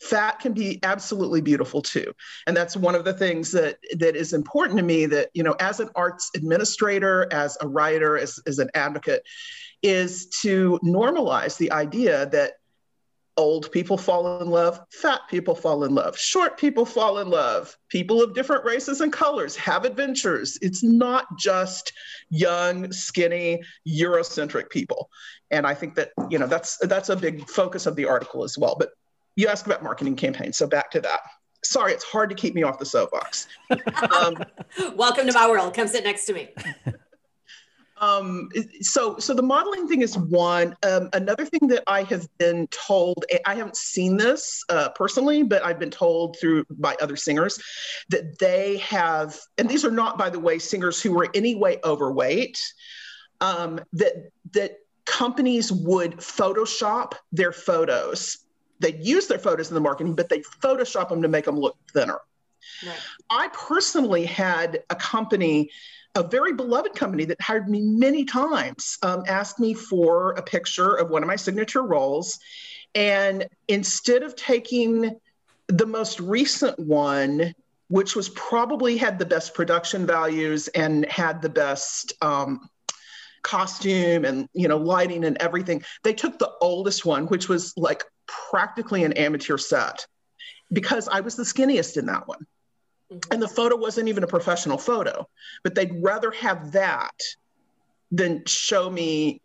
Fat 0.00 0.40
can 0.40 0.54
be 0.54 0.80
absolutely 0.82 1.42
beautiful 1.42 1.82
too. 1.82 2.10
And 2.46 2.56
that's 2.56 2.74
one 2.74 2.94
of 2.94 3.04
the 3.04 3.12
things 3.12 3.52
that 3.52 3.76
that 3.98 4.16
is 4.16 4.32
important 4.32 4.78
to 4.78 4.84
me 4.84 5.04
that, 5.06 5.28
you 5.34 5.42
know, 5.42 5.54
as 5.60 5.78
an 5.78 5.90
arts 5.94 6.30
administrator, 6.34 7.28
as 7.30 7.58
a 7.60 7.68
writer, 7.68 8.16
as, 8.16 8.40
as 8.46 8.58
an 8.58 8.70
advocate, 8.74 9.22
is 9.82 10.28
to 10.42 10.78
normalize 10.82 11.58
the 11.58 11.70
idea 11.72 12.26
that 12.30 12.54
Old 13.40 13.72
people 13.72 13.96
fall 13.96 14.42
in 14.42 14.50
love, 14.50 14.78
fat 14.90 15.22
people 15.30 15.54
fall 15.54 15.84
in 15.84 15.94
love, 15.94 16.18
short 16.18 16.58
people 16.58 16.84
fall 16.84 17.20
in 17.20 17.30
love, 17.30 17.74
people 17.88 18.22
of 18.22 18.34
different 18.34 18.66
races 18.66 19.00
and 19.00 19.10
colors 19.10 19.56
have 19.56 19.86
adventures. 19.86 20.58
It's 20.60 20.82
not 20.82 21.24
just 21.38 21.94
young, 22.28 22.92
skinny, 22.92 23.62
Eurocentric 23.88 24.68
people. 24.68 25.08
And 25.50 25.66
I 25.66 25.72
think 25.72 25.94
that, 25.94 26.10
you 26.28 26.38
know, 26.38 26.46
that's 26.46 26.76
that's 26.82 27.08
a 27.08 27.16
big 27.16 27.48
focus 27.48 27.86
of 27.86 27.96
the 27.96 28.04
article 28.04 28.44
as 28.44 28.58
well. 28.58 28.76
But 28.78 28.90
you 29.36 29.48
asked 29.48 29.64
about 29.64 29.82
marketing 29.82 30.16
campaigns, 30.16 30.58
so 30.58 30.66
back 30.66 30.90
to 30.90 31.00
that. 31.00 31.20
Sorry, 31.64 31.94
it's 31.94 32.04
hard 32.04 32.28
to 32.28 32.36
keep 32.36 32.54
me 32.54 32.62
off 32.62 32.78
the 32.78 32.84
soapbox. 32.84 33.48
Um, 34.20 34.36
Welcome 34.96 35.26
to 35.28 35.32
my 35.32 35.48
world. 35.48 35.72
Come 35.72 35.88
sit 35.88 36.04
next 36.04 36.26
to 36.26 36.34
me. 36.34 36.50
um, 38.00 38.48
so 38.80 39.18
so 39.18 39.34
the 39.34 39.42
modeling 39.42 39.86
thing 39.86 40.02
is 40.02 40.16
one. 40.16 40.76
Um, 40.82 41.10
another 41.12 41.44
thing 41.44 41.68
that 41.68 41.82
I 41.86 42.02
have 42.04 42.26
been 42.38 42.66
told, 42.68 43.24
I 43.46 43.54
haven't 43.54 43.76
seen 43.76 44.16
this 44.16 44.64
uh, 44.68 44.88
personally, 44.90 45.42
but 45.42 45.62
I've 45.64 45.78
been 45.78 45.90
told 45.90 46.38
through 46.40 46.64
by 46.70 46.96
other 47.00 47.16
singers 47.16 47.62
that 48.08 48.38
they 48.38 48.78
have, 48.78 49.38
and 49.58 49.68
these 49.68 49.84
are 49.84 49.90
not, 49.90 50.18
by 50.18 50.30
the 50.30 50.40
way, 50.40 50.58
singers 50.58 51.00
who 51.00 51.12
were 51.12 51.28
anyway 51.34 51.78
overweight. 51.84 52.58
Um, 53.42 53.80
that 53.94 54.30
that 54.52 54.78
companies 55.06 55.72
would 55.72 56.16
Photoshop 56.18 57.14
their 57.32 57.52
photos. 57.52 58.38
They'd 58.80 59.04
use 59.04 59.26
their 59.26 59.38
photos 59.38 59.68
in 59.68 59.74
the 59.74 59.80
marketing, 59.80 60.14
but 60.14 60.28
they 60.28 60.40
Photoshop 60.62 61.08
them 61.08 61.22
to 61.22 61.28
make 61.28 61.44
them 61.44 61.58
look 61.58 61.76
thinner. 61.92 62.20
Right. 62.86 62.98
I 63.28 63.48
personally 63.48 64.24
had 64.24 64.82
a 64.90 64.94
company, 64.94 65.70
a 66.14 66.22
very 66.22 66.52
beloved 66.52 66.94
company 66.94 67.24
that 67.26 67.40
hired 67.40 67.68
me 67.68 67.80
many 67.82 68.24
times, 68.24 68.98
um, 69.02 69.22
asked 69.26 69.60
me 69.60 69.74
for 69.74 70.32
a 70.32 70.42
picture 70.42 70.94
of 70.94 71.10
one 71.10 71.22
of 71.22 71.28
my 71.28 71.36
signature 71.36 71.82
roles. 71.82 72.38
And 72.94 73.46
instead 73.68 74.22
of 74.22 74.34
taking 74.34 75.16
the 75.68 75.86
most 75.86 76.18
recent 76.18 76.78
one, 76.78 77.54
which 77.88 78.16
was 78.16 78.28
probably 78.30 78.96
had 78.96 79.18
the 79.18 79.26
best 79.26 79.54
production 79.54 80.06
values 80.06 80.68
and 80.68 81.04
had 81.06 81.42
the 81.42 81.48
best 81.48 82.12
um, 82.22 82.68
costume 83.42 84.24
and 84.24 84.48
you 84.52 84.68
know 84.68 84.76
lighting 84.76 85.24
and 85.24 85.36
everything, 85.38 85.82
they 86.02 86.12
took 86.12 86.38
the 86.38 86.50
oldest 86.60 87.04
one, 87.04 87.26
which 87.26 87.48
was 87.48 87.72
like 87.76 88.04
practically 88.26 89.04
an 89.04 89.12
amateur 89.14 89.58
set, 89.58 90.06
because 90.72 91.08
I 91.08 91.20
was 91.20 91.36
the 91.36 91.44
skinniest 91.44 91.96
in 91.96 92.06
that 92.06 92.26
one. 92.26 92.46
And 93.30 93.42
the 93.42 93.48
photo 93.48 93.76
wasn't 93.76 94.08
even 94.08 94.22
a 94.22 94.26
professional 94.26 94.78
photo, 94.78 95.28
but 95.62 95.74
they'd 95.74 95.92
rather 96.02 96.30
have 96.30 96.72
that 96.72 97.18
than 98.12 98.44
show 98.46 98.88
me, 98.88 99.40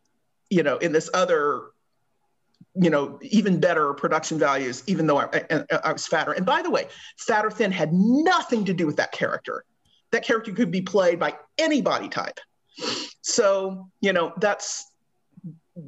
you 0.49 0.63
know, 0.63 0.77
in 0.77 0.91
this 0.91 1.09
other, 1.13 1.71
you 2.75 2.89
know, 2.89 3.19
even 3.21 3.59
better 3.59 3.93
production 3.93 4.37
values, 4.37 4.83
even 4.87 5.07
though 5.07 5.17
I, 5.17 5.43
I, 5.49 5.63
I 5.83 5.93
was 5.93 6.05
fatter. 6.05 6.33
And 6.33 6.45
by 6.45 6.61
the 6.61 6.69
way, 6.69 6.87
fat 7.17 7.45
or 7.45 7.51
thin 7.51 7.71
had 7.71 7.91
nothing 7.93 8.65
to 8.65 8.73
do 8.73 8.85
with 8.85 8.97
that 8.97 9.11
character. 9.11 9.63
That 10.11 10.23
character 10.23 10.51
could 10.51 10.71
be 10.71 10.81
played 10.81 11.19
by 11.19 11.35
any 11.57 11.81
body 11.81 12.09
type. 12.09 12.39
So, 13.21 13.89
you 14.01 14.13
know, 14.13 14.33
that's 14.37 14.91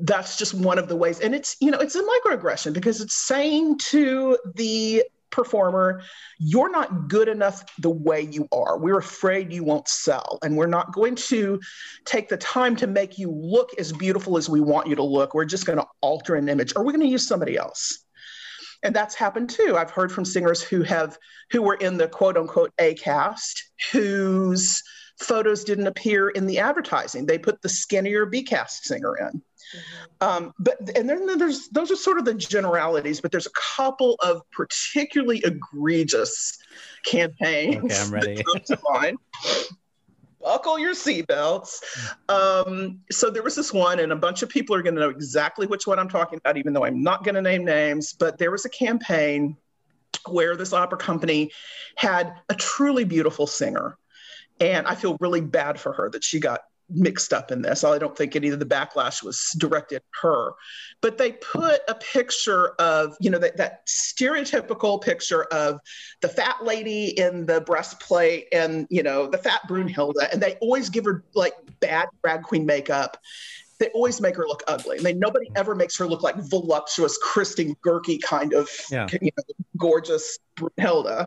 that's 0.02 0.38
just 0.38 0.54
one 0.54 0.78
of 0.78 0.90
the 0.90 0.96
ways 0.98 1.22
and 1.22 1.34
it's 1.34 1.56
you 1.62 1.72
know 1.72 1.78
it's 1.78 1.96
a 1.96 2.04
microaggression 2.04 2.74
because 2.74 3.00
it's 3.00 3.16
saying 3.16 3.78
to 3.78 4.38
the 4.56 5.02
performer, 5.30 6.02
you're 6.40 6.72
not 6.72 7.08
good 7.08 7.28
enough 7.28 7.64
the 7.80 7.90
way 7.90 8.22
you 8.22 8.48
are. 8.52 8.78
We're 8.78 8.98
afraid 8.98 9.54
you 9.54 9.64
won't 9.64 9.88
sell. 9.88 10.40
And 10.44 10.56
we're 10.58 10.68
not 10.68 10.94
going 10.94 11.16
to 11.16 11.60
take 12.06 12.30
the 12.30 12.38
time 12.38 12.76
to 12.78 12.88
make 12.88 13.18
you 13.18 13.32
look 13.32 13.70
as 13.78 13.92
beautiful 13.92 14.38
as 14.38 14.50
we 14.50 14.62
want 14.62 14.88
you 14.88 14.96
to 14.96 15.04
look. 15.04 15.34
We're 15.34 15.46
just 15.46 15.66
going 15.66 15.80
to 15.80 15.88
alter 16.02 16.36
an 16.36 16.50
image 16.50 16.74
or 16.76 16.84
we're 16.84 16.92
going 16.92 17.06
to 17.06 17.08
use 17.08 17.28
somebody 17.28 17.58
else. 17.58 18.04
And 18.84 18.96
that's 18.96 19.16
happened 19.16 19.50
too. 19.50 19.76
I've 19.78 19.92
heard 19.92 20.12
from 20.12 20.26
singers 20.26 20.62
who 20.62 20.84
have 20.84 21.18
who 21.52 21.62
were 21.62 21.76
in 21.76 21.98
the 21.98 22.08
quote 22.08 22.38
unquote 22.38 22.72
A 22.80 22.94
cast 22.94 23.72
whose 23.92 24.84
photos 25.20 25.64
didn't 25.64 25.88
appear 25.88 26.30
in 26.30 26.46
the 26.46 26.60
advertising. 26.60 27.26
They 27.26 27.38
put 27.38 27.62
the 27.62 27.70
skinnier 27.70 28.26
B 28.26 28.44
cast 28.44 28.86
singer 28.86 29.18
in. 29.18 29.42
Mm-hmm. 29.76 30.28
Um, 30.28 30.54
but 30.60 30.78
and 30.96 31.10
then 31.10 31.38
there's 31.38 31.68
those 31.70 31.92
are 31.92 31.96
sort 31.96 32.18
of 32.18 32.26
the 32.26 32.34
generalities, 32.34 33.20
but 33.20 33.32
there's 33.32 33.48
a 33.48 33.76
couple 33.76 34.16
of 34.22 34.42
particularly 34.52 35.42
egregious 35.44 36.58
campaigns. 37.06 37.84
Okay, 37.84 38.02
I'm 38.02 38.14
ready. 38.14 38.36
That 38.36 38.46
come 38.46 38.62
to 38.66 38.80
mind. 38.92 39.18
Buckle 40.40 40.80
your 40.80 40.94
seatbelts. 40.94 41.82
Um, 42.30 43.02
so 43.12 43.30
there 43.30 43.44
was 43.44 43.56
this 43.56 43.74
one, 43.74 44.00
and 44.00 44.14
a 44.14 44.16
bunch 44.16 44.44
of 44.44 44.50
people 44.50 44.76
are 44.76 44.82
going 44.82 44.96
to 44.96 45.02
know 45.02 45.10
exactly 45.10 45.68
which 45.68 45.88
one 45.88 46.00
I'm 46.00 46.08
talking 46.08 46.38
about, 46.38 46.58
even 46.58 46.72
though 46.72 46.86
I'm 46.86 47.04
not 47.04 47.26
going 47.26 47.36
to 47.36 47.42
name 47.42 47.66
names. 47.66 48.14
But 48.14 48.38
there 48.38 48.52
was 48.52 48.64
a 48.64 48.70
campaign 48.70 49.58
where 50.30 50.56
this 50.56 50.72
opera 50.72 50.98
company 50.98 51.52
had 51.96 52.34
a 52.50 52.56
truly 52.56 53.04
beautiful 53.04 53.48
singer. 53.48 53.98
And 54.60 54.88
I 54.88 54.96
feel 54.96 55.18
really 55.20 55.42
bad 55.42 55.80
for 55.80 55.94
her 55.94 56.10
that 56.10 56.24
she 56.24 56.40
got 56.40 56.62
mixed 56.90 57.34
up 57.34 57.52
in 57.52 57.62
this. 57.62 57.84
I 57.84 57.98
don't 57.98 58.18
think 58.18 58.36
any 58.36 58.50
of 58.50 58.60
the 58.60 58.66
backlash 58.66 59.22
was 59.24 59.54
directed 59.58 59.98
at 59.98 60.04
her. 60.22 60.54
But 61.02 61.18
they 61.18 61.34
put 61.34 61.82
a 61.88 61.96
picture 61.96 62.70
of, 62.80 63.18
you 63.20 63.30
know, 63.30 63.40
that, 63.40 63.58
that 63.58 63.86
stereotypical 63.88 65.02
picture 65.02 65.44
of 65.46 65.80
the 66.22 66.30
fat 66.30 66.64
lady 66.64 67.18
in 67.20 67.46
the 67.46 67.62
breastplate 67.62 68.48
and, 68.52 68.88
you 68.90 69.04
know, 69.04 69.28
the 69.28 69.38
fat 69.38 69.62
Brunhilde. 69.68 70.32
And 70.32 70.42
they 70.42 70.56
always 70.56 70.90
give 70.90 71.06
her 71.06 71.24
like 71.36 71.54
bad 71.80 72.08
drag 72.24 72.44
queen 72.44 72.66
makeup. 72.66 73.18
They 73.80 73.90
always 73.90 74.20
make 74.20 74.36
her 74.36 74.48
look 74.48 74.64
ugly. 74.68 74.98
And 74.98 75.06
they 75.06 75.14
nobody 75.14 75.52
ever 75.56 75.76
makes 75.76 75.98
her 75.98 76.08
look 76.08 76.24
like 76.24 76.36
voluptuous 76.38 77.18
Christine 77.22 77.76
Goerke 77.86 78.22
kind 78.22 78.54
of 78.54 78.70
Yeah. 78.90 79.08
you 79.22 79.30
know, 79.38 79.44
gorgeous 79.78 80.40
Brunhilde. 80.56 81.26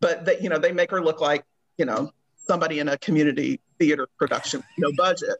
But 0.00 0.24
they, 0.26 0.38
you 0.40 0.48
know, 0.48 0.58
they 0.58 0.72
make 0.72 0.90
her 0.90 1.02
look 1.02 1.20
like, 1.20 1.44
you 1.78 1.86
know, 1.86 2.12
somebody 2.46 2.78
in 2.78 2.88
a 2.88 2.98
community 2.98 3.60
theater 3.78 4.06
production, 4.18 4.62
no 4.78 4.92
budget, 4.96 5.36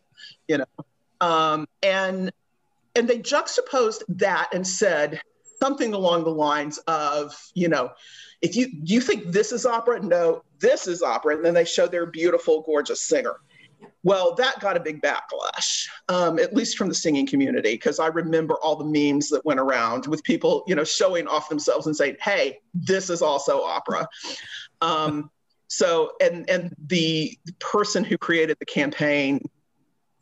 you 0.49 0.59
know. 0.59 0.85
Um, 1.21 1.69
and 1.83 2.33
and 2.95 3.09
they 3.09 3.19
juxtaposed 3.19 4.05
that 4.09 4.49
and 4.53 4.67
said 4.67 5.21
something 5.59 5.95
along 5.95 6.25
the 6.25 6.31
lines 6.31 6.79
of, 6.89 7.35
you 7.55 7.69
know, 7.69 7.91
if 8.41 8.57
you 8.57 8.67
you 8.83 9.01
think 9.01 9.27
this 9.27 9.53
is 9.53 9.65
opera? 9.65 10.01
No, 10.01 10.43
this 10.59 10.87
is 10.89 11.03
opera. 11.03 11.37
And 11.37 11.45
then 11.45 11.55
they 11.55 11.65
show 11.65 11.87
their 11.87 12.07
beautiful, 12.07 12.63
gorgeous 12.63 13.03
singer. 13.03 13.37
Well, 14.05 14.35
that 14.35 14.59
got 14.59 14.77
a 14.77 14.81
big 14.81 15.01
backlash, 15.01 15.87
um, 16.09 16.41
at 16.41 16.55
least 16.55 16.77
from 16.77 16.89
the 16.89 16.95
singing 16.95 17.27
community, 17.27 17.75
because 17.75 18.01
I 18.01 18.09
remember 18.09 18.55
all 18.57 18.75
the 18.75 18.85
memes 18.85 19.29
that 19.29 19.45
went 19.45 19.61
around 19.61 20.07
with 20.07 20.25
people, 20.25 20.65
you 20.67 20.75
know, 20.75 20.83
showing 20.83 21.29
off 21.29 21.49
themselves 21.49 21.87
and 21.87 21.97
saying, 21.97 22.17
"Hey, 22.21 22.61
this 22.75 23.11
is 23.11 23.23
also 23.23 23.63
opera." 23.63 24.09
Um, 24.81 25.31
so, 25.73 26.13
and 26.21 26.51
and 26.51 26.77
the 26.87 27.39
person 27.59 28.05
who 28.05 28.19
created 28.19 28.59
the 28.61 28.67
campaign 28.67 29.41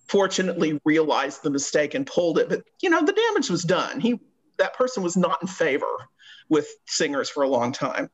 fortunately 0.07 0.81
realized 0.85 1.43
the 1.43 1.51
mistake 1.51 1.95
and 1.95 2.07
pulled 2.07 2.39
it, 2.39 2.49
but 2.49 2.63
you 2.81 2.89
know, 2.89 3.05
the 3.05 3.13
damage 3.13 3.51
was 3.51 3.65
done. 3.65 3.99
He 3.99 4.21
that 4.59 4.75
person 4.75 5.03
was 5.03 5.17
not 5.17 5.43
in 5.43 5.49
favor 5.49 5.93
with 6.49 6.69
singers 6.87 7.29
for 7.29 7.43
a 7.43 7.49
long 7.49 7.73
time. 7.73 8.11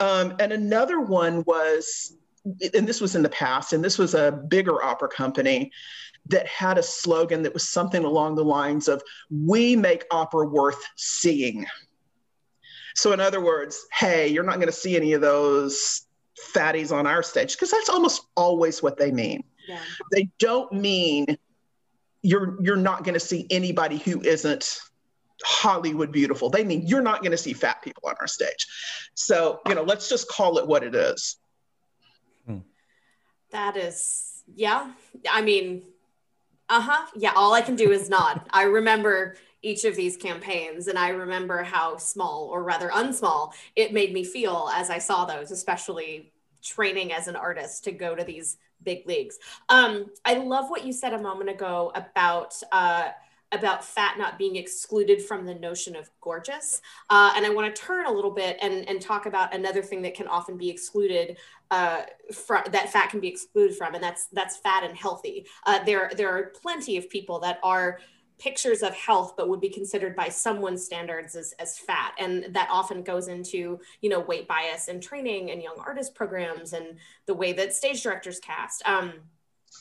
Um, 0.00 0.36
and 0.40 0.50
another 0.50 0.98
one 0.98 1.44
was, 1.46 2.16
and 2.72 2.88
this 2.88 3.02
was 3.02 3.14
in 3.14 3.22
the 3.22 3.28
past, 3.28 3.74
and 3.74 3.84
this 3.84 3.98
was 3.98 4.14
a 4.14 4.32
bigger 4.48 4.82
opera 4.82 5.10
company 5.10 5.70
that 6.28 6.46
had 6.46 6.78
a 6.78 6.82
slogan 6.82 7.42
that 7.42 7.52
was 7.52 7.68
something 7.68 8.04
along 8.04 8.36
the 8.36 8.44
lines 8.44 8.88
of, 8.88 9.02
We 9.30 9.76
make 9.76 10.06
opera 10.10 10.46
worth 10.46 10.82
seeing. 10.96 11.66
So, 12.94 13.12
in 13.12 13.20
other 13.20 13.44
words, 13.44 13.84
hey, 13.92 14.28
you're 14.28 14.42
not 14.42 14.56
going 14.56 14.68
to 14.68 14.72
see 14.72 14.96
any 14.96 15.12
of 15.12 15.20
those 15.20 16.07
fatties 16.54 16.92
on 16.92 17.06
our 17.06 17.22
stage, 17.22 17.54
because 17.54 17.70
that's 17.70 17.88
almost 17.88 18.22
always 18.36 18.82
what 18.82 18.96
they 18.96 19.10
mean. 19.10 19.44
Yeah. 19.68 19.80
They 20.12 20.30
don't 20.38 20.72
mean 20.72 21.38
you're 22.22 22.56
you're 22.62 22.76
not 22.76 23.04
going 23.04 23.14
to 23.14 23.20
see 23.20 23.46
anybody 23.50 23.98
who 23.98 24.20
isn't 24.22 24.80
Hollywood 25.44 26.10
beautiful. 26.10 26.50
They 26.50 26.64
mean 26.64 26.86
you're 26.86 27.02
not 27.02 27.20
going 27.20 27.30
to 27.32 27.38
see 27.38 27.52
fat 27.52 27.82
people 27.82 28.02
on 28.08 28.14
our 28.20 28.26
stage. 28.26 28.66
So, 29.14 29.60
you 29.68 29.74
know, 29.74 29.82
let's 29.82 30.08
just 30.08 30.28
call 30.28 30.58
it 30.58 30.66
what 30.66 30.82
it 30.82 30.94
is. 30.94 31.36
That 33.50 33.78
is, 33.78 34.42
yeah. 34.54 34.92
I 35.30 35.40
mean, 35.40 35.84
uh 36.68 36.82
huh. 36.82 37.06
Yeah. 37.16 37.32
All 37.34 37.54
I 37.54 37.62
can 37.62 37.76
do 37.76 37.92
is 37.92 38.10
nod. 38.10 38.42
I 38.50 38.64
remember 38.64 39.36
each 39.62 39.84
of 39.84 39.96
these 39.96 40.16
campaigns 40.16 40.86
and 40.86 40.98
I 40.98 41.08
remember 41.08 41.62
how 41.62 41.96
small 41.96 42.48
or 42.52 42.62
rather 42.62 42.88
unsmall 42.90 43.52
it 43.76 43.92
made 43.92 44.12
me 44.12 44.24
feel 44.24 44.70
as 44.74 44.90
I 44.90 44.98
saw 44.98 45.24
those, 45.24 45.50
especially 45.50 46.32
training 46.62 47.12
as 47.12 47.28
an 47.28 47.36
artist 47.36 47.84
to 47.84 47.92
go 47.92 48.14
to 48.14 48.24
these 48.24 48.56
big 48.82 49.06
leagues. 49.06 49.38
Um, 49.68 50.06
I 50.24 50.34
love 50.34 50.70
what 50.70 50.84
you 50.84 50.92
said 50.92 51.12
a 51.12 51.22
moment 51.22 51.50
ago 51.50 51.92
about. 51.94 52.54
Uh, 52.72 53.08
about 53.52 53.82
fat 53.82 54.18
not 54.18 54.36
being 54.36 54.56
excluded 54.56 55.22
from 55.22 55.46
the 55.46 55.54
notion 55.54 55.96
of 55.96 56.10
gorgeous. 56.20 56.82
Uh, 57.08 57.32
and 57.34 57.46
I 57.46 57.48
want 57.48 57.74
to 57.74 57.82
turn 57.82 58.04
a 58.04 58.12
little 58.12 58.30
bit 58.30 58.58
and, 58.60 58.86
and 58.86 59.00
talk 59.00 59.24
about 59.24 59.54
another 59.54 59.80
thing 59.80 60.02
that 60.02 60.12
can 60.12 60.28
often 60.28 60.58
be 60.58 60.68
excluded 60.68 61.38
uh, 61.70 62.02
from 62.32 62.62
that 62.72 62.90
fat 62.90 63.10
can 63.10 63.20
be 63.20 63.28
excluded 63.28 63.76
from, 63.76 63.94
and 63.94 64.02
that's 64.02 64.26
that's 64.32 64.56
fat 64.56 64.84
and 64.84 64.96
healthy. 64.96 65.46
Uh, 65.66 65.82
there 65.84 66.10
there 66.16 66.30
are 66.30 66.52
plenty 66.62 66.96
of 66.96 67.10
people 67.10 67.40
that 67.40 67.58
are 67.62 68.00
pictures 68.38 68.82
of 68.82 68.94
health 68.94 69.34
but 69.36 69.48
would 69.48 69.60
be 69.60 69.68
considered 69.68 70.14
by 70.14 70.28
someone's 70.28 70.84
standards 70.84 71.34
as, 71.34 71.52
as 71.58 71.78
fat 71.78 72.14
and 72.18 72.54
that 72.54 72.68
often 72.70 73.02
goes 73.02 73.28
into 73.28 73.78
you 74.00 74.08
know 74.08 74.20
weight 74.20 74.46
bias 74.48 74.88
and 74.88 75.02
training 75.02 75.50
and 75.50 75.62
young 75.62 75.76
artist 75.78 76.14
programs 76.14 76.72
and 76.72 76.96
the 77.26 77.34
way 77.34 77.52
that 77.52 77.74
stage 77.74 78.02
directors 78.02 78.40
cast 78.40 78.82
um, 78.86 79.12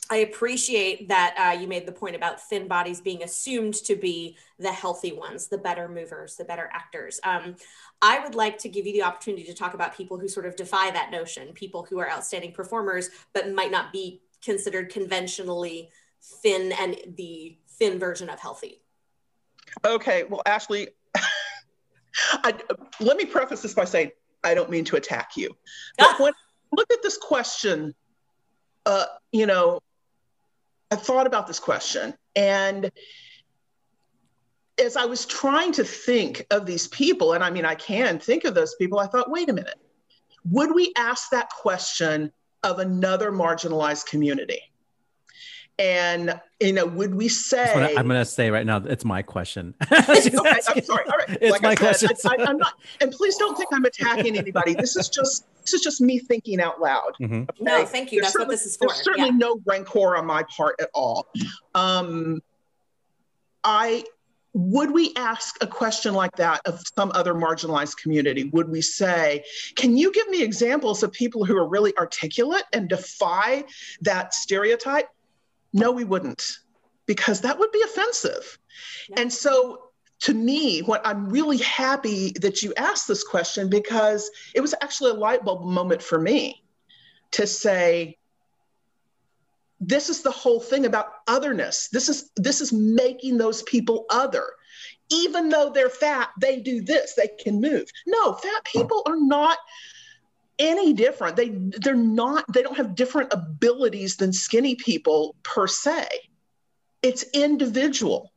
I 0.10 0.18
appreciate 0.18 1.10
that 1.10 1.36
uh, 1.38 1.60
you 1.60 1.68
made 1.68 1.86
the 1.86 1.92
point 1.92 2.16
about 2.16 2.42
thin 2.42 2.68
bodies 2.68 3.02
being 3.02 3.24
assumed 3.24 3.74
to 3.86 3.96
be 3.96 4.38
the 4.58 4.72
healthy 4.72 5.12
ones, 5.12 5.48
the 5.48 5.58
better 5.58 5.90
movers, 5.90 6.36
the 6.36 6.46
better 6.46 6.70
actors. 6.72 7.20
Um, 7.24 7.56
I 8.02 8.20
would 8.20 8.36
like 8.36 8.58
to 8.60 8.70
give 8.70 8.86
you 8.86 8.94
the 8.94 9.04
opportunity 9.04 9.44
to 9.46 9.54
talk 9.54 9.74
about 9.74 9.96
people 9.96 10.18
who 10.18 10.28
sort 10.28 10.46
of 10.46 10.56
defy 10.56 10.92
that 10.92 11.12
notion, 11.12 11.54
people 11.54 11.86
who 11.90 12.00
are 12.00 12.10
outstanding 12.10 12.54
performers, 12.54 13.10
but 13.34 13.52
might 13.52 13.72
not 13.72 13.92
be 13.92 14.22
considered 14.42 14.90
conventionally 14.90 15.90
thin 16.22 16.72
and 16.74 16.98
the 17.16 17.58
thin 17.80 18.00
version 18.00 18.30
of 18.30 18.40
healthy. 18.40 18.82
Okay, 19.86 20.24
well, 20.24 20.42
Ashley, 20.46 20.90
I, 22.44 22.54
let 23.00 23.18
me 23.18 23.26
preface 23.26 23.62
this 23.62 23.74
by 23.74 23.86
saying 23.86 24.12
I 24.44 24.54
don't 24.54 24.70
mean 24.70 24.86
to 24.86 24.96
attack 24.96 25.32
you. 25.36 25.56
But 25.98 26.20
when 26.20 26.34
I 26.34 26.76
look 26.76 26.92
at 26.92 27.04
this 27.04 27.18
question, 27.18 27.94
uh, 28.86 29.06
you 29.32 29.46
know, 29.46 29.82
I 30.90 30.96
thought 30.96 31.28
about 31.28 31.48
this 31.48 31.60
question 31.60 32.14
and 32.36 32.92
as 34.80 34.96
I 34.96 35.06
was 35.06 35.26
trying 35.26 35.72
to 35.74 35.84
think 35.84 36.46
of 36.52 36.66
these 36.66 36.88
people, 36.88 37.34
and 37.34 37.44
I 37.44 37.50
mean, 37.50 37.66
I 37.66 37.76
can 37.76 38.20
think 38.20 38.46
of 38.46 38.54
those 38.54 38.76
people, 38.76 39.00
I 39.00 39.08
thought, 39.08 39.30
wait 39.30 39.50
a 39.50 39.54
minute, 39.54 39.80
would 40.50 40.74
we 40.74 40.94
ask 40.96 41.30
that 41.32 41.50
question 41.50 42.32
of 42.64 42.80
another 42.80 43.32
marginalized 43.32 44.06
community? 44.06 44.62
And 45.80 46.40
you 46.60 46.74
know, 46.74 46.88
would 46.88 47.14
we 47.14 47.28
say? 47.28 47.72
I'm 47.96 48.08
going 48.08 48.20
to 48.20 48.26
say 48.26 48.50
right 48.50 48.66
now, 48.66 48.78
it's 48.78 49.06
my 49.06 49.22
question. 49.22 49.76
okay, 49.92 49.98
I'm 50.00 50.82
sorry. 50.82 51.06
All 51.06 51.18
right, 51.18 51.38
it's 51.40 51.52
like 51.52 51.62
my 51.62 51.70
I 51.70 51.92
said, 51.92 52.10
question. 52.10 52.32
I, 52.48 52.50
am 52.50 52.58
not, 52.58 52.74
and 53.00 53.12
please 53.12 53.38
don't 53.38 53.56
think 53.56 53.70
I'm 53.72 53.86
attacking 53.86 54.38
anybody. 54.38 54.74
This 54.74 54.96
is 54.96 55.08
just 55.08 55.46
this 55.62 55.74
is 55.74 55.82
just 55.82 56.02
me 56.02 56.18
thinking 56.18 56.60
out 56.60 56.82
loud. 56.82 57.14
Mm-hmm. 57.22 57.42
Okay? 57.42 57.52
No, 57.60 57.86
thank 57.86 58.12
you. 58.12 58.22
There's 58.22 58.34
That's 58.34 58.40
what 58.40 58.50
this 58.50 58.66
is 58.66 58.76
for. 58.76 58.88
There's 58.88 59.04
certainly 59.04 59.30
yeah. 59.30 59.38
no 59.38 59.62
rancor 59.66 60.16
on 60.16 60.26
my 60.26 60.44
part 60.44 60.76
at 60.82 60.90
all. 60.96 61.28
Um, 61.76 62.42
I 63.64 64.04
would 64.54 64.92
we 64.92 65.14
ask 65.16 65.62
a 65.62 65.68
question 65.68 66.16
like 66.16 66.36
that 66.38 66.62
of 66.66 66.82
some 66.98 67.12
other 67.14 67.36
marginalized 67.36 67.98
community? 67.98 68.46
Would 68.46 68.70
we 68.70 68.82
say, 68.82 69.44
can 69.76 69.96
you 69.96 70.12
give 70.12 70.28
me 70.30 70.42
examples 70.42 71.04
of 71.04 71.12
people 71.12 71.46
who 71.46 71.56
are 71.56 71.68
really 71.68 71.96
articulate 71.98 72.64
and 72.74 72.90
defy 72.90 73.66
that 74.02 74.34
stereotype? 74.34 75.10
No, 75.78 75.92
we 75.92 76.04
wouldn't, 76.04 76.60
because 77.06 77.42
that 77.42 77.60
would 77.60 77.72
be 77.72 77.82
offensive. 77.84 78.58
Yeah. 79.10 79.22
And 79.22 79.32
so, 79.32 79.84
to 80.22 80.34
me, 80.34 80.82
what 80.82 81.06
I'm 81.06 81.30
really 81.30 81.60
happy 81.60 82.32
that 82.42 82.64
you 82.64 82.74
asked 82.78 83.08
this 83.08 83.24
question 83.24 83.70
because 83.70 84.32
it 84.56 84.62
was 84.62 84.74
actually 84.82 85.12
a 85.12 85.16
light 85.16 85.46
bulb 85.46 85.64
moment 85.64 86.02
for 86.02 86.20
me 86.20 86.64
to 87.32 87.46
say, 87.46 88.18
this 89.80 90.10
is 90.10 90.24
the 90.24 90.32
whole 90.32 90.60
thing 90.60 90.88
about 90.88 91.08
otherness. 91.28 91.90
This 91.90 92.10
is 92.10 92.32
this 92.36 92.62
is 92.62 92.74
making 92.74 93.38
those 93.38 93.62
people 93.64 94.06
other. 94.10 94.46
Even 95.12 95.50
though 95.50 95.70
they're 95.70 95.90
fat, 95.90 96.30
they 96.42 96.60
do 96.60 96.82
this, 96.82 97.14
they 97.14 97.30
can 97.40 97.62
move. 97.62 97.86
No, 98.08 98.34
fat 98.34 98.66
people 98.66 99.04
are 99.06 99.20
not 99.20 99.60
any 100.60 100.94
different. 100.94 101.36
They 101.36 101.50
they're 101.50 101.96
not 101.96 102.46
they 102.52 102.62
don't 102.62 102.78
have 102.78 102.96
different 102.96 103.34
abilities 103.34 104.18
than 104.18 104.34
skinny 104.34 104.76
people 104.76 105.36
per 105.44 105.68
se. 105.68 106.08
It's 107.02 107.24
individual. 107.34 108.34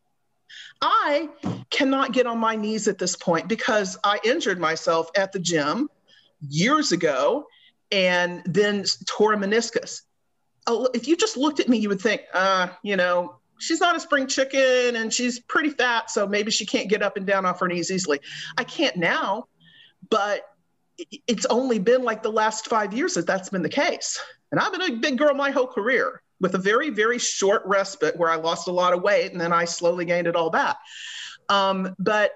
I 0.82 1.28
cannot 1.70 2.12
get 2.12 2.26
on 2.26 2.38
my 2.38 2.56
knees 2.56 2.88
at 2.88 2.98
this 2.98 3.16
point 3.16 3.48
because 3.48 3.98
I 4.02 4.18
injured 4.24 4.58
myself 4.58 5.10
at 5.16 5.32
the 5.32 5.38
gym 5.38 5.88
years 6.40 6.92
ago 6.92 7.46
and 7.92 8.42
then 8.44 8.84
tore 9.06 9.34
a 9.34 9.36
meniscus. 9.36 10.02
If 10.68 11.08
you 11.08 11.16
just 11.16 11.36
looked 11.36 11.60
at 11.60 11.68
me, 11.68 11.78
you 11.78 11.88
would 11.88 12.00
think, 12.00 12.22
uh, 12.32 12.68
you 12.82 12.96
know, 12.96 13.36
she's 13.58 13.80
not 13.80 13.96
a 13.96 14.00
spring 14.00 14.26
chicken 14.26 14.96
and 14.96 15.12
she's 15.12 15.40
pretty 15.40 15.70
fat, 15.70 16.10
so 16.10 16.26
maybe 16.26 16.50
she 16.50 16.64
can't 16.64 16.88
get 16.88 17.02
up 17.02 17.16
and 17.16 17.26
down 17.26 17.44
off 17.44 17.60
her 17.60 17.68
knees 17.68 17.90
easily. 17.90 18.20
I 18.56 18.64
can't 18.64 18.96
now, 18.96 19.48
but 20.08 20.42
it's 21.26 21.46
only 21.46 21.78
been 21.78 22.02
like 22.02 22.22
the 22.22 22.30
last 22.30 22.66
five 22.66 22.92
years 22.92 23.14
that 23.14 23.26
that's 23.26 23.48
been 23.48 23.62
the 23.62 23.68
case. 23.68 24.20
And 24.50 24.60
I've 24.60 24.72
been 24.72 24.82
a 24.82 24.96
big 24.96 25.18
girl 25.18 25.34
my 25.34 25.50
whole 25.50 25.66
career 25.66 26.22
with 26.40 26.54
a 26.54 26.58
very, 26.58 26.90
very 26.90 27.18
short 27.18 27.62
respite 27.66 28.16
where 28.16 28.30
I 28.30 28.36
lost 28.36 28.68
a 28.68 28.72
lot 28.72 28.92
of 28.92 29.02
weight 29.02 29.32
and 29.32 29.40
then 29.40 29.52
I 29.52 29.64
slowly 29.64 30.04
gained 30.04 30.26
it 30.26 30.36
all 30.36 30.50
back. 30.50 30.76
Um, 31.48 31.94
but 31.98 32.32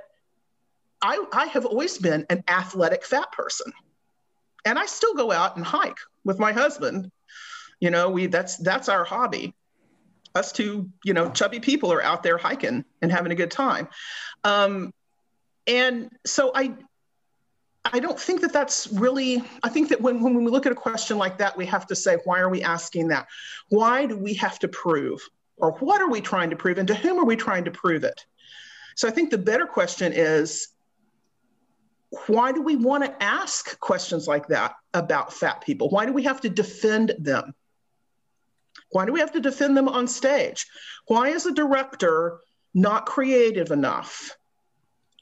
I, 1.01 1.25
I 1.33 1.47
have 1.47 1.67
always 1.67 1.99
been 1.99 2.27
an 2.31 2.45
athletic 2.49 3.05
fat 3.05 3.33
person. 3.33 3.73
And 4.65 4.79
I 4.79 4.87
still 4.87 5.15
go 5.15 5.31
out 5.33 5.57
and 5.57 5.65
hike 5.65 5.99
with 6.25 6.39
my 6.39 6.53
husband. 6.53 7.11
You 7.81 7.91
know, 7.91 8.09
we 8.09 8.27
that's 8.27 8.57
that's 8.57 8.89
our 8.89 9.05
hobby. 9.05 9.55
Us 10.35 10.53
two, 10.53 10.91
you 11.05 11.13
know, 11.13 11.31
chubby 11.31 11.61
people 11.61 11.93
are 11.93 12.03
out 12.03 12.23
there 12.23 12.39
hiking 12.39 12.85
and 13.03 13.13
having 13.13 13.31
a 13.31 13.35
good 13.35 13.51
time. 13.51 13.89
Um, 14.43 14.93
and 15.67 16.11
so 16.25 16.51
I 16.55 16.75
I 17.85 18.01
don't 18.01 18.19
think 18.19 18.41
that 18.41 18.53
that's 18.53 18.89
really, 18.93 19.43
I 19.63 19.69
think 19.69 19.91
that 19.91 20.01
when, 20.01 20.21
when 20.23 20.35
we 20.35 20.51
look 20.51 20.67
at 20.67 20.73
a 20.73 20.77
question 20.77 21.19
like 21.19 21.39
that, 21.39 21.57
we 21.57 21.67
have 21.67 21.87
to 21.89 21.95
say, 21.95 22.17
why 22.25 22.41
are 22.41 22.49
we 22.49 22.63
asking 22.63 23.09
that? 23.09 23.27
Why 23.69 24.07
do 24.07 24.17
we 24.17 24.35
have 24.35 24.59
to 24.61 24.69
prove? 24.69 25.21
Or 25.57 25.73
what 25.73 26.01
are 26.01 26.09
we 26.09 26.21
trying 26.21 26.51
to 26.51 26.57
prove? 26.57 26.79
And 26.79 26.89
to 26.89 26.95
whom 26.95 27.19
are 27.19 27.25
we 27.25 27.37
trying 27.37 27.65
to 27.67 27.71
prove 27.71 28.05
it? 28.05 28.25
So 28.97 29.07
I 29.07 29.11
think 29.11 29.31
the 29.31 29.39
better 29.39 29.67
question 29.67 30.13
is, 30.15 30.69
why 32.27 32.53
do 32.53 32.63
we 32.63 32.77
want 32.77 33.05
to 33.05 33.23
ask 33.23 33.79
questions 33.81 34.27
like 34.27 34.49
that 34.49 34.75
about 34.95 35.33
fat 35.33 35.61
people? 35.61 35.91
Why 35.91 36.07
do 36.07 36.13
we 36.13 36.23
have 36.23 36.41
to 36.43 36.49
defend 36.49 37.13
them? 37.19 37.55
Why 38.91 39.05
do 39.05 39.13
we 39.13 39.21
have 39.21 39.33
to 39.33 39.41
defend 39.41 39.77
them 39.77 39.89
on 39.89 40.07
stage? 40.07 40.67
Why 41.07 41.29
is 41.29 41.45
a 41.45 41.53
director 41.53 42.39
not 42.73 43.07
creative 43.07 43.73
enough 43.73 44.37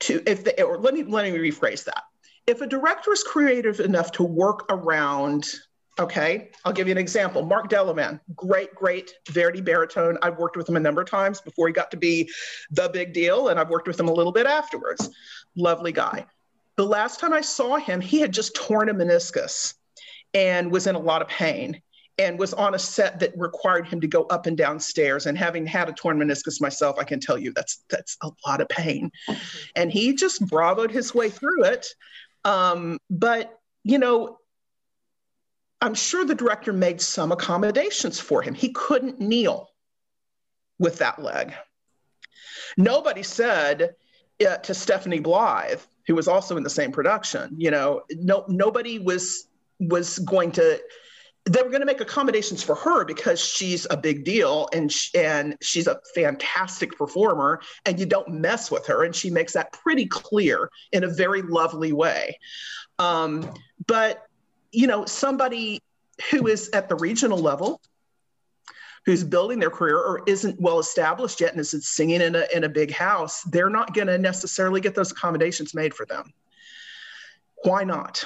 to, 0.01 0.23
if 0.27 0.45
they, 0.45 0.63
or 0.63 0.79
let 0.79 0.95
me, 0.95 1.03
let 1.03 1.31
me 1.31 1.39
rephrase 1.39 1.85
that 1.85 2.05
if 2.47 2.61
a 2.61 2.66
director 2.66 3.12
is 3.12 3.22
creative 3.22 3.80
enough 3.80 4.12
to 4.12 4.22
work 4.22 4.64
around 4.70 5.47
Okay, 5.99 6.49
I'll 6.64 6.72
give 6.72 6.88
you 6.88 6.93
an 6.93 6.99
example. 6.99 7.45
Mark 7.45 7.68
Delavan, 7.68 8.18
great, 8.34 8.74
great 8.74 9.12
Verdi 9.28 9.61
baritone. 9.61 10.16
I've 10.22 10.38
worked 10.38 10.57
with 10.57 10.66
him 10.66 10.76
a 10.76 10.80
number 10.80 11.03
of 11.03 11.11
times 11.11 11.43
before 11.43 11.66
he 11.66 11.74
got 11.74 11.90
to 11.90 11.99
be 11.99 12.30
the 12.70 12.88
big 12.88 13.12
deal, 13.12 13.49
and 13.49 13.61
I've 13.61 13.68
worked 13.68 13.86
with 13.86 14.01
him 14.01 14.09
a 14.09 14.12
little 14.12 14.32
bit 14.32 14.47
afterwards. 14.47 15.11
Lovely 15.55 15.93
guy. 15.93 16.24
The 16.76 16.86
last 16.86 17.20
time 17.20 17.34
I 17.34 17.43
saw 17.43 17.76
him, 17.76 18.01
he 18.01 18.20
had 18.20 18.32
just 18.32 18.55
torn 18.55 18.88
a 18.88 18.95
meniscus 18.95 19.74
and 20.32 20.72
was 20.72 20.86
in 20.86 20.95
a 20.95 20.99
lot 20.99 21.20
of 21.20 21.28
pain 21.28 21.82
and 22.18 22.38
was 22.38 22.55
on 22.55 22.74
a 22.74 22.78
set 22.78 23.20
that 23.20 23.32
required 23.36 23.86
him 23.86 24.01
to 24.01 24.07
go 24.07 24.24
up 24.24 24.47
and 24.47 24.57
down 24.57 24.80
stairs. 24.80 25.26
And 25.26 25.36
having 25.36 25.66
had 25.66 25.90
a 25.90 25.93
torn 25.93 26.18
meniscus 26.18 26.59
myself, 26.59 26.97
I 26.99 27.05
can 27.05 27.20
tell 27.20 27.36
you 27.36 27.53
that's 27.53 27.84
that's 27.90 28.16
a 28.22 28.30
lot 28.47 28.62
of 28.62 28.68
pain. 28.68 29.11
And 29.76 29.93
he 29.93 30.14
just 30.14 30.47
bravoed 30.47 30.90
his 30.90 31.14
way 31.14 31.28
through 31.28 31.64
it 31.64 31.86
um, 32.45 32.99
but, 33.11 33.59
you 33.84 33.99
know, 33.99 34.38
I'm 35.80 35.95
sure 35.95 36.24
the 36.24 36.34
director 36.34 36.72
made 36.72 37.01
some 37.01 37.32
accommodations 37.32 38.20
for 38.20 38.43
him. 38.43 38.55
He 38.55 38.70
couldn't 38.70 39.20
kneel 39.20 39.70
with 40.78 40.99
that 40.99 41.20
leg. 41.20 41.53
Nobody 42.76 43.22
said 43.22 43.95
uh, 44.47 44.57
to 44.59 44.74
Stephanie 44.74 45.20
Blythe, 45.20 45.80
who 46.07 46.14
was 46.14 46.28
also 46.28 46.57
in 46.57 46.62
the 46.62 46.70
same 46.70 46.93
production, 46.93 47.55
you 47.59 47.70
know, 47.70 48.03
no, 48.11 48.45
nobody 48.49 48.99
was 48.99 49.49
was 49.80 50.18
going 50.20 50.53
to 50.53 50.80
they 51.45 51.61
were 51.62 51.70
going 51.70 51.80
to 51.80 51.86
make 51.86 52.01
accommodations 52.01 52.62
for 52.62 52.76
her 52.76 53.05
because 53.05 53.40
she's 53.40 53.86
a 53.90 53.97
big 53.97 54.24
deal 54.24 54.68
and 54.72 54.93
and 55.14 55.57
she's 55.61 55.88
a 55.88 55.99
fantastic 56.14 56.97
performer 56.97 57.61
and 57.84 57.99
you 57.99 58.07
don't 58.07 58.28
mess 58.28 58.70
with 58.70 58.86
her. 58.86 59.05
And 59.05 59.14
she 59.14 59.28
makes 59.28 59.53
that 59.55 59.72
pretty 59.72 60.07
clear 60.07 60.70
in 60.93 61.03
a 61.05 61.09
very 61.09 61.43
lovely 61.43 61.93
way. 61.93 62.38
Um, 62.99 63.53
but 63.86 64.26
you 64.70 64.86
know 64.86 65.05
somebody 65.05 65.80
who 66.30 66.47
is 66.47 66.70
at 66.70 66.88
the 66.88 66.95
regional 66.95 67.38
level 67.38 67.80
who's 69.05 69.24
building 69.24 69.59
their 69.59 69.70
career 69.70 69.97
or 69.97 70.22
isn't 70.28 70.61
well 70.61 70.78
established 70.78 71.40
yet 71.40 71.51
and 71.51 71.61
is 71.61 71.88
singing 71.88 72.20
in 72.20 72.36
a, 72.36 72.47
in 72.55 72.62
a 72.64 72.68
big 72.68 72.93
house 72.93 73.43
they're 73.45 73.70
not 73.70 73.93
going 73.95 74.07
to 74.07 74.16
necessarily 74.16 74.80
get 74.80 74.95
those 74.95 75.11
accommodations 75.11 75.74
made 75.74 75.93
for 75.93 76.07
them. 76.07 76.32
Why 77.64 77.82
not 77.84 78.24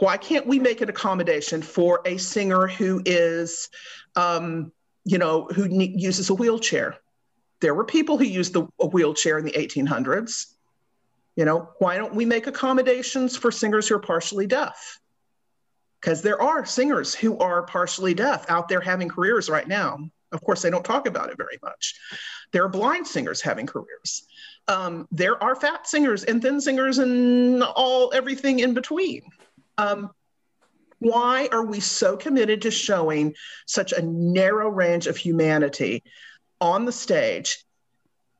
why 0.00 0.16
can't 0.16 0.46
we 0.46 0.58
make 0.58 0.80
an 0.80 0.88
accommodation 0.88 1.62
for 1.62 2.00
a 2.06 2.16
singer 2.16 2.66
who 2.66 3.02
is, 3.04 3.68
um, 4.16 4.72
you 5.04 5.18
know, 5.18 5.44
who 5.54 5.68
ne- 5.68 5.94
uses 5.96 6.30
a 6.30 6.34
wheelchair? 6.34 6.96
There 7.60 7.74
were 7.74 7.84
people 7.84 8.16
who 8.16 8.24
used 8.24 8.54
the, 8.54 8.66
a 8.80 8.86
wheelchair 8.86 9.38
in 9.38 9.44
the 9.44 9.52
1800s. 9.52 10.54
You 11.36 11.44
know, 11.44 11.68
why 11.78 11.98
don't 11.98 12.14
we 12.14 12.24
make 12.24 12.46
accommodations 12.46 13.36
for 13.36 13.52
singers 13.52 13.88
who 13.88 13.94
are 13.96 14.00
partially 14.00 14.46
deaf? 14.46 14.98
Because 16.00 16.22
there 16.22 16.40
are 16.40 16.64
singers 16.64 17.14
who 17.14 17.38
are 17.38 17.62
partially 17.62 18.14
deaf 18.14 18.46
out 18.48 18.68
there 18.68 18.80
having 18.80 19.08
careers 19.08 19.50
right 19.50 19.68
now. 19.68 19.98
Of 20.32 20.42
course, 20.42 20.62
they 20.62 20.70
don't 20.70 20.84
talk 20.84 21.06
about 21.06 21.28
it 21.28 21.36
very 21.36 21.58
much. 21.62 21.94
There 22.52 22.64
are 22.64 22.68
blind 22.68 23.06
singers 23.06 23.42
having 23.42 23.66
careers. 23.66 24.26
Um, 24.66 25.08
there 25.10 25.42
are 25.42 25.56
fat 25.56 25.86
singers 25.86 26.24
and 26.24 26.40
thin 26.40 26.60
singers 26.60 26.98
and 26.98 27.62
all 27.62 28.12
everything 28.14 28.60
in 28.60 28.72
between. 28.72 29.22
Um, 29.80 30.10
why 30.98 31.48
are 31.50 31.64
we 31.64 31.80
so 31.80 32.16
committed 32.16 32.62
to 32.62 32.70
showing 32.70 33.34
such 33.66 33.92
a 33.92 34.02
narrow 34.02 34.68
range 34.68 35.06
of 35.06 35.16
humanity 35.16 36.04
on 36.60 36.84
the 36.84 36.92
stage? 36.92 37.64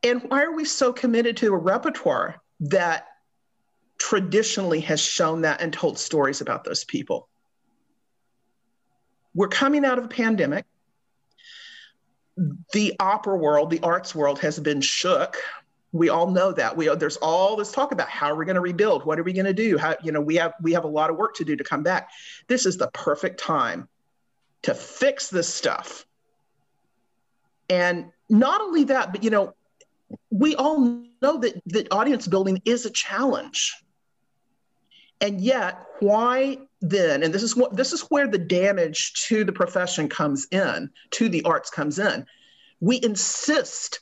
And 0.03 0.23
why 0.25 0.43
are 0.43 0.55
we 0.55 0.67
so 0.67 0.93
committed 0.93 1.39
to 1.39 1.55
a 1.55 1.57
repertoire 1.57 2.43
that 2.61 3.07
traditionally 3.99 4.81
has 4.81 5.01
shown 5.01 5.43
that 5.43 5.63
and 5.63 5.73
told 5.73 5.99
stories 5.99 6.43
about 6.43 6.65
those 6.65 6.85
people? 6.85 7.29
We're 9.35 9.49
coming 9.49 9.87
out 9.87 9.99
of 9.99 10.05
a 10.05 10.09
pandemic. 10.09 10.67
The 12.73 12.95
opera 13.01 13.37
world, 13.37 13.71
the 13.71 13.81
arts 13.81 14.15
world 14.15 14.41
has 14.41 14.59
been 14.59 14.83
shook 14.83 15.39
we 15.93 16.09
all 16.09 16.31
know 16.31 16.53
that. 16.53 16.77
We 16.77 16.89
there's 16.95 17.17
all 17.17 17.57
this 17.57 17.73
talk 17.73 17.93
about 17.93 18.09
how 18.09 18.31
are 18.31 18.37
we 18.37 18.45
going 18.45 18.55
to 18.55 18.61
rebuild? 18.61 19.05
What 19.05 19.19
are 19.19 19.23
we 19.23 19.33
going 19.33 19.47
to 19.47 19.53
do? 19.53 19.77
How 19.77 19.97
you 20.03 20.13
know 20.13 20.21
we 20.21 20.37
have 20.37 20.55
we 20.63 20.73
have 20.73 20.85
a 20.85 20.89
lot 20.89 21.11
of 21.11 21.17
work 21.17 21.35
to 21.37 21.45
do 21.45 21.57
to 21.57 21.65
come 21.65 21.83
back. 21.83 22.11
This 22.47 22.67
is 22.67 22.77
the 22.77 22.89
perfect 22.89 23.41
time 23.41 23.89
to 24.63 24.75
fix 24.75 25.31
this 25.31 25.53
stuff. 25.53 26.07
And 27.69 28.11
not 28.29 28.61
only 28.61 28.85
that 28.85 29.13
but 29.13 29.25
you 29.25 29.31
know 29.31 29.55
we 30.31 30.55
all 30.57 30.81
know 31.23 31.39
that 31.39 31.61
that 31.67 31.93
audience 31.93 32.27
building 32.27 32.63
is 32.65 32.87
a 32.87 32.91
challenge. 32.91 33.75
And 35.21 35.41
yet 35.41 35.85
why 35.99 36.59
then 36.81 37.23
and 37.23 37.35
this 37.35 37.43
is 37.43 37.57
what 37.57 37.77
this 37.77 37.93
is 37.93 38.03
where 38.03 38.29
the 38.29 38.39
damage 38.39 39.27
to 39.27 39.45
the 39.45 39.53
profession 39.53 40.09
comes 40.09 40.47
in 40.53 40.89
to 41.11 41.29
the 41.29 41.43
arts 41.43 41.69
comes 41.69 41.99
in. 41.99 42.27
We 42.79 43.01
insist 43.03 44.01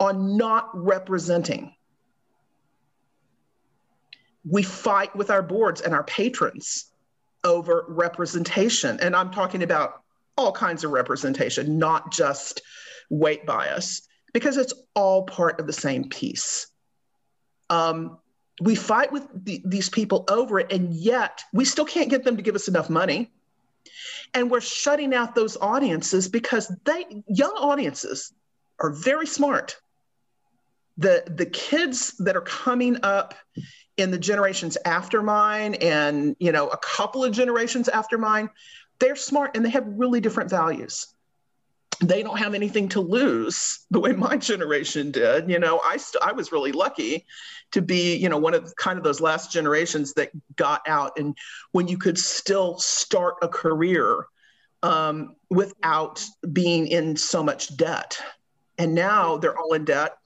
on 0.00 0.36
not 0.36 0.70
representing. 0.74 1.74
We 4.44 4.62
fight 4.62 5.14
with 5.16 5.30
our 5.30 5.42
boards 5.42 5.80
and 5.80 5.94
our 5.94 6.04
patrons 6.04 6.90
over 7.44 7.84
representation. 7.88 8.98
And 9.00 9.14
I'm 9.14 9.30
talking 9.30 9.62
about 9.62 10.02
all 10.36 10.52
kinds 10.52 10.84
of 10.84 10.90
representation, 10.90 11.78
not 11.78 12.12
just 12.12 12.62
weight 13.08 13.46
bias, 13.46 14.08
because 14.32 14.56
it's 14.56 14.74
all 14.94 15.24
part 15.24 15.60
of 15.60 15.66
the 15.66 15.72
same 15.72 16.08
piece. 16.08 16.66
Um, 17.70 18.18
we 18.60 18.74
fight 18.74 19.12
with 19.12 19.26
the, 19.44 19.62
these 19.64 19.88
people 19.88 20.24
over 20.28 20.60
it, 20.60 20.72
and 20.72 20.92
yet 20.92 21.42
we 21.52 21.64
still 21.64 21.84
can't 21.84 22.10
get 22.10 22.24
them 22.24 22.36
to 22.36 22.42
give 22.42 22.54
us 22.54 22.68
enough 22.68 22.90
money. 22.90 23.30
And 24.32 24.50
we're 24.50 24.60
shutting 24.60 25.14
out 25.14 25.34
those 25.34 25.56
audiences 25.56 26.28
because 26.28 26.72
they, 26.84 27.22
young 27.28 27.52
audiences, 27.52 28.32
are 28.80 28.90
very 28.90 29.26
smart 29.26 29.76
the 30.96 31.24
the 31.26 31.46
kids 31.46 32.14
that 32.18 32.36
are 32.36 32.42
coming 32.42 32.98
up 33.02 33.34
in 33.96 34.10
the 34.10 34.18
generations 34.18 34.76
after 34.84 35.22
mine 35.22 35.74
and 35.74 36.36
you 36.38 36.52
know 36.52 36.68
a 36.68 36.76
couple 36.78 37.24
of 37.24 37.32
generations 37.32 37.88
after 37.88 38.18
mine 38.18 38.48
they're 39.00 39.16
smart 39.16 39.56
and 39.56 39.64
they 39.64 39.70
have 39.70 39.84
really 39.86 40.20
different 40.20 40.50
values. 40.50 41.08
They 42.00 42.22
don't 42.22 42.38
have 42.38 42.54
anything 42.54 42.88
to 42.90 43.00
lose 43.00 43.84
the 43.90 44.00
way 44.00 44.12
my 44.12 44.36
generation 44.36 45.10
did. 45.10 45.48
You 45.50 45.58
know 45.58 45.80
i 45.84 45.96
st- 45.96 46.22
i 46.22 46.32
was 46.32 46.52
really 46.52 46.72
lucky 46.72 47.24
to 47.72 47.82
be 47.82 48.16
you 48.16 48.28
know 48.28 48.38
one 48.38 48.54
of 48.54 48.74
kind 48.76 48.98
of 48.98 49.04
those 49.04 49.20
last 49.20 49.52
generations 49.52 50.12
that 50.14 50.30
got 50.56 50.82
out 50.86 51.18
and 51.18 51.36
when 51.72 51.88
you 51.88 51.98
could 51.98 52.18
still 52.18 52.78
start 52.78 53.34
a 53.42 53.48
career 53.48 54.26
um, 54.82 55.36
without 55.48 56.22
being 56.52 56.86
in 56.88 57.16
so 57.16 57.42
much 57.42 57.74
debt 57.76 58.20
and 58.78 58.94
now 58.94 59.36
they're 59.36 59.58
all 59.58 59.72
in 59.74 59.84
debt. 59.84 60.16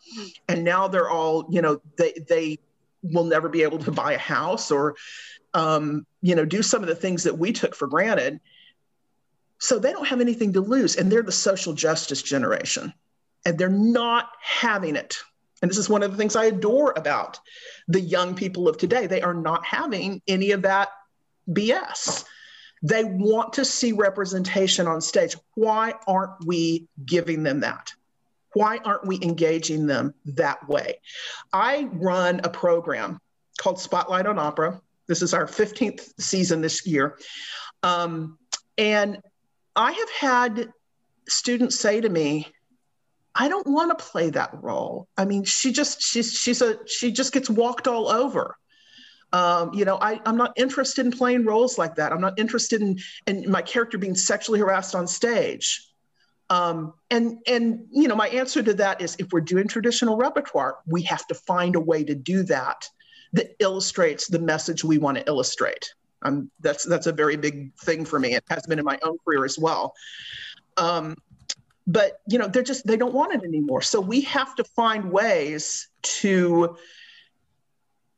And 0.48 0.64
now 0.64 0.88
they're 0.88 1.10
all 1.10 1.46
you 1.50 1.62
know 1.62 1.80
they 1.96 2.12
they 2.28 2.58
will 3.02 3.24
never 3.24 3.48
be 3.48 3.62
able 3.62 3.78
to 3.78 3.92
buy 3.92 4.12
a 4.12 4.18
house 4.18 4.70
or 4.70 4.96
um, 5.54 6.06
you 6.22 6.34
know 6.34 6.44
do 6.44 6.62
some 6.62 6.82
of 6.82 6.88
the 6.88 6.94
things 6.94 7.24
that 7.24 7.38
we 7.38 7.52
took 7.52 7.74
for 7.74 7.86
granted. 7.86 8.40
So 9.58 9.78
they 9.78 9.92
don't 9.92 10.06
have 10.06 10.20
anything 10.20 10.52
to 10.52 10.60
lose. 10.60 10.96
And 10.96 11.10
they're 11.10 11.22
the 11.22 11.32
social 11.32 11.72
justice 11.72 12.22
generation. 12.22 12.92
And 13.44 13.58
they're 13.58 13.68
not 13.68 14.30
having 14.40 14.94
it. 14.94 15.16
And 15.60 15.68
this 15.68 15.78
is 15.78 15.88
one 15.88 16.04
of 16.04 16.12
the 16.12 16.16
things 16.16 16.36
i 16.36 16.44
adore 16.44 16.92
about 16.96 17.40
the 17.88 18.00
young 18.00 18.34
people 18.34 18.68
of 18.68 18.78
today. 18.78 19.06
They 19.06 19.22
are 19.22 19.34
not 19.34 19.64
having 19.64 20.22
any 20.28 20.52
of 20.52 20.62
that 20.62 20.90
bs 21.50 22.24
they 22.82 23.04
want 23.04 23.54
to 23.54 23.64
see 23.64 23.92
representation 23.92 24.86
on 24.86 25.00
stage. 25.00 25.36
Why 25.54 25.94
aren't 26.06 26.44
we 26.46 26.86
giving 27.04 27.42
them 27.42 27.60
that 27.60 27.92
why 28.54 28.78
aren't 28.78 29.06
we 29.06 29.18
engaging 29.22 29.86
them 29.86 30.14
that 30.24 30.68
way? 30.68 31.00
I 31.52 31.88
run 31.92 32.40
a 32.44 32.48
program 32.48 33.20
called 33.58 33.80
Spotlight 33.80 34.26
on 34.26 34.38
Opera. 34.38 34.80
This 35.06 35.22
is 35.22 35.34
our 35.34 35.46
15th 35.46 36.12
season 36.20 36.60
this 36.60 36.86
year. 36.86 37.18
Um, 37.82 38.38
and 38.76 39.20
I 39.74 39.92
have 39.92 40.10
had 40.10 40.72
students 41.28 41.78
say 41.78 42.00
to 42.00 42.08
me, 42.08 42.46
I 43.34 43.48
don't 43.48 43.66
want 43.66 43.96
to 43.96 44.04
play 44.04 44.30
that 44.30 44.50
role. 44.60 45.08
I 45.16 45.24
mean, 45.24 45.44
she 45.44 45.72
just 45.72 46.02
she's 46.02 46.32
she's 46.32 46.60
a 46.60 46.78
she 46.86 47.12
just 47.12 47.32
gets 47.32 47.48
walked 47.48 47.86
all 47.86 48.08
over. 48.08 48.56
Um, 49.32 49.74
you 49.74 49.84
know, 49.84 49.98
I, 50.00 50.20
I'm 50.24 50.36
not 50.36 50.54
interested 50.56 51.04
in 51.04 51.12
playing 51.12 51.44
roles 51.44 51.76
like 51.78 51.96
that. 51.96 52.12
I'm 52.12 52.20
not 52.20 52.38
interested 52.38 52.80
in 52.80 52.98
in 53.26 53.48
my 53.50 53.62
character 53.62 53.98
being 53.98 54.16
sexually 54.16 54.58
harassed 54.58 54.94
on 54.94 55.06
stage. 55.06 55.87
Um, 56.50 56.94
and 57.10 57.38
and 57.46 57.86
you 57.90 58.08
know, 58.08 58.16
my 58.16 58.28
answer 58.28 58.62
to 58.62 58.74
that 58.74 59.00
is 59.02 59.16
if 59.18 59.32
we're 59.32 59.40
doing 59.40 59.68
traditional 59.68 60.16
repertoire, 60.16 60.78
we 60.86 61.02
have 61.02 61.26
to 61.26 61.34
find 61.34 61.76
a 61.76 61.80
way 61.80 62.04
to 62.04 62.14
do 62.14 62.42
that 62.44 62.88
that 63.34 63.54
illustrates 63.58 64.26
the 64.26 64.38
message 64.38 64.82
we 64.82 64.98
want 64.98 65.18
to 65.18 65.26
illustrate. 65.26 65.92
Um, 66.22 66.50
that's 66.60 66.84
that's 66.84 67.06
a 67.06 67.12
very 67.12 67.36
big 67.36 67.74
thing 67.76 68.04
for 68.04 68.18
me. 68.18 68.34
It 68.34 68.44
has 68.50 68.64
been 68.66 68.78
in 68.78 68.84
my 68.84 68.98
own 69.02 69.18
career 69.24 69.44
as 69.44 69.58
well. 69.58 69.94
Um, 70.76 71.16
but 71.86 72.20
you 72.26 72.38
know, 72.38 72.48
they're 72.48 72.62
just 72.62 72.86
they 72.86 72.96
don't 72.96 73.14
want 73.14 73.34
it 73.34 73.44
anymore. 73.44 73.82
So 73.82 74.00
we 74.00 74.22
have 74.22 74.54
to 74.56 74.64
find 74.64 75.10
ways 75.10 75.88
to 76.02 76.76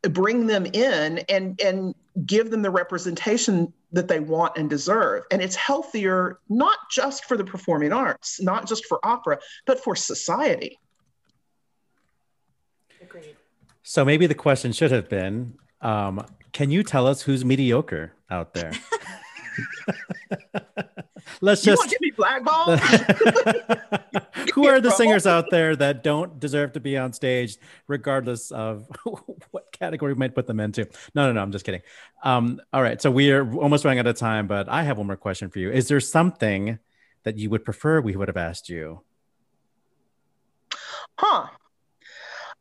bring 0.02 0.46
them 0.46 0.66
in 0.66 1.18
and 1.28 1.60
and 1.60 1.94
give 2.26 2.50
them 2.50 2.62
the 2.62 2.70
representation 2.70 3.72
that 3.92 4.08
they 4.08 4.20
want 4.20 4.56
and 4.56 4.70
deserve. 4.70 5.24
And 5.30 5.42
it's 5.42 5.56
healthier, 5.56 6.38
not 6.48 6.78
just 6.90 7.24
for 7.24 7.36
the 7.36 7.44
performing 7.44 7.92
arts, 7.92 8.40
not 8.40 8.68
just 8.68 8.86
for 8.86 9.04
opera, 9.04 9.38
but 9.66 9.82
for 9.82 9.96
society. 9.96 10.78
Agreed. 13.02 13.36
So 13.82 14.04
maybe 14.04 14.26
the 14.26 14.34
question 14.34 14.72
should 14.72 14.92
have 14.92 15.08
been 15.08 15.54
um, 15.80 16.24
Can 16.52 16.70
you 16.70 16.82
tell 16.82 17.06
us 17.06 17.22
who's 17.22 17.44
mediocre 17.44 18.12
out 18.30 18.54
there? 18.54 18.72
Let's 21.40 21.64
you 21.66 21.72
just. 21.72 21.90
get 21.90 22.00
me 22.00 22.10
blackballed? 22.10 22.80
Who 24.54 24.66
are 24.66 24.80
the 24.80 24.90
singers 24.90 25.26
out 25.26 25.46
there 25.50 25.76
that 25.76 26.02
don't 26.02 26.38
deserve 26.38 26.72
to 26.72 26.80
be 26.80 26.96
on 26.96 27.12
stage, 27.12 27.56
regardless 27.86 28.50
of 28.50 28.88
what 29.50 29.70
category 29.72 30.12
we 30.12 30.18
might 30.18 30.34
put 30.34 30.46
them 30.46 30.60
into? 30.60 30.86
No, 31.14 31.26
no, 31.26 31.32
no. 31.32 31.42
I'm 31.42 31.52
just 31.52 31.64
kidding. 31.64 31.82
Um, 32.22 32.60
all 32.72 32.82
right. 32.82 33.00
So 33.00 33.10
we 33.10 33.30
are 33.30 33.50
almost 33.54 33.84
running 33.84 33.98
out 33.98 34.06
of 34.06 34.16
time, 34.16 34.46
but 34.46 34.68
I 34.68 34.82
have 34.82 34.98
one 34.98 35.06
more 35.06 35.16
question 35.16 35.50
for 35.50 35.58
you. 35.58 35.70
Is 35.70 35.88
there 35.88 36.00
something 36.00 36.78
that 37.24 37.36
you 37.38 37.50
would 37.50 37.64
prefer 37.64 38.00
we 38.00 38.16
would 38.16 38.28
have 38.28 38.36
asked 38.36 38.68
you? 38.68 39.02
Huh. 41.18 41.48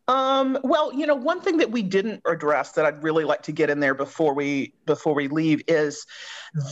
Um, 0.10 0.58
well, 0.64 0.92
you 0.92 1.06
know, 1.06 1.14
one 1.14 1.40
thing 1.40 1.58
that 1.58 1.70
we 1.70 1.84
didn't 1.84 2.24
address 2.26 2.72
that 2.72 2.84
I'd 2.84 3.04
really 3.04 3.26
like 3.26 3.44
to 3.44 3.52
get 3.52 3.70
in 3.70 3.80
there 3.80 3.94
before 3.94 4.34
we 4.34 4.74
before 4.88 5.14
we 5.14 5.28
leave 5.28 5.62
is 5.68 6.08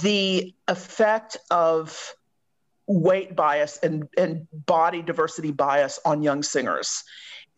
the 0.01 0.55
effect 0.67 1.37
of 1.51 2.15
weight 2.87 3.35
bias 3.35 3.77
and, 3.83 4.09
and 4.17 4.47
body 4.51 5.03
diversity 5.03 5.51
bias 5.51 5.99
on 6.03 6.23
young 6.23 6.41
singers. 6.41 7.03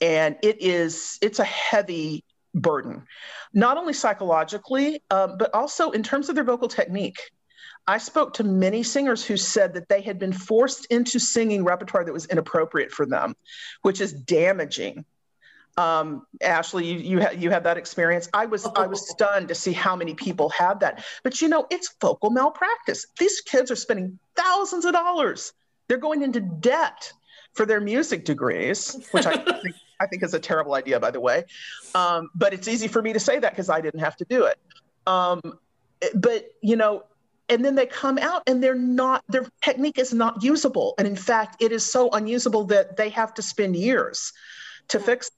And 0.02 0.36
it 0.44 0.62
is 0.62 1.18
it's 1.22 1.40
a 1.40 1.46
heavy 1.46 2.26
burden, 2.54 3.06
not 3.54 3.78
only 3.78 3.94
psychologically, 3.94 5.02
um, 5.12 5.38
but 5.38 5.56
also 5.56 5.92
in 5.92 6.04
terms 6.04 6.28
of 6.28 6.36
their 6.36 6.44
vocal 6.44 6.68
technique. 6.68 7.22
I 7.88 8.00
spoke 8.00 8.34
to 8.34 8.44
many 8.44 8.84
singers 8.84 9.26
who 9.26 9.38
said 9.38 9.76
that 9.76 9.88
they 9.88 10.02
had 10.02 10.20
been 10.20 10.34
forced 10.34 10.88
into 10.88 11.20
singing 11.20 11.64
repertoire 11.64 12.04
that 12.04 12.12
was 12.12 12.26
inappropriate 12.26 12.92
for 12.92 13.06
them, 13.06 13.34
which 13.82 14.02
is 14.02 14.12
damaging 14.12 15.06
um, 15.78 16.26
Ashley, 16.42 16.86
you 16.86 16.98
you, 16.98 17.22
ha- 17.22 17.32
you 17.32 17.50
had 17.50 17.64
that 17.64 17.78
experience. 17.78 18.30
I 18.34 18.46
was 18.46 18.66
I 18.76 18.88
was 18.88 19.10
stunned 19.12 19.48
to 19.50 19.56
see 19.56 19.74
how 19.74 19.96
many 19.96 20.14
people 20.14 20.50
had 20.50 20.80
that. 20.82 21.04
But 21.24 21.42
you 21.42 21.48
know, 21.48 21.68
it's 21.70 21.96
vocal 22.02 22.30
malpractice. 22.30 23.06
These 23.18 23.42
kids 23.42 23.72
are 23.72 23.76
spending 23.76 24.20
thousands 24.36 24.86
of 24.86 24.94
dollars. 24.94 25.54
They're 25.88 25.98
going 25.98 26.22
into 26.22 26.42
debt 26.42 27.12
for 27.54 27.66
their 27.66 27.82
music 27.82 28.26
degrees, 28.26 29.08
which 29.12 29.26
I 29.26 29.38
think, 29.62 29.76
I 30.00 30.08
think 30.08 30.24
is 30.24 30.34
a 30.34 30.40
terrible 30.40 30.76
idea, 30.76 31.00
by 31.00 31.12
the 31.12 31.20
way. 31.20 31.46
Um, 31.96 32.30
but 32.36 32.54
it's 32.54 32.68
easy 32.68 32.88
for 32.88 33.02
me 33.02 33.14
to 33.14 33.20
say 33.20 33.40
that 33.40 33.52
because 33.52 33.70
I 33.70 33.82
didn't 33.82 34.02
have 34.02 34.16
to 34.18 34.26
do 34.26 34.46
it. 34.46 34.60
Um, 35.08 35.42
but 36.14 36.46
you 36.62 36.76
know, 36.76 37.04
and 37.50 37.66
then 37.66 37.76
they 37.76 37.86
come 37.86 38.18
out 38.18 38.44
and 38.48 38.64
they're 38.64 38.76
not 38.76 39.24
their 39.28 39.46
technique 39.62 39.98
is 39.98 40.14
not 40.14 40.44
usable 40.44 40.94
and 40.98 41.08
in 41.08 41.16
fact 41.16 41.62
it 41.62 41.72
is 41.72 41.84
so 41.84 42.10
unusable 42.12 42.66
that 42.66 42.96
they 42.96 43.10
have 43.10 43.34
to 43.34 43.42
spend 43.42 43.76
years 43.76 44.32
to 44.88 45.00
fix 45.00 45.28
it 45.28 45.34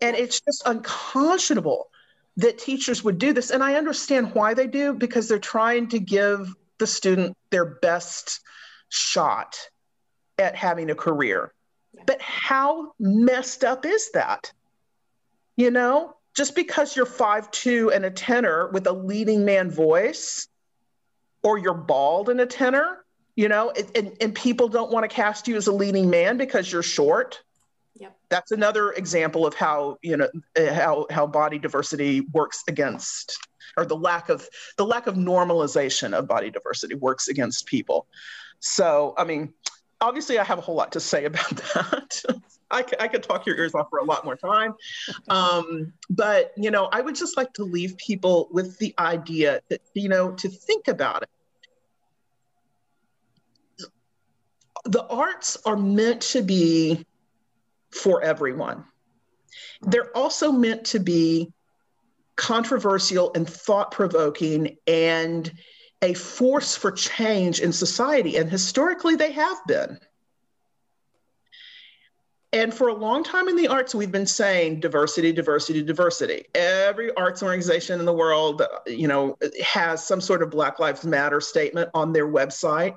and 0.00 0.16
it's 0.16 0.40
just 0.40 0.62
unconscionable 0.66 1.90
that 2.36 2.58
teachers 2.58 3.02
would 3.02 3.18
do 3.18 3.32
this. 3.32 3.50
And 3.50 3.62
i 3.62 3.74
understand 3.74 4.34
why 4.34 4.54
they 4.54 4.66
do 4.66 4.92
because 4.92 5.28
they're 5.28 5.38
trying 5.38 5.88
to 5.88 5.98
give 5.98 6.54
the 6.78 6.86
student 6.86 7.36
their 7.50 7.64
best 7.64 8.40
shot 8.88 9.56
at 10.38 10.54
having 10.54 10.90
a 10.90 10.94
career. 10.94 11.52
But 12.06 12.20
how 12.20 12.92
messed 13.00 13.64
up 13.64 13.84
is 13.84 14.12
that? 14.12 14.52
You 15.56 15.70
know 15.72 16.14
just 16.38 16.54
because 16.54 16.94
you're 16.94 17.04
five 17.04 17.50
two 17.50 17.90
and 17.90 18.04
a 18.04 18.10
tenor 18.10 18.68
with 18.68 18.86
a 18.86 18.92
leading 18.92 19.44
man 19.44 19.68
voice 19.68 20.46
or 21.42 21.58
you're 21.58 21.74
bald 21.74 22.28
and 22.28 22.40
a 22.40 22.46
tenor, 22.46 23.04
you 23.34 23.48
know, 23.48 23.72
and, 23.76 23.90
and, 23.96 24.16
and 24.20 24.34
people 24.36 24.68
don't 24.68 24.92
want 24.92 25.02
to 25.02 25.12
cast 25.12 25.48
you 25.48 25.56
as 25.56 25.66
a 25.66 25.72
leading 25.72 26.08
man 26.10 26.36
because 26.36 26.70
you're 26.70 26.84
short. 26.84 27.42
Yep. 27.98 28.16
That's 28.28 28.52
another 28.52 28.92
example 28.92 29.46
of 29.46 29.54
how, 29.54 29.98
you 30.02 30.16
know, 30.16 30.28
uh, 30.58 30.72
how, 30.72 31.06
how 31.10 31.26
body 31.26 31.58
diversity 31.58 32.20
works 32.32 32.62
against 32.68 33.38
or 33.76 33.84
the 33.84 33.96
lack 33.96 34.28
of 34.28 34.48
the 34.76 34.84
lack 34.84 35.06
of 35.06 35.14
normalization 35.14 36.12
of 36.16 36.26
body 36.26 36.50
diversity 36.50 36.94
works 36.94 37.28
against 37.28 37.66
people. 37.66 38.06
So, 38.60 39.14
I 39.16 39.24
mean, 39.24 39.52
obviously 40.00 40.38
I 40.38 40.44
have 40.44 40.58
a 40.58 40.60
whole 40.60 40.74
lot 40.74 40.92
to 40.92 41.00
say 41.00 41.24
about 41.32 41.48
that. 41.50 42.22
I, 42.70 42.82
c- 42.82 42.96
I 43.00 43.08
could 43.08 43.22
talk 43.22 43.46
your 43.46 43.56
ears 43.56 43.74
off 43.74 43.88
for 43.88 43.98
a 43.98 44.04
lot 44.04 44.24
more 44.24 44.36
time. 44.36 44.74
Um, 45.28 45.92
but, 46.10 46.52
you 46.56 46.70
know, 46.70 46.88
I 46.92 47.00
would 47.00 47.14
just 47.14 47.36
like 47.36 47.52
to 47.54 47.64
leave 47.64 47.96
people 47.96 48.48
with 48.50 48.78
the 48.78 48.94
idea 48.98 49.62
that, 49.70 49.80
you 49.94 50.08
know, 50.08 50.32
to 50.32 50.48
think 50.48 50.86
about 50.88 51.22
it. 51.22 51.30
The 54.84 55.06
arts 55.06 55.56
are 55.64 55.76
meant 55.76 56.20
to 56.22 56.42
be 56.42 57.06
for 57.90 58.22
everyone. 58.22 58.84
They're 59.82 60.16
also 60.16 60.52
meant 60.52 60.84
to 60.86 60.98
be 60.98 61.52
controversial 62.36 63.32
and 63.34 63.48
thought 63.48 63.90
provoking 63.90 64.76
and 64.86 65.52
a 66.02 66.14
force 66.14 66.76
for 66.76 66.92
change 66.92 67.60
in 67.60 67.72
society. 67.72 68.36
And 68.36 68.48
historically, 68.48 69.16
they 69.16 69.32
have 69.32 69.58
been. 69.66 69.98
And 72.52 72.72
for 72.72 72.88
a 72.88 72.94
long 72.94 73.24
time 73.24 73.48
in 73.48 73.56
the 73.56 73.68
arts, 73.68 73.94
we've 73.94 74.12
been 74.12 74.26
saying 74.26 74.80
diversity, 74.80 75.32
diversity, 75.32 75.82
diversity. 75.82 76.46
Every 76.54 77.14
arts 77.14 77.42
organization 77.42 78.00
in 78.00 78.06
the 78.06 78.12
world, 78.12 78.62
you 78.86 79.06
know, 79.06 79.36
has 79.62 80.06
some 80.06 80.20
sort 80.20 80.42
of 80.42 80.50
Black 80.50 80.78
Lives 80.78 81.04
Matter 81.04 81.42
statement 81.42 81.90
on 81.92 82.12
their 82.12 82.26
website. 82.26 82.96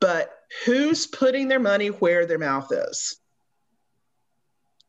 But 0.00 0.32
who's 0.64 1.06
putting 1.06 1.48
their 1.48 1.60
money 1.60 1.88
where 1.88 2.24
their 2.24 2.38
mouth 2.38 2.72
is? 2.72 3.20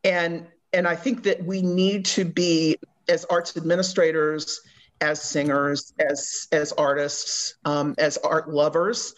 And 0.03 0.47
and 0.73 0.87
I 0.87 0.95
think 0.95 1.23
that 1.23 1.43
we 1.43 1.61
need 1.61 2.05
to 2.05 2.25
be 2.25 2.77
as 3.07 3.25
arts 3.25 3.55
administrators, 3.55 4.61
as 5.01 5.21
singers, 5.21 5.93
as 5.99 6.47
as 6.51 6.71
artists, 6.73 7.55
um, 7.65 7.95
as 7.97 8.17
art 8.17 8.49
lovers, 8.49 9.13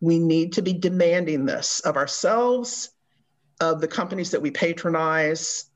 we 0.00 0.18
need 0.18 0.52
to 0.54 0.62
be 0.62 0.72
demanding 0.72 1.44
this 1.44 1.80
of 1.80 1.96
ourselves 1.96 2.90
of 3.60 3.80
the 3.80 3.88
companies 3.88 4.30
that 4.30 4.40
we 4.40 4.50
patronize. 4.50 5.66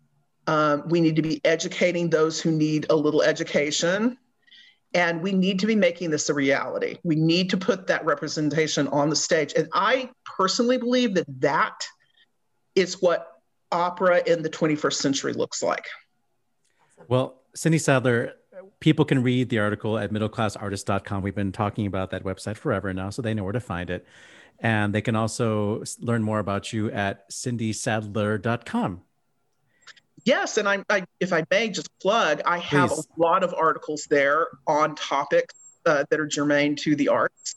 Um, 0.47 0.89
we 0.89 1.01
need 1.01 1.17
to 1.17 1.23
be 1.23 1.41
educating 1.45 2.11
those 2.11 2.41
who 2.41 2.51
need 2.51 2.87
a 2.91 2.97
little 2.97 3.23
education. 3.23 4.19
And 4.95 5.23
we 5.23 5.33
need 5.33 5.59
to 5.59 5.67
be 5.67 5.75
making 5.75 6.11
this 6.11 6.29
a 6.29 6.35
reality. 6.35 6.99
We 7.03 7.17
need 7.17 7.51
to 7.51 7.57
put 7.57 7.89
that 7.89 8.05
representation 8.05 8.87
on 8.89 9.11
the 9.11 9.17
stage. 9.17 9.53
And 9.57 9.69
I 9.73 10.11
personally 10.25 10.79
believe 10.79 11.15
that 11.15 11.27
that 11.41 11.85
is 12.75 13.03
what 13.03 13.34
opera 13.75 14.23
in 14.27 14.43
the 14.43 14.49
21st 14.49 14.95
century 14.95 15.33
looks 15.33 15.63
like. 15.63 15.87
Well, 17.09 17.43
Cindy 17.55 17.79
Sadler, 17.79 18.35
people 18.81 19.05
can 19.05 19.23
read 19.23 19.49
the 19.49 19.59
article 19.59 19.99
at 19.99 20.11
middleclassartist.com. 20.11 21.23
We've 21.23 21.35
been 21.35 21.53
talking 21.53 21.87
about 21.87 22.11
that 22.11 22.25
website 22.25 22.57
forever 22.57 22.93
now, 22.95 23.11
so 23.11 23.23
they 23.23 23.35
know 23.35 23.45
where 23.45 23.53
to 23.53 23.61
find 23.61 23.91
it. 23.91 24.07
And 24.61 24.95
they 24.95 25.03
can 25.03 25.17
also 25.17 25.83
learn 26.01 26.23
more 26.23 26.39
about 26.39 26.73
you 26.73 26.91
at 26.91 27.29
cindysadler.com. 27.31 29.03
Yes, 30.25 30.57
and 30.57 30.69
I, 30.69 30.83
I, 30.89 31.05
if 31.21 31.33
I 31.33 31.45
may 31.51 31.69
just 31.69 31.91
plug, 31.99 32.41
I 32.47 32.59
have 32.59 32.91
Please. 32.91 33.09
a 33.17 33.21
lot 33.21 33.43
of 33.43 33.53
articles 33.53 34.07
there 34.09 34.47
on 34.67 34.95
topics 34.95 35.55
uh, 35.85 36.05
that 36.09 36.21
are 36.21 36.27
germane 36.27 36.77
to 36.77 36.97
the 36.97 37.09
arts. 37.09 37.57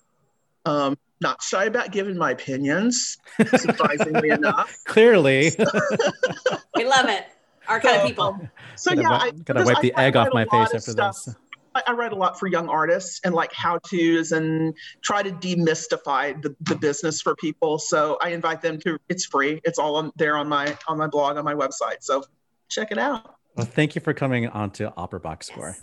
Um, 0.65 0.97
not 1.22 1.41
shy 1.41 1.65
about 1.65 1.91
giving 1.91 2.18
my 2.18 2.32
opinions, 2.32 3.18
surprisingly 3.57 4.30
enough. 4.39 4.78
Clearly, 4.86 5.51
We 6.76 6.86
love 6.86 7.09
it. 7.09 7.26
Our 7.68 7.80
kind 7.82 7.97
of 8.01 8.07
people. 8.07 8.39
so 8.76 8.91
Gotta 8.91 9.01
yeah, 9.01 9.09
wi- 9.09 9.28
I, 9.28 9.32
gotta 9.43 9.63
wipe 9.65 9.82
the 9.82 9.93
I 9.95 10.05
egg 10.05 10.15
write 10.15 10.28
off 10.28 10.34
my 10.34 10.45
face 10.45 10.70
of 10.70 10.76
after 10.78 10.91
stuff- 10.91 11.26
this. 11.26 11.36
I, 11.76 11.84
I 11.88 11.91
write 11.93 12.11
a 12.11 12.15
lot 12.15 12.39
for 12.39 12.47
young 12.47 12.70
artists 12.70 13.20
and 13.24 13.36
like 13.36 13.51
how 13.53 13.78
tos 13.80 14.32
and 14.32 14.74
try 15.01 15.22
to 15.22 15.32
demystify 15.32 16.41
the, 16.41 16.55
the 16.61 16.76
business 16.76 17.22
for 17.22 17.36
people. 17.36 17.78
So 17.78 18.18
I 18.22 18.30
invite 18.30 18.61
them 18.61 18.80
to. 18.82 18.97
It's 19.09 19.26
free. 19.26 19.59
It's 19.63 19.78
all 19.78 19.95
on 19.97 20.11
there 20.15 20.38
on 20.38 20.47
my 20.47 20.76
on 20.88 20.97
my 20.97 21.07
blog 21.07 21.38
on 21.38 21.43
my 21.45 21.53
website. 21.53 21.97
So 22.01 22.24
check 22.70 22.91
it 22.91 22.97
out. 22.97 23.36
Well, 23.55 23.65
thank 23.68 23.95
you 23.95 24.01
for 24.01 24.13
coming 24.13 24.47
on 24.47 24.72
to 24.72 24.93
Opera 24.95 25.20
Box 25.20 25.47
Score. 25.47 25.76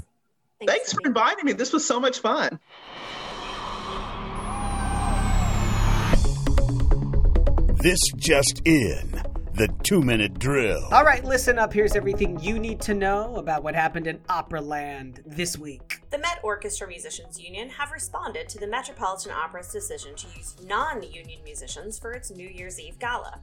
Yes. 0.60 0.68
Thanks 0.70 0.92
for 0.94 1.00
inviting 1.04 1.44
me. 1.44 1.52
This 1.52 1.72
was 1.72 1.86
so 1.86 2.00
much 2.00 2.20
fun. 2.20 2.58
This 7.84 8.00
just 8.16 8.62
in. 8.66 9.10
The 9.52 9.68
two 9.82 10.00
minute 10.00 10.38
drill. 10.38 10.88
All 10.90 11.04
right, 11.04 11.22
listen 11.22 11.58
up. 11.58 11.70
Here's 11.70 11.94
everything 11.94 12.40
you 12.40 12.58
need 12.58 12.80
to 12.80 12.94
know 12.94 13.36
about 13.36 13.62
what 13.62 13.74
happened 13.74 14.06
in 14.06 14.20
Operaland 14.20 15.20
this 15.26 15.58
week. 15.58 16.00
The 16.14 16.20
Met 16.20 16.38
Orchestra 16.44 16.86
Musicians 16.86 17.40
Union 17.40 17.68
have 17.70 17.90
responded 17.90 18.48
to 18.48 18.60
the 18.60 18.68
Metropolitan 18.68 19.32
Opera's 19.32 19.72
decision 19.72 20.14
to 20.14 20.28
use 20.36 20.54
non 20.64 21.02
union 21.02 21.40
musicians 21.42 21.98
for 21.98 22.12
its 22.12 22.30
New 22.30 22.46
Year's 22.46 22.78
Eve 22.78 23.00
gala. 23.00 23.40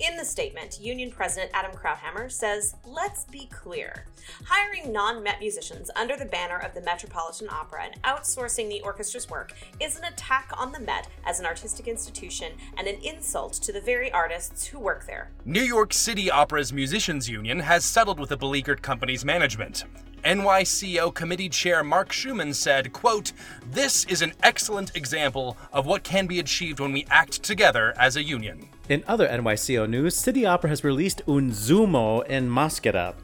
In 0.00 0.16
the 0.16 0.24
statement, 0.24 0.80
Union 0.80 1.12
President 1.12 1.52
Adam 1.54 1.70
Krauthamer 1.70 2.28
says, 2.28 2.74
Let's 2.84 3.24
be 3.26 3.46
clear. 3.52 4.04
Hiring 4.44 4.92
non 4.92 5.22
Met 5.22 5.38
musicians 5.38 5.92
under 5.94 6.16
the 6.16 6.24
banner 6.24 6.58
of 6.58 6.74
the 6.74 6.80
Metropolitan 6.80 7.48
Opera 7.50 7.84
and 7.84 8.02
outsourcing 8.02 8.68
the 8.68 8.80
orchestra's 8.80 9.30
work 9.30 9.52
is 9.78 9.96
an 9.96 10.02
attack 10.02 10.50
on 10.56 10.72
the 10.72 10.80
Met 10.80 11.06
as 11.24 11.38
an 11.38 11.46
artistic 11.46 11.86
institution 11.86 12.50
and 12.76 12.88
an 12.88 13.00
insult 13.04 13.52
to 13.52 13.72
the 13.72 13.80
very 13.80 14.10
artists 14.10 14.66
who 14.66 14.80
work 14.80 15.06
there. 15.06 15.30
New 15.44 15.62
York 15.62 15.94
City 15.94 16.32
Opera's 16.32 16.72
Musicians 16.72 17.28
Union 17.28 17.60
has 17.60 17.84
settled 17.84 18.18
with 18.18 18.30
the 18.30 18.36
beleaguered 18.36 18.82
company's 18.82 19.24
management. 19.24 19.84
NYCO 20.22 21.14
committee 21.14 21.48
chair 21.48 21.82
Mark 21.82 22.12
Schumann 22.12 22.52
said, 22.54 22.92
quote, 22.92 23.32
This 23.70 24.04
is 24.06 24.22
an 24.22 24.32
excellent 24.42 24.96
example 24.96 25.56
of 25.72 25.86
what 25.86 26.02
can 26.02 26.26
be 26.26 26.38
achieved 26.38 26.80
when 26.80 26.92
we 26.92 27.06
act 27.10 27.42
together 27.42 27.94
as 27.98 28.16
a 28.16 28.22
union. 28.22 28.68
In 28.88 29.04
other 29.06 29.28
NYCO 29.28 29.88
news, 29.88 30.16
City 30.16 30.46
Opera 30.46 30.70
has 30.70 30.84
released 30.84 31.22
Un 31.28 31.52
Zoom 31.52 31.94
in 31.94 32.48
Maschera. 32.48 33.14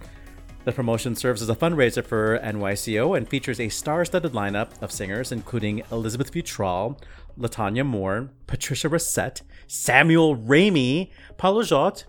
The 0.65 0.73
promotion 0.73 1.15
serves 1.15 1.43
as 1.43 1.51
a 1.51 1.55
fundraiser 1.55 2.05
for 2.05 2.39
NYCO 2.39 3.17
and 3.17 3.29
features 3.29 3.61
a 3.61 3.69
star-studded 3.69 4.33
lineup 4.33 4.71
of 4.81 4.91
singers, 4.91 5.31
including 5.31 5.83
Elizabeth 5.93 6.33
Futral, 6.33 6.99
Latonia 7.39 7.85
Moore, 7.85 8.31
Patricia 8.47 8.89
Racette, 8.89 9.43
Samuel 9.67 10.37
Ramey, 10.37 11.11
Paulo 11.37 11.63
Szot, 11.63 12.05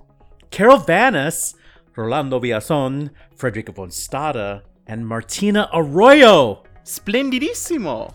Carol 0.51 0.79
Vaness, 0.79 1.55
Rolando 1.97 2.39
Villazon, 2.39 3.09
Frederica 3.35 3.71
von 3.71 3.91
Stade, 3.91 4.61
and 4.87 5.07
Martina 5.07 5.69
Arroyo. 5.73 6.63
Splendidissimo! 6.83 8.13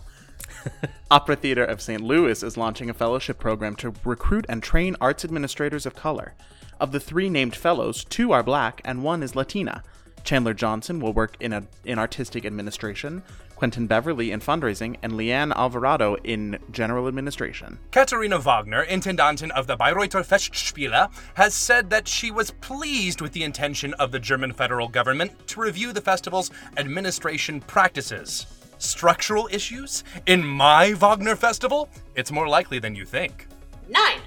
Opera 1.11 1.35
Theater 1.35 1.65
of 1.65 1.81
St. 1.81 2.01
Louis 2.01 2.41
is 2.41 2.57
launching 2.57 2.89
a 2.89 2.93
fellowship 2.93 3.39
program 3.39 3.75
to 3.75 3.93
recruit 4.05 4.45
and 4.47 4.63
train 4.63 4.95
arts 5.01 5.25
administrators 5.25 5.85
of 5.85 5.95
color. 5.95 6.35
Of 6.79 6.91
the 6.91 6.99
three 6.99 7.29
named 7.29 7.55
fellows, 7.55 8.03
two 8.03 8.31
are 8.31 8.43
black 8.43 8.81
and 8.85 9.03
one 9.03 9.21
is 9.21 9.35
Latina. 9.35 9.83
Chandler 10.23 10.53
Johnson 10.53 10.99
will 10.99 11.13
work 11.13 11.35
in, 11.39 11.51
a, 11.51 11.63
in 11.83 11.99
artistic 11.99 12.45
administration, 12.45 13.23
Quentin 13.61 13.85
Beverly 13.85 14.31
in 14.31 14.39
fundraising, 14.39 14.97
and 15.03 15.13
Leanne 15.13 15.55
Alvarado 15.55 16.15
in 16.23 16.57
general 16.71 17.07
administration. 17.07 17.77
Katharina 17.91 18.39
Wagner, 18.39 18.83
Intendantin 18.87 19.51
of 19.51 19.67
the 19.67 19.77
Bayreuther 19.77 20.25
Festspiele, 20.25 21.11
has 21.35 21.53
said 21.53 21.91
that 21.91 22.07
she 22.07 22.31
was 22.31 22.49
pleased 22.49 23.21
with 23.21 23.33
the 23.33 23.43
intention 23.43 23.93
of 23.99 24.11
the 24.11 24.17
German 24.17 24.51
federal 24.51 24.87
government 24.87 25.47
to 25.47 25.61
review 25.61 25.93
the 25.93 26.01
festival's 26.01 26.49
administration 26.77 27.61
practices. 27.61 28.47
Structural 28.79 29.47
issues? 29.51 30.03
In 30.25 30.43
my 30.43 30.93
Wagner 30.93 31.35
festival? 31.35 31.87
It's 32.15 32.31
more 32.31 32.47
likely 32.47 32.79
than 32.79 32.95
you 32.95 33.05
think. 33.05 33.45
9. 33.87 34.21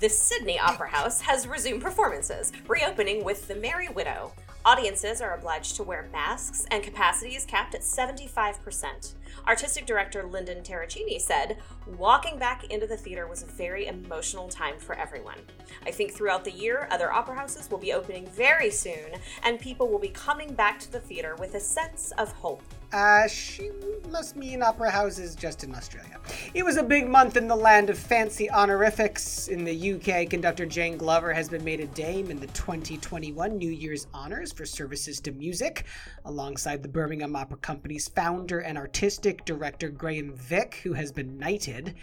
The 0.00 0.08
Sydney 0.08 0.58
Opera 0.58 0.88
House 0.88 1.20
has 1.20 1.46
resumed 1.46 1.82
performances, 1.82 2.50
reopening 2.66 3.24
with 3.24 3.46
The 3.46 3.56
Merry 3.56 3.90
Widow. 3.90 4.32
Audiences 4.66 5.20
are 5.20 5.34
obliged 5.34 5.76
to 5.76 5.82
wear 5.82 6.08
masks, 6.10 6.64
and 6.70 6.82
capacity 6.82 7.36
is 7.36 7.44
capped 7.44 7.74
at 7.74 7.82
75%. 7.82 9.12
Artistic 9.46 9.86
director 9.86 10.24
Lyndon 10.24 10.62
Terracini 10.62 11.20
said, 11.20 11.58
Walking 11.98 12.38
back 12.38 12.64
into 12.70 12.86
the 12.86 12.96
theater 12.96 13.26
was 13.26 13.42
a 13.42 13.46
very 13.46 13.86
emotional 13.86 14.48
time 14.48 14.78
for 14.78 14.94
everyone. 14.94 15.38
I 15.86 15.90
think 15.90 16.12
throughout 16.12 16.44
the 16.44 16.52
year, 16.52 16.88
other 16.90 17.12
opera 17.12 17.36
houses 17.36 17.70
will 17.70 17.78
be 17.78 17.92
opening 17.92 18.26
very 18.28 18.70
soon, 18.70 19.12
and 19.42 19.60
people 19.60 19.88
will 19.88 19.98
be 19.98 20.08
coming 20.08 20.54
back 20.54 20.78
to 20.80 20.92
the 20.92 21.00
theater 21.00 21.36
with 21.38 21.54
a 21.54 21.60
sense 21.60 22.12
of 22.18 22.32
hope. 22.32 22.62
Uh, 22.94 23.26
she 23.26 23.70
must 24.08 24.36
mean 24.36 24.62
opera 24.62 24.88
houses 24.88 25.34
just 25.34 25.64
in 25.64 25.74
Australia. 25.74 26.20
It 26.54 26.64
was 26.64 26.76
a 26.76 26.82
big 26.82 27.08
month 27.08 27.36
in 27.36 27.48
the 27.48 27.56
land 27.56 27.90
of 27.90 27.98
fancy 27.98 28.48
honorifics. 28.48 29.48
In 29.48 29.64
the 29.64 29.94
UK, 29.94 30.30
conductor 30.30 30.64
Jane 30.64 30.96
Glover 30.96 31.32
has 31.32 31.48
been 31.48 31.64
made 31.64 31.80
a 31.80 31.86
dame 31.88 32.30
in 32.30 32.38
the 32.38 32.46
2021 32.48 33.58
New 33.58 33.70
Year's 33.70 34.06
Honours 34.14 34.52
for 34.52 34.64
services 34.64 35.18
to 35.22 35.32
music, 35.32 35.86
alongside 36.24 36.84
the 36.84 36.88
Birmingham 36.88 37.34
Opera 37.34 37.56
Company's 37.56 38.06
founder 38.06 38.60
and 38.60 38.78
director 39.44 39.88
Graham 39.88 40.34
Vick, 40.34 40.80
who 40.82 40.92
has 40.92 41.10
been 41.10 41.38
knighted. 41.38 41.94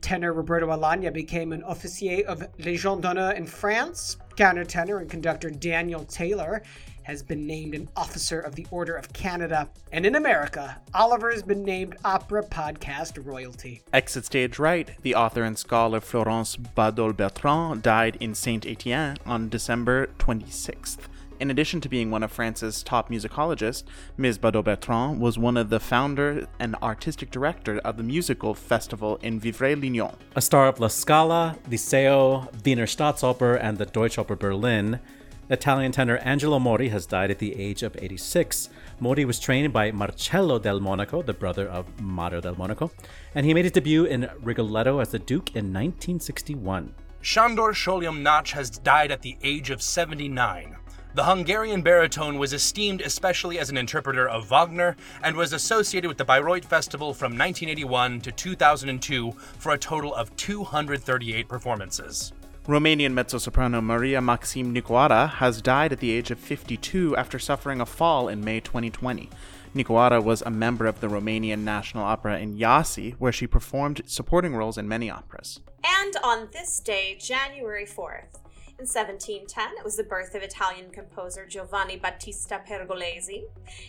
Tenor 0.00 0.32
Roberto 0.32 0.68
Alagna 0.68 1.12
became 1.12 1.52
an 1.52 1.62
officier 1.66 2.26
of 2.26 2.40
Légion 2.58 3.00
d'honneur 3.00 3.32
in 3.32 3.46
France. 3.46 4.16
Countertenor 4.36 5.00
and 5.00 5.10
conductor 5.10 5.50
Daniel 5.50 6.04
Taylor 6.04 6.62
has 7.02 7.22
been 7.22 7.46
named 7.46 7.74
an 7.74 7.88
Officer 7.96 8.40
of 8.40 8.54
the 8.54 8.66
Order 8.70 8.94
of 8.94 9.12
Canada. 9.12 9.68
And 9.92 10.06
in 10.06 10.14
America, 10.14 10.80
Oliver 10.94 11.30
has 11.30 11.42
been 11.42 11.64
named 11.64 11.96
Opera 12.04 12.44
Podcast 12.44 13.24
Royalty. 13.24 13.82
Exit 13.92 14.26
stage 14.26 14.58
right, 14.58 14.90
the 15.02 15.14
author 15.14 15.42
and 15.42 15.58
scholar 15.58 16.00
Florence 16.00 16.56
Badol 16.56 17.16
Bertrand 17.16 17.82
died 17.82 18.16
in 18.20 18.34
Saint 18.34 18.66
Etienne 18.66 19.16
on 19.26 19.48
December 19.48 20.08
26th. 20.18 20.98
In 21.40 21.50
addition 21.50 21.80
to 21.80 21.88
being 21.88 22.10
one 22.10 22.22
of 22.22 22.30
France's 22.30 22.82
top 22.82 23.08
musicologists, 23.08 23.84
Ms. 24.18 24.38
Badol 24.38 24.62
Bertrand 24.62 25.20
was 25.20 25.38
one 25.38 25.56
of 25.56 25.70
the 25.70 25.80
founder 25.80 26.46
and 26.58 26.76
artistic 26.82 27.30
director 27.30 27.78
of 27.78 27.96
the 27.96 28.02
musical 28.02 28.54
festival 28.54 29.16
in 29.22 29.40
Vivarais-Lignon. 29.40 30.14
A 30.36 30.42
star 30.42 30.68
of 30.68 30.78
La 30.80 30.88
Scala, 30.88 31.56
Liceo, 31.70 32.46
Wiener 32.62 32.84
Staatsoper, 32.84 33.58
and 33.58 33.78
the 33.78 33.86
Deutsche 33.86 34.18
Oper 34.18 34.38
Berlin, 34.38 35.00
Italian 35.48 35.92
tenor 35.92 36.18
Angelo 36.18 36.58
Mori 36.58 36.90
has 36.90 37.06
died 37.06 37.30
at 37.30 37.38
the 37.38 37.58
age 37.58 37.82
of 37.82 37.96
86. 37.98 38.68
Mori 39.00 39.24
was 39.24 39.40
trained 39.40 39.72
by 39.72 39.90
Marcello 39.90 40.58
del 40.58 40.78
Monaco, 40.78 41.22
the 41.22 41.32
brother 41.32 41.66
of 41.66 41.86
Mario 42.02 42.42
del 42.42 42.54
Monaco, 42.56 42.90
and 43.34 43.46
he 43.46 43.54
made 43.54 43.64
his 43.64 43.72
debut 43.72 44.04
in 44.04 44.28
Rigoletto 44.42 44.98
as 44.98 45.08
the 45.08 45.18
Duke 45.18 45.56
in 45.56 45.72
1961. 45.72 46.94
Sándor 47.22 47.74
Solyom 47.74 48.22
Nagy 48.22 48.54
has 48.54 48.70
died 48.70 49.10
at 49.10 49.22
the 49.22 49.36
age 49.42 49.70
of 49.70 49.82
79. 49.82 50.76
The 51.12 51.24
Hungarian 51.24 51.82
baritone 51.82 52.38
was 52.38 52.52
esteemed 52.52 53.00
especially 53.00 53.58
as 53.58 53.68
an 53.68 53.76
interpreter 53.76 54.28
of 54.28 54.48
Wagner 54.48 54.94
and 55.24 55.34
was 55.34 55.52
associated 55.52 56.06
with 56.06 56.18
the 56.18 56.24
Bayreuth 56.24 56.64
Festival 56.64 57.12
from 57.12 57.32
1981 57.32 58.20
to 58.20 58.30
2002 58.30 59.32
for 59.32 59.72
a 59.72 59.78
total 59.78 60.14
of 60.14 60.34
238 60.36 61.48
performances. 61.48 62.32
Romanian 62.68 63.12
mezzo-soprano 63.12 63.80
Maria 63.80 64.20
Maxim 64.20 64.72
Nicoara 64.72 65.26
has 65.26 65.60
died 65.60 65.92
at 65.92 65.98
the 65.98 66.12
age 66.12 66.30
of 66.30 66.38
52 66.38 67.16
after 67.16 67.40
suffering 67.40 67.80
a 67.80 67.86
fall 67.86 68.28
in 68.28 68.44
May 68.44 68.60
2020. 68.60 69.28
Nicoara 69.74 70.20
was 70.20 70.42
a 70.42 70.50
member 70.50 70.86
of 70.86 71.00
the 71.00 71.08
Romanian 71.08 71.64
National 71.64 72.04
Opera 72.04 72.38
in 72.38 72.56
Iași, 72.62 73.16
where 73.18 73.32
she 73.32 73.48
performed 73.48 74.02
supporting 74.06 74.54
roles 74.54 74.78
in 74.78 74.86
many 74.86 75.10
operas. 75.10 75.60
And 75.84 76.14
on 76.22 76.48
this 76.52 76.78
day, 76.78 77.16
January 77.20 77.86
4th, 77.86 78.39
in 78.80 78.86
1710, 78.86 79.76
it 79.76 79.84
was 79.84 79.96
the 79.96 80.04
birth 80.04 80.34
of 80.34 80.42
Italian 80.42 80.88
composer 80.88 81.44
Giovanni 81.44 81.98
Battista 81.98 82.62
Pergolesi. 82.66 83.44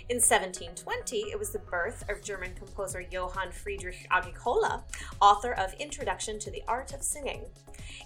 In 0.09 0.17
1720, 0.17 1.31
it 1.31 1.39
was 1.39 1.51
the 1.51 1.59
birth 1.59 2.03
of 2.09 2.21
German 2.21 2.53
composer 2.55 2.99
Johann 2.99 3.53
Friedrich 3.53 4.05
Agricola, 4.11 4.83
author 5.21 5.53
of 5.53 5.73
Introduction 5.79 6.39
to 6.39 6.51
the 6.51 6.61
Art 6.67 6.93
of 6.93 7.03
Singing. 7.03 7.39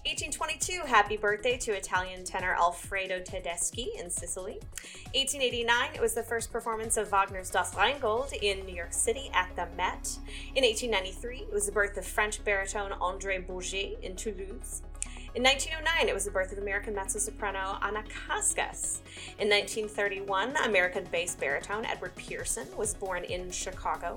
1822, 0.06 0.82
happy 0.86 1.18
birthday 1.18 1.58
to 1.58 1.72
Italian 1.72 2.24
tenor 2.24 2.54
Alfredo 2.54 3.20
Tedeschi 3.20 3.88
in 4.00 4.12
Sicily. 4.12 4.60
1889, 5.16 5.96
it 5.96 6.02
was 6.02 6.14
the 6.14 6.22
first 6.22 6.52
performance 6.52 6.98
of 6.98 7.10
Wagner's 7.10 7.50
Das 7.50 7.76
Rheingold 7.76 8.32
in 8.44 8.64
New 8.64 8.76
York 8.76 8.94
City 8.94 9.32
at 9.34 9.50
the 9.56 9.66
Met. 9.76 10.20
In 10.54 10.64
1893, 10.64 11.48
it 11.48 11.52
was 11.52 11.66
the 11.66 11.72
birth 11.72 11.98
of 11.98 12.06
French 12.06 12.44
baritone 12.44 12.92
André 12.92 13.44
Baugé 13.44 14.00
in 14.02 14.16
Toulouse. 14.16 14.84
In 15.36 15.44
1909, 15.44 16.08
it 16.08 16.14
was 16.14 16.24
the 16.24 16.32
birth 16.32 16.54
of 16.54 16.60
American 16.60 16.96
mezzo-soprano 16.96 17.78
Anna 17.82 18.04
Kaskas. 18.04 19.02
In 19.38 19.50
1931, 19.50 20.56
American 20.64 21.04
bass 21.12 21.36
baritone 21.36 21.86
Edward 21.86 22.16
Pierson 22.16 22.66
was 22.78 22.94
born 22.94 23.26
in 23.26 23.52
Chicago. 23.52 24.16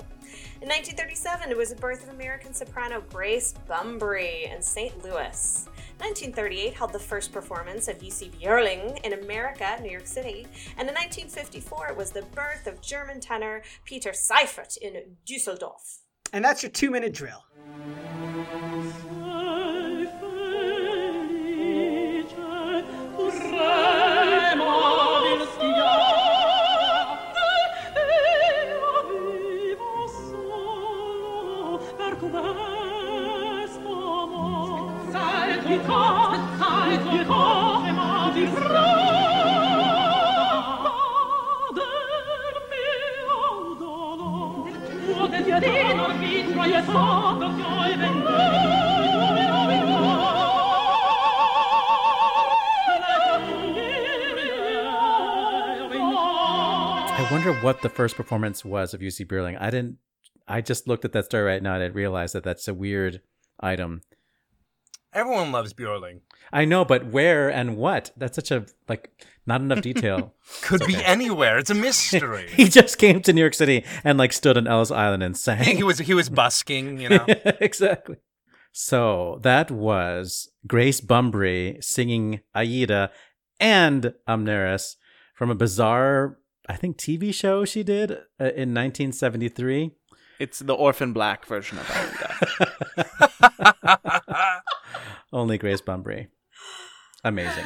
In 0.62 0.68
1937, 0.68 1.50
it 1.50 1.56
was 1.56 1.70
the 1.70 1.74
birth 1.74 2.04
of 2.04 2.14
American 2.14 2.54
soprano 2.54 3.02
Grace 3.10 3.52
Bumbry 3.68 4.54
in 4.54 4.62
St. 4.62 4.96
Louis. 5.02 5.66
1938 5.98 6.74
held 6.74 6.92
the 6.92 7.00
first 7.00 7.32
performance 7.32 7.88
of 7.88 7.98
Jussi 7.98 8.30
Björling 8.30 9.04
in 9.04 9.14
America, 9.14 9.76
New 9.82 9.90
York 9.90 10.06
City, 10.06 10.46
and 10.76 10.88
in 10.88 10.94
1954 10.94 11.88
it 11.88 11.96
was 11.96 12.12
the 12.12 12.22
birth 12.36 12.68
of 12.68 12.80
German 12.80 13.18
tenor 13.18 13.62
Peter 13.84 14.10
Seiffert 14.10 14.76
in 14.76 14.94
Dusseldorf. 15.26 16.04
And 16.32 16.44
that's 16.44 16.62
your 16.62 16.70
two 16.70 16.92
minute 16.92 17.12
drill. 17.12 17.42
I 57.18 57.28
wonder 57.30 57.52
what 57.60 57.82
the 57.82 57.90
first 57.90 58.16
performance 58.16 58.64
was 58.64 58.94
of 58.94 59.00
Jussi 59.00 59.26
Björling. 59.26 59.60
I 59.60 59.68
didn't. 59.68 59.98
I 60.46 60.62
just 60.62 60.88
looked 60.88 61.04
at 61.04 61.12
that 61.12 61.26
story 61.26 61.44
right 61.44 61.62
now 61.62 61.74
and 61.74 61.82
I 61.82 61.86
realized 61.88 62.34
that 62.34 62.42
that's 62.42 62.68
a 62.68 62.74
weird 62.74 63.20
item. 63.60 64.00
Everyone 65.18 65.50
loves 65.50 65.74
Björling. 65.74 66.20
I 66.52 66.64
know, 66.64 66.84
but 66.84 67.06
where 67.06 67.48
and 67.48 67.76
what? 67.76 68.12
That's 68.16 68.36
such 68.36 68.52
a 68.52 68.66
like 68.88 69.10
not 69.46 69.60
enough 69.60 69.80
detail. 69.80 70.32
Could 70.62 70.86
be 70.86 70.94
anywhere. 71.04 71.58
It's 71.58 71.70
a 71.70 71.74
mystery. 71.88 72.46
he 72.50 72.68
just 72.68 72.98
came 72.98 73.20
to 73.22 73.32
New 73.32 73.40
York 73.40 73.54
City 73.54 73.84
and 74.04 74.16
like 74.16 74.32
stood 74.32 74.56
on 74.56 74.68
Ellis 74.68 74.92
Island 74.92 75.24
and 75.24 75.36
sang. 75.36 75.76
he 75.76 75.82
was 75.82 75.98
he 75.98 76.14
was 76.14 76.28
busking, 76.28 77.00
you 77.00 77.08
know. 77.08 77.26
exactly. 77.60 78.18
So 78.70 79.40
that 79.42 79.72
was 79.72 80.50
Grace 80.68 81.00
Bumbry 81.00 81.82
singing 81.82 82.40
Aida 82.54 83.10
and 83.58 84.14
Amneris 84.28 84.94
from 85.34 85.50
a 85.50 85.56
bizarre, 85.56 86.38
I 86.68 86.76
think, 86.76 86.96
TV 86.96 87.34
show 87.34 87.64
she 87.64 87.82
did 87.82 88.12
uh, 88.12 88.54
in 88.54 88.72
1973. 88.72 89.96
It's 90.38 90.60
the 90.60 90.74
Orphan 90.74 91.12
Black 91.12 91.44
version 91.44 91.78
of 91.78 91.90
Aida. 91.90 93.58
Only 95.32 95.58
Grace 95.58 95.80
Bumbry. 95.80 96.28
Amazing. 97.24 97.64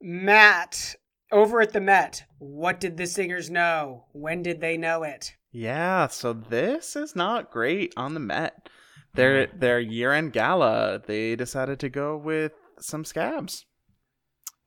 Matt, 0.00 0.94
over 1.32 1.60
at 1.60 1.72
the 1.72 1.80
Met, 1.80 2.24
what 2.38 2.80
did 2.80 2.96
the 2.96 3.06
singers 3.06 3.50
know? 3.50 4.04
When 4.12 4.42
did 4.42 4.60
they 4.60 4.76
know 4.76 5.02
it? 5.02 5.34
yeah, 5.50 6.06
so 6.08 6.32
this 6.34 6.94
is 6.94 7.16
not 7.16 7.50
great 7.50 7.92
on 7.96 8.14
the 8.14 8.20
Met. 8.20 8.68
Their 9.14 9.46
their 9.48 9.80
year 9.80 10.12
end 10.12 10.32
gala, 10.32 11.00
they 11.04 11.34
decided 11.34 11.80
to 11.80 11.88
go 11.88 12.16
with 12.16 12.52
some 12.78 13.04
scabs. 13.04 13.64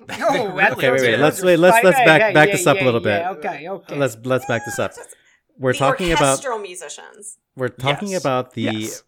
Oh, 0.10 0.54
that's 0.58 0.74
Okay, 0.76 0.92
wait, 0.92 1.02
wait. 1.02 1.18
Let's 1.20 1.42
wait. 1.44 1.58
Let's 1.58 1.84
let's 1.84 2.00
back 2.00 2.22
hey, 2.22 2.34
back 2.34 2.48
yeah, 2.50 2.56
this 2.56 2.68
up 2.68 2.78
yeah, 2.78 2.84
a 2.84 2.86
little 2.86 3.00
bit. 3.00 3.22
yeah, 3.22 3.32
okay, 3.32 3.70
okay. 3.70 3.96
Let's 3.96 4.18
let's 4.24 4.46
back 4.48 4.66
this 4.66 4.80
up. 4.80 4.92
We're 5.58 5.74
the 5.74 5.78
talking 5.80 6.12
about 6.12 6.24
orchestral 6.32 6.60
musicians. 6.60 7.38
we're 7.56 7.70
talking 7.70 8.10
Yes. 8.10 8.22
about 8.22 8.54
the 8.54 8.62
Yes. 8.64 9.04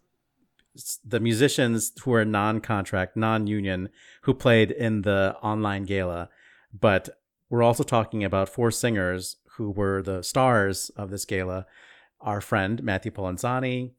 The 1.04 1.20
musicians 1.20 1.92
who 2.02 2.12
are 2.14 2.24
non-contract, 2.24 3.16
non-union, 3.16 3.88
who 4.22 4.34
played 4.34 4.70
in 4.70 5.02
the 5.02 5.36
online 5.42 5.84
gala, 5.84 6.28
but 6.78 7.20
we're 7.48 7.62
also 7.62 7.84
talking 7.84 8.24
about 8.24 8.48
four 8.48 8.70
singers 8.70 9.36
who 9.56 9.70
were 9.70 10.02
the 10.02 10.22
stars 10.22 10.90
of 10.96 11.10
this 11.10 11.24
gala. 11.24 11.66
Our 12.20 12.40
friend 12.40 12.82
Matthew 12.82 13.12
Polenzani, 13.12 13.92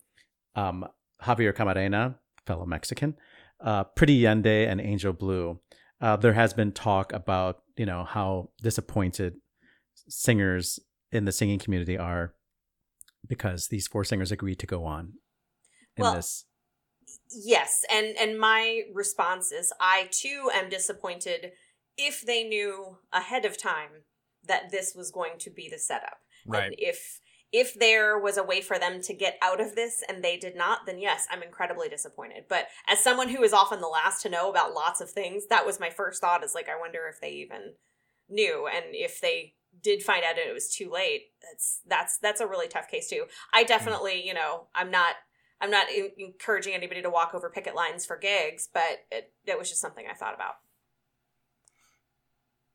um, 0.55 0.85
Javier 1.23 1.53
Camarena, 1.53 2.15
fellow 2.45 2.65
Mexican, 2.65 3.15
uh, 3.61 3.83
Pretty 3.83 4.21
Yende, 4.21 4.67
and 4.67 4.81
Angel 4.81 5.13
Blue. 5.13 5.59
Uh, 6.01 6.17
there 6.17 6.33
has 6.33 6.53
been 6.53 6.71
talk 6.71 7.13
about 7.13 7.63
you 7.77 7.85
know 7.85 8.03
how 8.03 8.49
disappointed 8.61 9.35
singers 10.07 10.79
in 11.11 11.25
the 11.25 11.31
singing 11.31 11.59
community 11.59 11.97
are 11.97 12.33
because 13.27 13.67
these 13.67 13.87
four 13.87 14.03
singers 14.03 14.31
agreed 14.31 14.59
to 14.59 14.67
go 14.67 14.85
on 14.85 15.13
in 15.95 16.03
Well, 16.03 16.15
this. 16.15 16.45
Yes, 17.31 17.83
and 17.91 18.15
and 18.17 18.39
my 18.39 18.83
response 18.93 19.51
is 19.51 19.73
I 19.79 20.09
too 20.11 20.49
am 20.53 20.69
disappointed 20.69 21.51
if 21.97 22.21
they 22.21 22.43
knew 22.43 22.97
ahead 23.11 23.45
of 23.45 23.61
time 23.61 24.03
that 24.47 24.71
this 24.71 24.93
was 24.95 25.11
going 25.11 25.37
to 25.39 25.49
be 25.49 25.69
the 25.69 25.79
setup. 25.79 26.17
Right. 26.45 26.65
And 26.65 26.75
if 26.77 27.19
if 27.51 27.73
there 27.73 28.19
was 28.19 28.37
a 28.37 28.43
way 28.43 28.59
for 28.59 28.77
them 28.77 29.01
to 29.01 29.13
get 29.13 29.37
out 29.41 29.61
of 29.61 29.75
this 29.75 30.03
and 30.09 30.23
they 30.23 30.35
did 30.35 30.55
not, 30.57 30.79
then 30.85 30.99
yes, 30.99 31.25
I'm 31.31 31.41
incredibly 31.41 31.87
disappointed. 31.87 32.45
But 32.49 32.67
as 32.87 32.99
someone 32.99 33.29
who 33.29 33.43
is 33.43 33.53
often 33.53 33.79
the 33.79 33.87
last 33.87 34.21
to 34.23 34.29
know 34.29 34.49
about 34.49 34.73
lots 34.73 34.99
of 34.99 35.09
things, 35.09 35.47
that 35.47 35.65
was 35.65 35.79
my 35.79 35.89
first 35.89 36.21
thought 36.21 36.43
is 36.43 36.53
like 36.53 36.69
I 36.69 36.79
wonder 36.79 37.07
if 37.09 37.21
they 37.21 37.31
even 37.31 37.73
knew 38.29 38.67
and 38.67 38.85
if 38.91 39.21
they 39.21 39.53
did 39.81 40.03
find 40.03 40.23
out 40.23 40.37
and 40.37 40.49
it 40.49 40.53
was 40.53 40.73
too 40.73 40.91
late. 40.91 41.27
That's 41.41 41.81
that's 41.87 42.17
that's 42.17 42.41
a 42.41 42.47
really 42.47 42.67
tough 42.67 42.89
case 42.89 43.09
too. 43.09 43.25
I 43.53 43.63
mm. 43.63 43.67
definitely, 43.67 44.25
you 44.25 44.33
know, 44.33 44.67
I'm 44.75 44.91
not 44.91 45.15
I'm 45.61 45.71
not 45.71 45.87
en- 45.93 46.11
encouraging 46.17 46.73
anybody 46.73 47.01
to 47.01 47.09
walk 47.09 47.33
over 47.33 47.49
picket 47.49 47.75
lines 47.75 48.05
for 48.05 48.17
gigs, 48.17 48.67
but 48.73 49.05
it, 49.11 49.31
it 49.45 49.57
was 49.57 49.69
just 49.69 49.81
something 49.81 50.05
I 50.09 50.13
thought 50.13 50.33
about. 50.33 50.55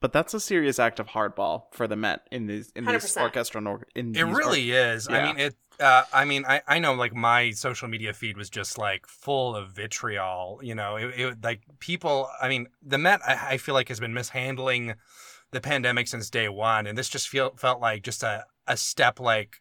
But 0.00 0.12
that's 0.14 0.32
a 0.32 0.40
serious 0.40 0.78
act 0.78 0.98
of 0.98 1.08
hardball 1.08 1.64
for 1.72 1.86
the 1.86 1.96
Met 1.96 2.26
in 2.30 2.46
these 2.46 2.72
in 2.74 2.86
these 2.86 3.04
100%. 3.04 3.20
orchestral 3.20 3.68
or, 3.68 3.86
in 3.94 4.10
It 4.10 4.24
these 4.24 4.24
really 4.24 4.70
is. 4.72 5.08
I 5.08 5.26
mean, 5.26 5.38
it. 5.38 5.56
Uh, 5.78 6.04
I 6.12 6.24
mean, 6.24 6.44
I, 6.46 6.62
I 6.66 6.78
know 6.78 6.94
like 6.94 7.14
my 7.14 7.50
social 7.50 7.86
media 7.88 8.14
feed 8.14 8.36
was 8.36 8.48
just 8.48 8.78
like 8.78 9.06
full 9.06 9.54
of 9.54 9.72
vitriol. 9.72 10.60
You 10.62 10.74
know, 10.74 10.96
it, 10.96 11.20
it 11.20 11.44
like 11.44 11.62
people. 11.80 12.28
I 12.40 12.48
mean, 12.48 12.68
the 12.82 12.96
Met 12.96 13.20
I, 13.26 13.52
I 13.52 13.56
feel 13.58 13.74
like 13.74 13.88
has 13.88 14.00
been 14.00 14.14
mishandling 14.14 14.94
the 15.50 15.60
pandemic 15.60 16.08
since 16.08 16.30
day 16.30 16.48
one, 16.48 16.86
and 16.86 16.96
this 16.96 17.10
just 17.10 17.28
feel 17.28 17.54
felt 17.56 17.80
like 17.80 18.02
just 18.02 18.22
a 18.22 18.46
a 18.66 18.78
step 18.78 19.20
like 19.20 19.60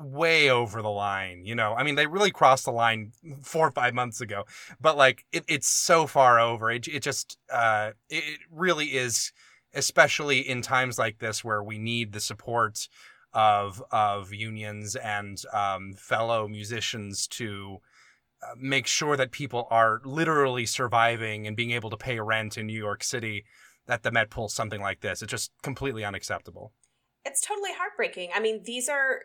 way 0.00 0.50
over 0.50 0.82
the 0.82 0.90
line. 0.90 1.44
You 1.44 1.54
know, 1.54 1.74
I 1.74 1.82
mean, 1.82 1.94
they 1.94 2.06
really 2.06 2.30
crossed 2.30 2.64
the 2.64 2.72
line 2.72 3.12
four 3.42 3.68
or 3.68 3.70
five 3.70 3.94
months 3.94 4.20
ago, 4.20 4.44
but 4.80 4.96
like 4.96 5.24
it, 5.32 5.44
it's 5.48 5.68
so 5.68 6.06
far 6.06 6.40
over. 6.40 6.70
It 6.70 6.88
it 6.88 7.02
just 7.02 7.38
uh 7.52 7.90
it, 8.08 8.40
really 8.50 8.96
is, 8.96 9.32
especially 9.74 10.40
in 10.40 10.62
times 10.62 10.98
like 10.98 11.18
this 11.18 11.44
where 11.44 11.62
we 11.62 11.78
need 11.78 12.12
the 12.12 12.20
support 12.20 12.88
of 13.32 13.82
of 13.92 14.32
unions 14.32 14.96
and 14.96 15.42
um, 15.52 15.92
fellow 15.94 16.48
musicians 16.48 17.28
to 17.28 17.78
uh, 18.42 18.54
make 18.58 18.86
sure 18.86 19.16
that 19.16 19.30
people 19.30 19.68
are 19.70 20.00
literally 20.04 20.66
surviving 20.66 21.46
and 21.46 21.56
being 21.56 21.70
able 21.72 21.90
to 21.90 21.96
pay 21.96 22.18
rent 22.18 22.56
in 22.56 22.66
New 22.66 22.78
York 22.78 23.04
City. 23.04 23.44
That 23.86 24.02
the 24.02 24.12
Met 24.12 24.30
pulls 24.30 24.54
something 24.54 24.80
like 24.80 25.00
this, 25.00 25.20
it's 25.20 25.30
just 25.30 25.50
completely 25.62 26.04
unacceptable. 26.04 26.72
It's 27.24 27.40
totally 27.40 27.72
heartbreaking. 27.76 28.30
I 28.34 28.40
mean, 28.40 28.62
these 28.64 28.88
are 28.88 29.20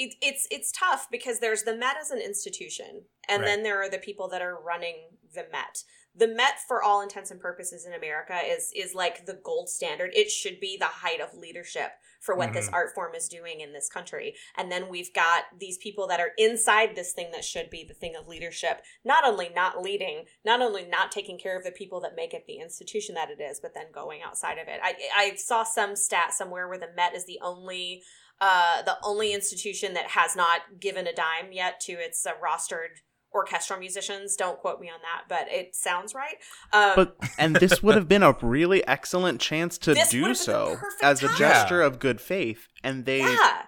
it, 0.00 0.14
it's 0.22 0.46
it's 0.50 0.72
tough 0.72 1.08
because 1.10 1.40
there's 1.40 1.64
the 1.64 1.76
Met 1.76 1.96
as 2.00 2.10
an 2.10 2.20
institution, 2.20 3.04
and 3.28 3.42
Right. 3.42 3.46
then 3.48 3.62
there 3.62 3.80
are 3.82 3.90
the 3.90 3.98
people 3.98 4.28
that 4.28 4.42
are 4.42 4.58
running 4.60 5.10
the 5.34 5.46
Met. 5.52 5.84
The 6.12 6.26
Met, 6.26 6.58
for 6.66 6.82
all 6.82 7.02
intents 7.02 7.30
and 7.30 7.40
purposes 7.40 7.86
in 7.86 7.92
America, 7.92 8.36
is 8.44 8.72
is 8.74 8.94
like 8.94 9.26
the 9.26 9.34
gold 9.34 9.68
standard. 9.68 10.10
It 10.14 10.30
should 10.30 10.58
be 10.58 10.76
the 10.76 10.86
height 10.86 11.20
of 11.20 11.34
leadership 11.34 11.92
for 12.20 12.34
what 12.34 12.52
this 12.52 12.68
Mhm. 12.68 12.74
art 12.74 12.94
form 12.94 13.14
is 13.14 13.28
doing 13.28 13.60
in 13.60 13.72
this 13.72 13.88
country. 13.88 14.36
And 14.56 14.70
then 14.70 14.88
we've 14.88 15.12
got 15.14 15.44
these 15.58 15.78
people 15.78 16.06
that 16.08 16.20
are 16.20 16.32
inside 16.36 16.94
this 16.94 17.12
thing 17.14 17.30
that 17.30 17.44
should 17.46 17.70
be 17.70 17.82
the 17.84 17.94
thing 17.94 18.14
of 18.16 18.26
leadership, 18.28 18.84
not 19.04 19.24
only 19.24 19.48
not 19.48 19.80
leading, 19.80 20.26
not 20.44 20.60
only 20.60 20.84
not 20.84 21.10
taking 21.12 21.38
care 21.38 21.56
of 21.56 21.64
the 21.64 21.72
people 21.72 22.00
that 22.00 22.14
make 22.16 22.34
it 22.34 22.44
the 22.46 22.58
institution 22.58 23.14
that 23.14 23.30
it 23.30 23.40
is, 23.40 23.58
but 23.60 23.72
then 23.72 23.90
going 23.92 24.20
outside 24.20 24.58
of 24.58 24.68
it. 24.68 24.80
I 24.82 24.96
I 25.14 25.34
saw 25.36 25.62
some 25.62 25.94
stat 25.96 26.34
somewhere 26.34 26.68
where 26.68 26.78
the 26.78 26.92
Met 26.92 27.14
is 27.14 27.24
the 27.24 27.38
only 27.40 28.02
uh, 28.40 28.82
the 28.82 28.96
only 29.02 29.32
institution 29.32 29.94
that 29.94 30.08
has 30.10 30.34
not 30.36 30.60
given 30.80 31.06
a 31.06 31.12
dime 31.12 31.52
yet 31.52 31.80
to 31.80 31.92
its 31.92 32.24
uh, 32.26 32.32
rostered 32.42 33.00
orchestral 33.32 33.78
musicians. 33.78 34.34
Don't 34.34 34.58
quote 34.58 34.80
me 34.80 34.88
on 34.88 34.98
that, 35.02 35.24
but 35.28 35.46
it 35.52 35.76
sounds 35.76 36.14
right. 36.14 36.36
Um, 36.72 36.92
But 36.96 37.16
and 37.38 37.54
this 37.56 37.82
would 37.82 37.94
have 37.94 38.08
been 38.08 38.22
a 38.24 38.36
really 38.42 38.84
excellent 38.88 39.40
chance 39.40 39.78
to 39.78 39.94
do 39.94 39.98
would 40.00 40.00
have 40.00 40.10
been 40.10 40.28
the 40.30 40.34
so 40.34 40.76
perfect 40.80 41.02
as 41.02 41.22
a 41.22 41.28
time. 41.28 41.36
gesture 41.36 41.82
of 41.82 41.98
good 41.98 42.20
faith, 42.20 42.66
and 42.82 43.04
they 43.04 43.20
yeah, 43.20 43.62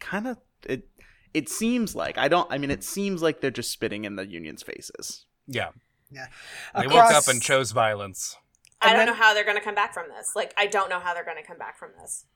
kind 0.00 0.26
of 0.28 0.38
it. 0.68 0.88
It 1.32 1.48
seems 1.48 1.96
like 1.96 2.16
I 2.18 2.28
don't. 2.28 2.46
I 2.52 2.58
mean, 2.58 2.70
it 2.70 2.84
seems 2.84 3.20
like 3.22 3.40
they're 3.40 3.50
just 3.50 3.72
spitting 3.72 4.04
in 4.04 4.14
the 4.16 4.26
union's 4.26 4.62
faces. 4.62 5.26
Yeah, 5.48 5.70
Yeah. 6.10 6.26
they 6.74 6.84
Across- 6.86 7.10
woke 7.12 7.12
up 7.22 7.28
and 7.28 7.42
chose 7.42 7.72
violence. 7.72 8.36
I 8.80 8.88
and 8.88 8.92
don't 8.92 8.98
then- 8.98 9.06
know 9.08 9.14
how 9.22 9.34
they're 9.34 9.44
going 9.44 9.56
to 9.56 9.62
come 9.64 9.74
back 9.74 9.92
from 9.92 10.06
this. 10.16 10.32
Like, 10.36 10.54
I 10.56 10.66
don't 10.66 10.88
know 10.88 11.00
how 11.00 11.12
they're 11.14 11.24
going 11.24 11.36
to 11.36 11.42
come 11.46 11.58
back 11.58 11.76
from 11.78 11.90
this. 12.00 12.26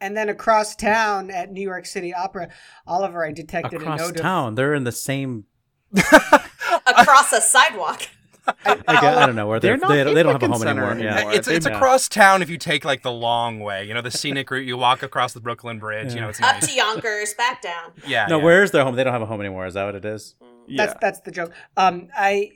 And 0.00 0.16
then 0.16 0.28
across 0.28 0.76
town 0.76 1.30
at 1.30 1.50
New 1.52 1.60
York 1.62 1.86
City 1.86 2.14
Opera, 2.14 2.48
Oliver, 2.86 3.24
I 3.24 3.32
detected 3.32 3.80
a 3.80 3.84
Across 3.84 4.00
note 4.00 4.16
town, 4.16 4.54
they're 4.54 4.74
in 4.74 4.84
the 4.84 4.92
same. 4.92 5.44
Across 6.86 7.32
a 7.32 7.40
sidewalk. 7.40 8.02
I, 8.64 8.74
gu- 8.74 8.82
I 8.86 9.26
don't 9.26 9.36
know 9.36 9.46
where 9.46 9.60
they're. 9.60 9.76
They're 9.76 9.88
not 9.88 9.88
They, 10.06 10.14
they 10.14 10.22
don't 10.22 10.32
have 10.32 10.42
a 10.42 10.46
home 10.46 10.60
Lincoln 10.60 10.78
anymore. 10.78 10.98
Yeah. 11.04 11.32
It's 11.32 11.48
it's 11.48 11.66
They- 11.66 11.72
across 11.72 12.08
town 12.08 12.40
if 12.40 12.48
you 12.48 12.56
take 12.56 12.84
like 12.84 13.02
the 13.02 13.12
long 13.12 13.60
way. 13.60 13.84
You 13.84 13.92
know, 13.94 14.00
the 14.00 14.10
scenic 14.10 14.50
route. 14.50 14.66
You 14.66 14.76
walk 14.78 15.02
across 15.02 15.34
the 15.34 15.40
Brooklyn 15.40 15.78
Bridge. 15.78 16.14
You 16.14 16.20
know, 16.20 16.28
it's 16.30 16.40
Up 16.40 16.54
nice. 16.54 16.66
to 16.66 16.74
Yonkers, 16.74 17.34
back 17.34 17.60
down. 17.60 17.92
Yeah. 18.06 18.26
No, 18.26 18.38
yeah. 18.38 18.44
where's 18.44 18.70
their 18.70 18.84
home? 18.84 18.94
They 18.96 19.04
don't 19.04 19.12
have 19.12 19.22
a 19.22 19.26
home 19.26 19.40
anymore. 19.40 19.66
Is 19.66 19.74
that 19.74 19.84
what 19.84 19.94
it 19.96 20.04
is? 20.04 20.34
Yeah. 20.66 20.86
that's 20.86 20.98
that's 21.00 21.20
the 21.20 21.30
joke. 21.30 21.52
Um, 21.76 22.08
I 22.16 22.52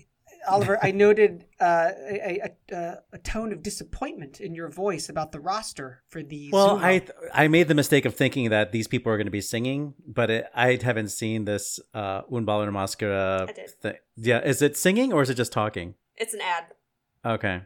Oliver, 0.49 0.79
I 0.83 0.91
noted 0.91 1.47
uh, 1.61 1.91
a, 2.11 2.41
a, 2.73 2.77
a, 2.77 2.99
a 3.13 3.19
tone 3.19 3.53
of 3.53 3.63
disappointment 3.63 4.41
in 4.41 4.55
your 4.55 4.69
voice 4.69 5.09
about 5.09 5.33
the 5.33 5.41
roster 5.41 6.03
for 6.09 6.23
the. 6.23 6.51
Well, 6.53 6.77
Zoom. 6.77 6.85
I 6.85 6.99
th- 6.99 7.11
I 7.33 7.49
made 7.49 7.69
the 7.69 7.75
mistake 7.75 8.05
of 8.05 8.15
thinking 8.15 8.51
that 8.51 8.73
these 8.73 8.89
people 8.89 9.13
are 9.13 9.17
going 9.17 9.27
to 9.27 9.33
be 9.33 9.41
singing, 9.41 9.95
but 10.07 10.31
it, 10.31 10.47
I 10.55 10.79
haven't 10.83 11.09
seen 11.09 11.45
this 11.45 11.81
uh, 11.95 12.23
Un 12.33 12.45
Ballon 12.45 12.71
Maskara 12.71 13.49
I 13.49 13.53
did. 13.53 13.71
thing. 13.71 13.95
Yeah, 14.17 14.41
is 14.41 14.63
it 14.63 14.77
singing 14.77 15.13
or 15.13 15.23
is 15.23 15.31
it 15.31 15.35
just 15.35 15.53
talking? 15.53 15.95
It's 16.17 16.35
an 16.35 16.41
ad. 16.41 16.65
Okay. 17.25 17.63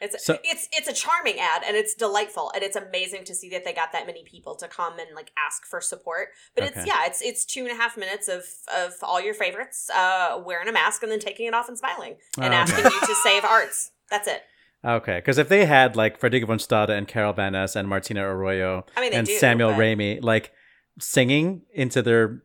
It's 0.00 0.24
So- 0.24 0.38
it's 0.42 0.68
it's 0.72 0.88
a 0.88 0.92
charming 0.92 1.38
ad 1.38 1.62
and 1.66 1.76
it's 1.76 1.94
delightful 1.94 2.50
and 2.54 2.62
it's 2.64 2.76
amazing 2.76 3.24
to 3.24 3.34
see 3.34 3.50
that 3.50 3.64
they 3.64 3.72
got 3.72 3.92
that 3.92 4.06
many 4.06 4.24
people 4.24 4.54
to 4.56 4.66
come 4.68 4.98
and 4.98 5.08
like 5.14 5.30
ask 5.38 5.66
for 5.66 5.80
support. 5.80 6.28
But 6.54 6.64
it's 6.64 6.86
yeah, 6.86 7.04
it's 7.06 7.20
it's 7.20 7.44
two 7.44 7.60
and 7.62 7.70
a 7.70 7.74
half 7.74 7.96
minutes 7.96 8.26
of 8.28 8.44
of 8.74 8.94
all 9.02 9.20
your 9.20 9.34
favorites 9.34 9.90
uh, 9.94 10.40
wearing 10.44 10.68
a 10.68 10.72
mask 10.72 11.02
and 11.02 11.12
then 11.12 11.20
taking 11.20 11.46
it 11.46 11.54
off 11.54 11.68
and 11.68 11.76
smiling 11.78 12.16
and 12.38 12.54
Oh, 12.54 12.56
asking 12.56 12.86
okay. 12.86 12.94
you 12.94 13.00
to 13.06 13.14
save 13.16 13.44
arts. 13.44 13.90
That's 14.10 14.26
it. 14.26 14.42
Okay, 14.82 15.16
because 15.18 15.36
if 15.36 15.50
they 15.50 15.66
had 15.66 15.94
like 15.96 16.18
Frederica 16.18 16.46
von 16.46 16.58
Stade 16.58 16.88
and 16.88 17.06
Carol 17.06 17.34
Vaness 17.34 17.76
and 17.76 17.86
Martina 17.86 18.26
Arroyo 18.26 18.86
I 18.96 19.02
mean, 19.02 19.12
and 19.12 19.26
do, 19.26 19.34
Samuel 19.36 19.72
but- 19.72 19.78
Ramey 19.78 20.22
like 20.24 20.52
singing 20.98 21.62
into 21.74 22.00
their 22.00 22.42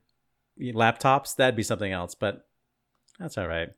laptops, 0.59 1.35
that'd 1.35 1.55
be 1.55 1.63
something 1.63 1.91
else. 1.91 2.15
But 2.15 2.45
that's 3.19 3.37
all 3.37 3.47
right. 3.47 3.69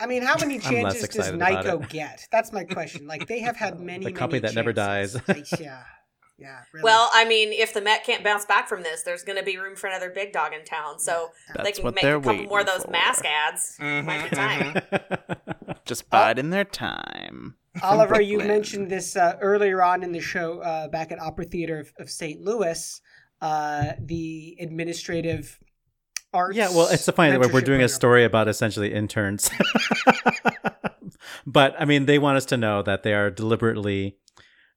I 0.00 0.06
mean, 0.06 0.22
how 0.22 0.36
many 0.38 0.54
I'm 0.56 0.60
chances 0.60 0.94
does 1.02 1.04
excited 1.04 1.34
about 1.34 1.64
NYCO 1.64 1.88
get? 1.88 2.28
That's 2.30 2.52
my 2.52 2.64
question. 2.64 3.06
Like 3.06 3.26
they 3.26 3.40
have 3.40 3.56
had 3.56 3.80
many. 3.90 4.04
The 4.04 4.12
company 4.12 4.40
many 4.40 4.52
that 4.52 4.56
never 4.56 4.72
dies. 4.72 5.16
Like, 5.26 5.50
yeah, 5.60 5.82
yeah. 6.38 6.60
Really. 6.72 6.84
Well, 6.84 7.10
I 7.12 7.24
mean, 7.24 7.52
if 7.52 7.74
the 7.74 7.80
Met 7.80 8.04
can't 8.04 8.22
bounce 8.22 8.44
back 8.44 8.68
from 8.68 8.82
this, 8.82 9.02
there's 9.02 9.24
going 9.24 9.38
to 9.38 9.44
be 9.44 9.56
room 9.56 9.74
for 9.76 9.88
another 9.88 10.10
big 10.10 10.32
dog 10.32 10.52
in 10.52 10.64
town. 10.64 10.98
So 11.00 11.30
they 11.62 11.72
can 11.72 11.84
make 11.94 12.04
a 12.04 12.20
couple 12.20 12.34
more 12.44 12.60
of 12.60 12.66
waiting 12.66 12.66
those 12.66 12.88
mask 12.90 13.22
for. 13.22 13.26
ads. 13.28 13.76
Mhm, 13.80 14.04
Might 14.04 14.30
be 14.30 14.36
time. 14.36 15.78
Just 15.84 16.08
biding 16.10 16.50
their 16.50 16.64
time. 16.64 17.56
Oliver, 17.82 18.20
you 18.20 18.38
mentioned 18.38 18.90
this 18.90 19.16
uh, 19.16 19.36
earlier 19.40 19.82
on 19.82 20.02
in 20.02 20.12
the 20.12 20.20
show 20.20 20.60
uh, 20.60 20.88
back 20.88 21.12
at 21.12 21.20
Opera 21.20 21.44
Theater 21.44 21.78
of, 21.80 21.92
of 21.98 22.10
St. 22.10 22.40
Louis. 22.40 23.00
Uh, 23.40 23.92
the 24.00 24.56
administrative 24.60 25.60
arts. 26.32 26.56
Yeah, 26.56 26.70
well, 26.70 26.88
it's 26.88 27.06
the 27.06 27.12
funny 27.12 27.36
that 27.36 27.52
we're 27.52 27.60
doing 27.60 27.82
a 27.82 27.88
story 27.88 28.24
about 28.24 28.48
essentially 28.48 28.92
interns. 28.92 29.50
but 31.46 31.74
I 31.78 31.84
mean, 31.84 32.06
they 32.06 32.18
want 32.18 32.36
us 32.36 32.44
to 32.46 32.56
know 32.56 32.82
that 32.82 33.02
they 33.02 33.14
are 33.14 33.30
deliberately, 33.30 34.16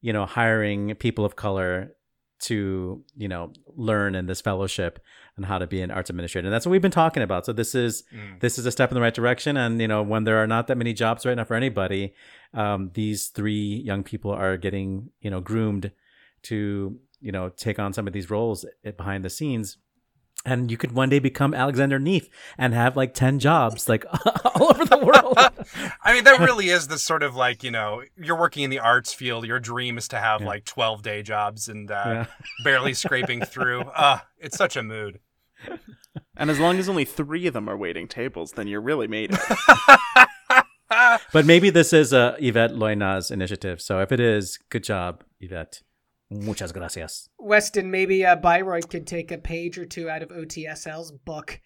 you 0.01 0.13
know, 0.13 0.25
hiring 0.25 0.95
people 0.95 1.25
of 1.25 1.35
color 1.35 1.93
to, 2.41 3.03
you 3.15 3.27
know, 3.27 3.53
learn 3.75 4.15
in 4.15 4.25
this 4.25 4.41
fellowship 4.41 4.99
and 5.37 5.45
how 5.45 5.59
to 5.59 5.67
be 5.67 5.81
an 5.81 5.91
arts 5.91 6.09
administrator. 6.09 6.47
And 6.47 6.53
that's 6.53 6.65
what 6.65 6.71
we've 6.71 6.81
been 6.81 6.89
talking 6.89 7.21
about. 7.21 7.45
So 7.45 7.53
this 7.53 7.75
is 7.75 8.03
Mm. 8.13 8.39
this 8.39 8.57
is 8.57 8.65
a 8.65 8.71
step 8.71 8.89
in 8.89 8.95
the 8.95 9.01
right 9.01 9.13
direction. 9.13 9.57
And 9.57 9.79
you 9.79 9.87
know, 9.87 10.01
when 10.01 10.23
there 10.23 10.37
are 10.37 10.47
not 10.47 10.67
that 10.67 10.77
many 10.77 10.93
jobs 10.93 11.25
right 11.25 11.37
now 11.37 11.43
for 11.43 11.55
anybody, 11.55 12.13
um, 12.53 12.91
these 12.95 13.27
three 13.27 13.81
young 13.85 14.03
people 14.03 14.31
are 14.31 14.57
getting, 14.57 15.09
you 15.21 15.29
know, 15.29 15.39
groomed 15.39 15.91
to, 16.43 16.97
you 17.19 17.31
know, 17.31 17.49
take 17.49 17.77
on 17.77 17.93
some 17.93 18.07
of 18.07 18.13
these 18.13 18.31
roles 18.31 18.65
behind 18.97 19.23
the 19.23 19.29
scenes 19.29 19.77
and 20.45 20.71
you 20.71 20.77
could 20.77 20.91
one 20.93 21.09
day 21.09 21.19
become 21.19 21.53
Alexander 21.53 21.99
Neef 21.99 22.27
and 22.57 22.73
have 22.73 22.95
like 22.97 23.13
10 23.13 23.39
jobs 23.39 23.87
like 23.87 24.05
all 24.55 24.69
over 24.71 24.85
the 24.85 24.97
world. 24.97 25.37
I 26.03 26.13
mean, 26.13 26.23
that 26.23 26.39
really 26.39 26.69
is 26.69 26.87
the 26.87 26.97
sort 26.97 27.23
of 27.23 27.35
like, 27.35 27.63
you 27.63 27.71
know, 27.71 28.01
you're 28.17 28.37
working 28.39 28.63
in 28.63 28.69
the 28.69 28.79
arts 28.79 29.13
field. 29.13 29.45
Your 29.45 29.59
dream 29.59 29.97
is 29.97 30.07
to 30.09 30.17
have 30.17 30.41
Yeah. 30.41 30.47
like 30.47 30.65
12 30.65 31.03
day 31.03 31.21
jobs 31.23 31.67
and 31.67 31.89
uh, 31.91 32.03
yeah. 32.05 32.25
barely 32.63 32.93
scraping 32.93 33.41
through. 33.41 33.81
Uh, 33.81 34.19
it's 34.39 34.57
such 34.57 34.75
a 34.75 34.83
mood. 34.83 35.19
And 36.35 36.49
as 36.49 36.59
long 36.59 36.79
as 36.79 36.89
only 36.89 37.05
three 37.05 37.45
of 37.45 37.53
them 37.53 37.69
are 37.69 37.77
waiting 37.77 38.07
tables, 38.07 38.53
then 38.53 38.67
you're 38.67 38.81
really 38.81 39.07
made 39.07 39.31
it. 39.33 40.27
But 41.31 41.45
maybe 41.45 41.69
this 41.69 41.93
is 41.93 42.11
a 42.11 42.35
Yvette 42.39 42.75
Loina's 42.75 43.31
initiative. 43.31 43.81
So 43.81 43.99
if 44.01 44.11
it 44.11 44.19
is, 44.19 44.57
good 44.69 44.83
job, 44.83 45.23
Yvette. 45.39 45.81
Muchas 46.31 46.71
gracias. 46.71 47.27
Weston, 47.37 47.91
maybe 47.91 48.25
uh, 48.25 48.37
Bayreuth 48.37 48.87
could 48.87 49.05
take 49.05 49.31
a 49.31 49.37
page 49.37 49.77
or 49.77 49.85
two 49.85 50.09
out 50.09 50.23
of 50.23 50.29
OTSL's 50.29 51.11
book. 51.11 51.59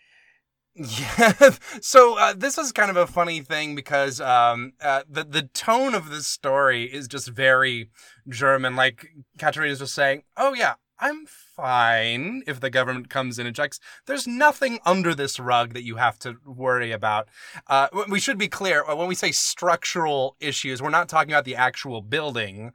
Yeah. 0.74 1.34
So 1.82 2.18
uh, 2.18 2.34
this 2.34 2.58
is 2.58 2.72
kind 2.72 2.90
of 2.90 2.98
a 2.98 3.06
funny 3.06 3.42
thing 3.42 3.76
because 3.76 4.20
um, 4.20 4.74
uh, 4.82 5.04
the 5.08 5.24
the 5.24 5.44
tone 5.44 5.94
of 5.94 6.10
this 6.10 6.28
story 6.28 6.86
is 6.86 7.08
just 7.08 7.30
very 7.30 7.92
German. 8.28 8.76
Like 8.76 9.08
Katharina's 9.38 9.80
just 9.80 9.94
saying, 9.94 10.24
"Oh 10.36 10.54
yeah, 10.54 10.74
I'm 11.00 11.26
fine 11.28 12.44
if 12.48 12.60
the 12.60 12.70
government 12.70 13.10
comes 13.10 13.38
in 13.38 13.46
and 13.46 13.56
checks. 13.56 13.80
There's 14.06 14.26
nothing 14.26 14.80
under 14.86 15.14
this 15.14 15.40
rug 15.40 15.74
that 15.74 15.84
you 15.84 15.98
have 15.98 16.18
to 16.20 16.38
worry 16.46 16.92
about. 16.92 17.28
Uh, 17.68 17.88
we 18.10 18.20
should 18.20 18.38
be 18.38 18.48
clear 18.48 18.84
uh, 18.84 18.96
when 18.96 19.08
we 19.08 19.16
say 19.16 19.32
structural 19.32 20.38
issues, 20.40 20.82
we're 20.82 20.90
not 20.90 21.10
talking 21.10 21.32
about 21.32 21.46
the 21.46 21.56
actual 21.56 22.02
building. 22.02 22.72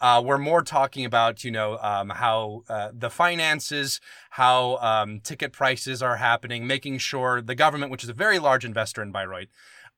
Uh, 0.00 0.22
we're 0.24 0.38
more 0.38 0.62
talking 0.62 1.04
about, 1.04 1.44
you 1.44 1.50
know, 1.50 1.78
um, 1.78 2.10
how 2.10 2.62
uh, 2.68 2.90
the 2.92 3.10
finances, 3.10 4.00
how 4.30 4.76
um, 4.78 5.20
ticket 5.20 5.52
prices 5.52 6.02
are 6.02 6.16
happening, 6.16 6.66
making 6.66 6.98
sure 6.98 7.40
the 7.40 7.54
government, 7.54 7.90
which 7.90 8.02
is 8.02 8.10
a 8.10 8.14
very 8.14 8.38
large 8.38 8.64
investor 8.64 9.02
in 9.02 9.12
Bayreuth, 9.12 9.48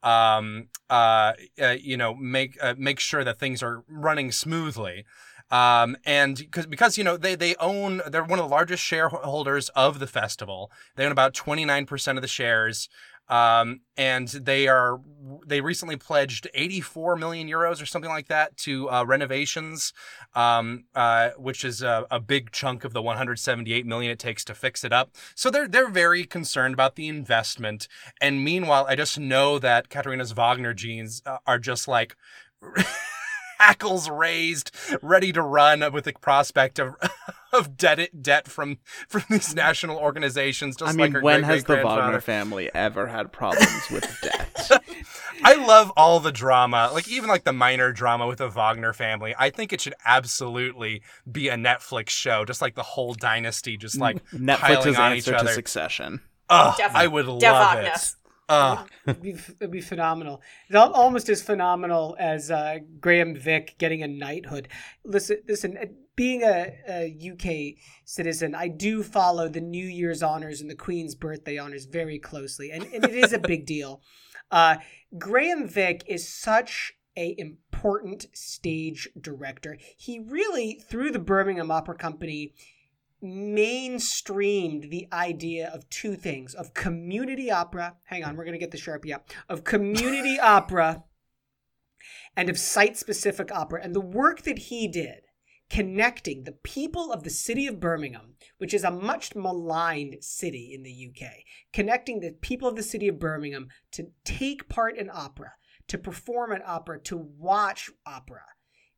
um, 0.03 0.69
uh, 0.91 1.33
uh, 1.61 1.77
you 1.81 1.97
know, 1.97 2.15
make 2.15 2.57
uh, 2.63 2.75
make 2.79 3.01
sure 3.01 3.25
that 3.25 3.39
things 3.39 3.63
are 3.63 3.83
running 3.89 4.31
smoothly. 4.33 5.05
Um, 5.51 5.97
and 6.05 6.37
because 6.37 6.67
because 6.67 6.99
you 6.99 7.05
know 7.05 7.17
they 7.17 7.37
they 7.37 7.55
own 7.57 8.03
they're 8.09 8.25
one 8.25 8.39
of 8.39 8.45
the 8.45 8.55
largest 8.55 8.83
shareholders 8.83 9.69
of 9.71 10.01
the 10.01 10.07
festival. 10.07 10.71
They 10.97 11.05
own 11.05 11.13
about 11.13 11.35
twenty 11.35 11.65
nine 11.65 11.87
percent 11.87 12.19
of 12.19 12.23
the 12.23 12.29
shares. 12.29 12.89
Um, 13.29 13.81
and 13.97 14.29
they 14.29 14.68
are 14.68 15.01
they 15.45 15.61
recently 15.61 15.97
pledged 15.97 16.49
84 16.55 17.16
million 17.16 17.49
euros 17.49 17.83
or 17.83 17.87
something 17.87 18.11
like 18.11 18.29
that 18.29 18.57
to 18.59 18.89
uh, 18.91 19.05
renovations, 19.05 19.93
um, 20.35 20.85
uh, 20.95 21.31
which 21.37 21.64
is 21.64 21.83
a, 21.83 22.07
a 22.11 22.20
big 22.20 22.53
chunk 22.53 22.85
of 22.85 22.93
the 22.93 23.03
178 23.03 23.85
million 23.87 24.12
it 24.12 24.18
takes 24.18 24.45
to 24.45 24.55
fix 24.55 24.85
it 24.85 24.93
up. 24.93 25.11
So 25.35 25.51
they're 25.51 25.68
they're 25.68 25.89
very 25.89 26.24
concerned 26.24 26.74
about 26.74 26.95
the 26.95 27.09
investment. 27.09 27.89
And 28.20 28.45
meanwhile, 28.45 28.87
I 28.89 28.95
just 28.95 29.18
know 29.18 29.59
that 29.59 29.89
Katharina's 29.89 30.33
Wagner 30.33 30.74
genes 30.74 31.22
uh, 31.27 31.39
are 31.47 31.59
just 31.59 31.89
like. 31.89 32.16
Hackles 33.59 34.09
raised, 34.09 34.71
ready 35.03 35.33
to 35.33 35.43
run 35.43 35.93
with 35.93 36.05
the 36.05 36.13
prospect 36.13 36.79
of 36.79 36.95
of 37.53 37.77
debt 37.77 38.23
debt 38.23 38.49
from 38.49 38.79
from 39.09 39.25
these 39.31 39.55
national 39.55 39.97
organizations. 39.99 40.77
Just 40.77 40.93
I 40.93 40.97
mean, 40.97 41.13
like 41.13 41.23
when 41.23 41.43
has 41.43 41.65
the. 41.65 41.77
Wagner 41.77 42.21
family 42.21 42.71
ever 42.75 43.07
had 43.07 43.33
problems 43.33 43.91
with 43.91 44.05
debt? 44.23 44.83
I 45.45 45.55
love 45.55 45.93
all 45.97 46.21
the 46.21 46.33
drama, 46.33 46.91
like 46.93 47.09
even 47.09 47.29
like 47.29 47.45
the 47.45 47.53
minor 47.53 47.93
drama 47.93 48.27
with 48.27 48.39
the 48.39 48.49
Wagner 48.49 48.93
family. 48.93 49.35
I 49.39 49.51
think 49.51 49.73
it 49.73 49.81
should 49.81 49.95
absolutely 50.05 51.03
be 51.31 51.49
a 51.49 51.57
Netflix 51.57 52.11
show, 52.11 52.45
just 52.45 52.63
like 52.63 52.75
the 52.75 52.83
whole 52.83 53.15
dynasty, 53.15 53.77
just 53.77 53.99
like 53.99 54.25
piling 54.31 54.47
Netflix's 54.47 54.99
on 54.99 55.13
each 55.13 55.19
answer 55.19 55.33
to 55.33 55.39
other. 55.39 55.53
Succession. 55.53 56.21
Oh, 56.49 56.75
Def- 56.77 56.95
I 56.95 57.07
would 57.07 57.27
love 57.27 57.41
Def 57.41 58.15
it. 58.15 58.15
Ugh. 58.49 58.89
It'd 59.07 59.23
be, 59.23 59.31
it'd 59.31 59.71
be 59.71 59.81
phenomenal. 59.81 60.41
It's 60.69 60.77
almost 60.77 61.29
as 61.29 61.43
phenomenal 61.43 62.17
as 62.19 62.51
uh, 62.51 62.79
Graham 63.01 63.35
Vick 63.35 63.77
getting 63.79 64.03
a 64.03 64.09
knighthood. 64.09 64.69
Listen, 65.05 65.39
listen. 65.49 65.77
uh, 65.77 65.87
Being 66.15 66.43
a, 66.45 66.73
a 66.89 67.33
UK 67.33 67.77
citizen, 68.05 68.55
I 68.55 68.69
do 68.69 69.03
follow 69.03 69.49
the 69.49 69.61
New 69.61 69.85
Year's 69.87 70.23
honors 70.23 70.61
and 70.61 70.71
the 70.71 70.77
Queen's 70.77 71.15
birthday 71.15 71.59
honors 71.59 71.87
very 71.87 72.19
closely, 72.19 72.71
and, 72.71 72.85
and 72.85 73.05
it 73.05 73.15
is 73.15 73.33
a 73.33 73.39
big 73.39 73.67
deal. 73.67 74.01
Uh, 74.49 74.77
Graham 75.19 75.67
Vick 75.67 76.05
is 76.07 76.33
such 76.33 76.93
a 77.17 77.35
important 77.37 78.27
stage 78.33 79.09
director. 79.21 79.77
He 79.97 80.21
really, 80.21 80.75
through 80.89 81.11
the 81.11 81.19
Birmingham 81.19 81.73
Opera 81.73 81.97
Company, 81.97 82.55
mainstreamed 83.27 84.91
the 84.91 85.09
idea 85.12 85.68
of 85.68 85.89
two 85.91 86.14
things 86.14 86.55
of 86.55 86.74
community 86.74 87.51
opera 87.51 87.95
hang 88.05 88.24
on 88.24 88.37
we're 88.37 88.45
going 88.45 88.53
to 88.53 88.59
get 88.59 88.70
the 88.70 88.79
sharpie 88.79 89.14
up 89.14 89.31
of 89.49 89.64
community 89.64 90.39
opera 90.43 91.05
and 92.37 92.51
of 92.51 92.59
site 92.59 92.97
specific 92.97 93.51
opera. 93.51 93.81
And 93.83 93.95
the 93.95 94.01
work 94.01 94.43
that 94.43 94.59
he 94.59 94.87
did 94.87 95.22
connecting 95.68 96.45
the 96.45 96.53
people 96.53 97.12
of 97.12 97.24
the 97.24 97.31
city 97.31 97.66
of 97.66 97.81
birmingham 97.81 98.35
which 98.59 98.72
is 98.72 98.85
a 98.85 98.91
much 98.91 99.35
maligned 99.35 100.14
city 100.20 100.70
in 100.72 100.85
the 100.85 101.09
uk 101.11 101.29
connecting 101.72 102.20
the 102.20 102.31
people 102.41 102.68
of 102.68 102.77
the 102.77 102.85
city 102.85 103.09
of 103.09 103.18
birmingham 103.18 103.66
to 103.91 104.07
take 104.24 104.68
part 104.68 104.97
in 104.97 105.11
opera 105.12 105.55
to 105.89 105.99
perform 105.99 106.53
an 106.53 106.62
opera 106.64 107.01
to 107.01 107.16
watch 107.16 107.91
opera 108.07 108.45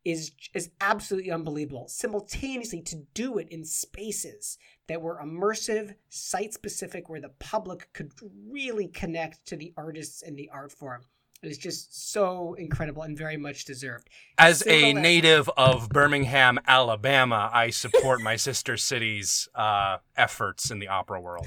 is 0.05 0.33
is 0.55 0.71
absolutely 0.81 1.31
unbelievable. 1.31 1.87
Simultaneously, 1.89 2.83
to 2.83 3.05
do 3.15 3.39
it 3.39 3.49
in 3.49 3.65
spaces 3.65 4.59
that 4.87 5.03
were 5.03 5.21
immersive, 5.23 5.95
site 6.09 6.55
specific, 6.55 7.09
where 7.09 7.21
the 7.21 7.35
public 7.39 7.89
could 7.93 8.13
really 8.49 8.89
connect 8.89 9.47
to 9.47 9.57
the 9.57 9.73
artists 9.77 10.23
and 10.23 10.37
the 10.37 10.51
art 10.53 10.73
form. 10.73 11.03
It 11.41 11.51
is 11.53 11.59
just 11.59 12.13
so 12.13 12.55
incredible 12.55 13.03
and 13.03 13.17
very 13.17 13.37
much 13.37 13.65
deserved. 13.65 14.09
As 14.39 14.67
a 14.67 14.93
native 14.93 15.49
of 15.57 15.89
Birmingham, 15.89 16.59
Alabama, 16.67 17.49
I 17.53 17.71
support 17.71 18.21
my 18.21 18.35
sister 18.35 18.77
city's 18.77 19.49
uh, 19.55 19.99
efforts 20.17 20.73
in 20.73 20.81
the 20.81 20.89
opera 20.89 21.21
world. 21.21 21.47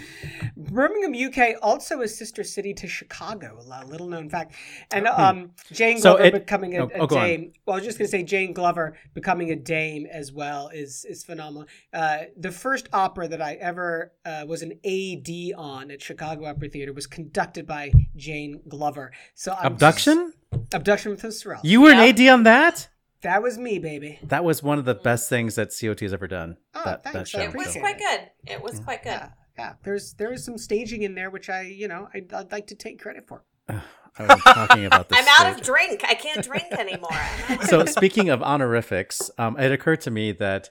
Birmingham, 0.55 1.13
UK, 1.13 1.55
also 1.61 2.01
a 2.01 2.07
sister 2.07 2.43
city 2.43 2.73
to 2.75 2.87
Chicago. 2.87 3.59
A 3.59 3.85
little 3.85 4.07
known 4.07 4.29
fact. 4.29 4.53
And 4.91 5.07
um, 5.07 5.51
Jane 5.73 5.99
So 5.99 6.15
Glover 6.15 6.23
it- 6.23 6.33
becoming 6.33 6.77
a, 6.77 6.85
oh, 6.85 6.91
a 6.95 6.99
oh, 6.99 7.07
dame. 7.07 7.51
Well, 7.65 7.75
I 7.75 7.79
was 7.79 7.85
just 7.85 7.97
going 7.97 8.07
to 8.07 8.11
say 8.11 8.23
Jane 8.23 8.53
Glover 8.53 8.97
becoming 9.13 9.51
a 9.51 9.57
dame 9.57 10.05
as 10.05 10.31
well 10.31 10.69
is 10.69 11.03
is 11.03 11.23
phenomenal. 11.23 11.67
Uh, 11.93 12.19
the 12.37 12.51
first 12.51 12.87
opera 12.93 13.27
that 13.27 13.41
I 13.41 13.55
ever 13.55 14.13
uh, 14.25 14.45
was 14.47 14.61
an 14.61 14.71
AD 14.85 15.57
on 15.57 15.91
at 15.91 16.01
Chicago 16.01 16.45
Opera 16.45 16.69
Theater 16.69 16.93
was 16.93 17.07
conducted 17.07 17.67
by 17.67 17.91
Jane 18.15 18.61
Glover. 18.69 19.11
So 19.35 19.53
I'm 19.57 19.75
Abduction? 19.81 20.33
abduction 20.73 21.11
with 21.11 21.33
Sorrel. 21.33 21.59
You 21.63 21.81
were 21.81 21.89
Yeah. 21.89 22.03
an 22.03 22.09
AD 22.09 22.29
on 22.29 22.43
that? 22.43 22.87
that 23.23 23.41
was 23.41 23.57
me, 23.57 23.79
baby. 23.79 24.19
That 24.23 24.43
was 24.43 24.61
one 24.61 24.77
of 24.77 24.85
the 24.85 24.93
best 24.93 25.27
things 25.29 25.55
that 25.55 25.69
COT 25.79 25.99
has 26.01 26.13
ever 26.13 26.27
done. 26.27 26.57
Oh, 26.75 26.81
that, 26.85 27.03
thanks, 27.03 27.17
that 27.17 27.27
show. 27.27 27.39
It 27.39 27.55
was 27.55 27.75
quite 27.75 27.97
good. 27.97 28.21
It 28.45 28.61
was 28.61 28.79
quite 28.79 29.03
good. 29.03 29.09
Yeah, 29.09 29.29
yeah. 29.57 29.73
There's 29.83 30.13
there 30.13 30.31
is 30.33 30.43
some 30.45 30.57
staging 30.59 31.01
in 31.03 31.15
there 31.15 31.29
which 31.31 31.49
I 31.49 31.61
you 31.61 31.87
know 31.87 32.09
I'd, 32.13 32.31
I'd 32.33 32.51
like 32.51 32.67
to 32.67 32.75
take 32.75 32.99
credit 33.01 33.27
for. 33.27 33.43
I 33.69 33.81
was 34.19 34.41
talking 34.43 34.85
about 34.85 35.09
this. 35.09 35.17
I'm 35.39 35.47
out 35.47 35.55
of 35.57 35.63
drink. 35.63 36.03
I 36.07 36.13
can't 36.15 36.43
drink 36.43 36.65
anymore. 36.71 37.09
I'm 37.11 37.53
out 37.59 37.63
of 37.63 37.69
so 37.69 37.85
speaking 37.85 38.29
of 38.29 38.41
honorifics, 38.43 39.31
um, 39.39 39.57
it 39.59 39.71
occurred 39.71 40.01
to 40.01 40.11
me 40.11 40.31
that 40.33 40.69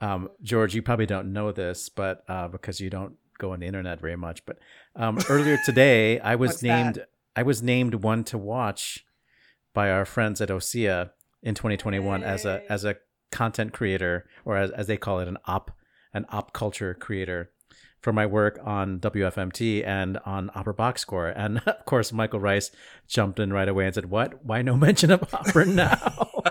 um, 0.00 0.28
George, 0.42 0.74
you 0.74 0.82
probably 0.82 1.06
don't 1.06 1.32
know 1.32 1.52
this, 1.52 1.88
but 1.88 2.24
uh, 2.28 2.48
because 2.48 2.80
you 2.80 2.88
don't 2.90 3.14
go 3.38 3.52
on 3.52 3.60
the 3.60 3.66
internet 3.66 4.00
very 4.00 4.16
much, 4.16 4.44
but 4.44 4.58
um, 4.96 5.18
earlier 5.28 5.58
today 5.64 6.18
I 6.20 6.34
was 6.36 6.50
What's 6.50 6.62
named 6.62 6.94
that? 6.96 7.08
I 7.40 7.42
was 7.42 7.62
named 7.62 7.94
one 7.94 8.22
to 8.24 8.36
watch 8.36 9.06
by 9.72 9.90
our 9.90 10.04
friends 10.04 10.42
at 10.42 10.50
OSEA 10.50 11.08
in 11.42 11.54
2021 11.54 12.22
as 12.22 12.44
a 12.44 12.62
as 12.70 12.84
a 12.84 12.96
content 13.32 13.72
creator 13.72 14.26
or 14.44 14.58
as, 14.58 14.70
as 14.72 14.88
they 14.88 14.98
call 14.98 15.20
it 15.20 15.26
an 15.28 15.38
op 15.46 15.70
an 16.12 16.26
op 16.28 16.52
culture 16.52 16.92
creator 16.92 17.50
for 17.98 18.12
my 18.12 18.26
work 18.26 18.58
on 18.62 19.00
WFMT 19.00 19.86
and 19.86 20.18
on 20.26 20.50
Opera 20.54 20.74
Box 20.74 21.00
Score. 21.00 21.28
And 21.28 21.58
of 21.66 21.86
course, 21.86 22.12
Michael 22.12 22.40
Rice 22.40 22.72
jumped 23.08 23.38
in 23.38 23.54
right 23.54 23.70
away 23.70 23.86
and 23.86 23.94
said, 23.94 24.10
"What? 24.10 24.44
Why 24.44 24.60
no 24.60 24.76
mention 24.86 25.10
of 25.10 25.32
opera 25.32 25.64
now?" 25.64 26.42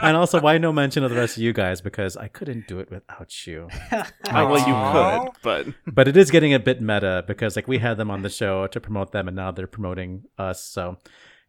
And 0.00 0.16
also, 0.16 0.40
why 0.40 0.58
no 0.58 0.72
mention 0.72 1.04
of 1.04 1.10
the 1.10 1.16
rest 1.16 1.36
of 1.36 1.42
you 1.42 1.52
guys? 1.52 1.80
Because 1.80 2.16
I 2.16 2.28
couldn't 2.28 2.66
do 2.66 2.78
it 2.80 2.90
without 2.90 3.46
you. 3.46 3.68
Oh, 3.92 4.04
well, 4.32 4.58
you 4.58 5.24
could, 5.24 5.36
but 5.42 5.66
But 5.86 6.08
it 6.08 6.16
is 6.16 6.30
getting 6.30 6.54
a 6.54 6.58
bit 6.58 6.80
meta 6.80 7.24
because 7.26 7.56
like 7.56 7.68
we 7.68 7.78
had 7.78 7.96
them 7.96 8.10
on 8.10 8.22
the 8.22 8.30
show 8.30 8.66
to 8.66 8.80
promote 8.80 9.12
them, 9.12 9.28
and 9.28 9.36
now 9.36 9.50
they're 9.50 9.66
promoting 9.66 10.24
us. 10.38 10.64
So, 10.64 10.98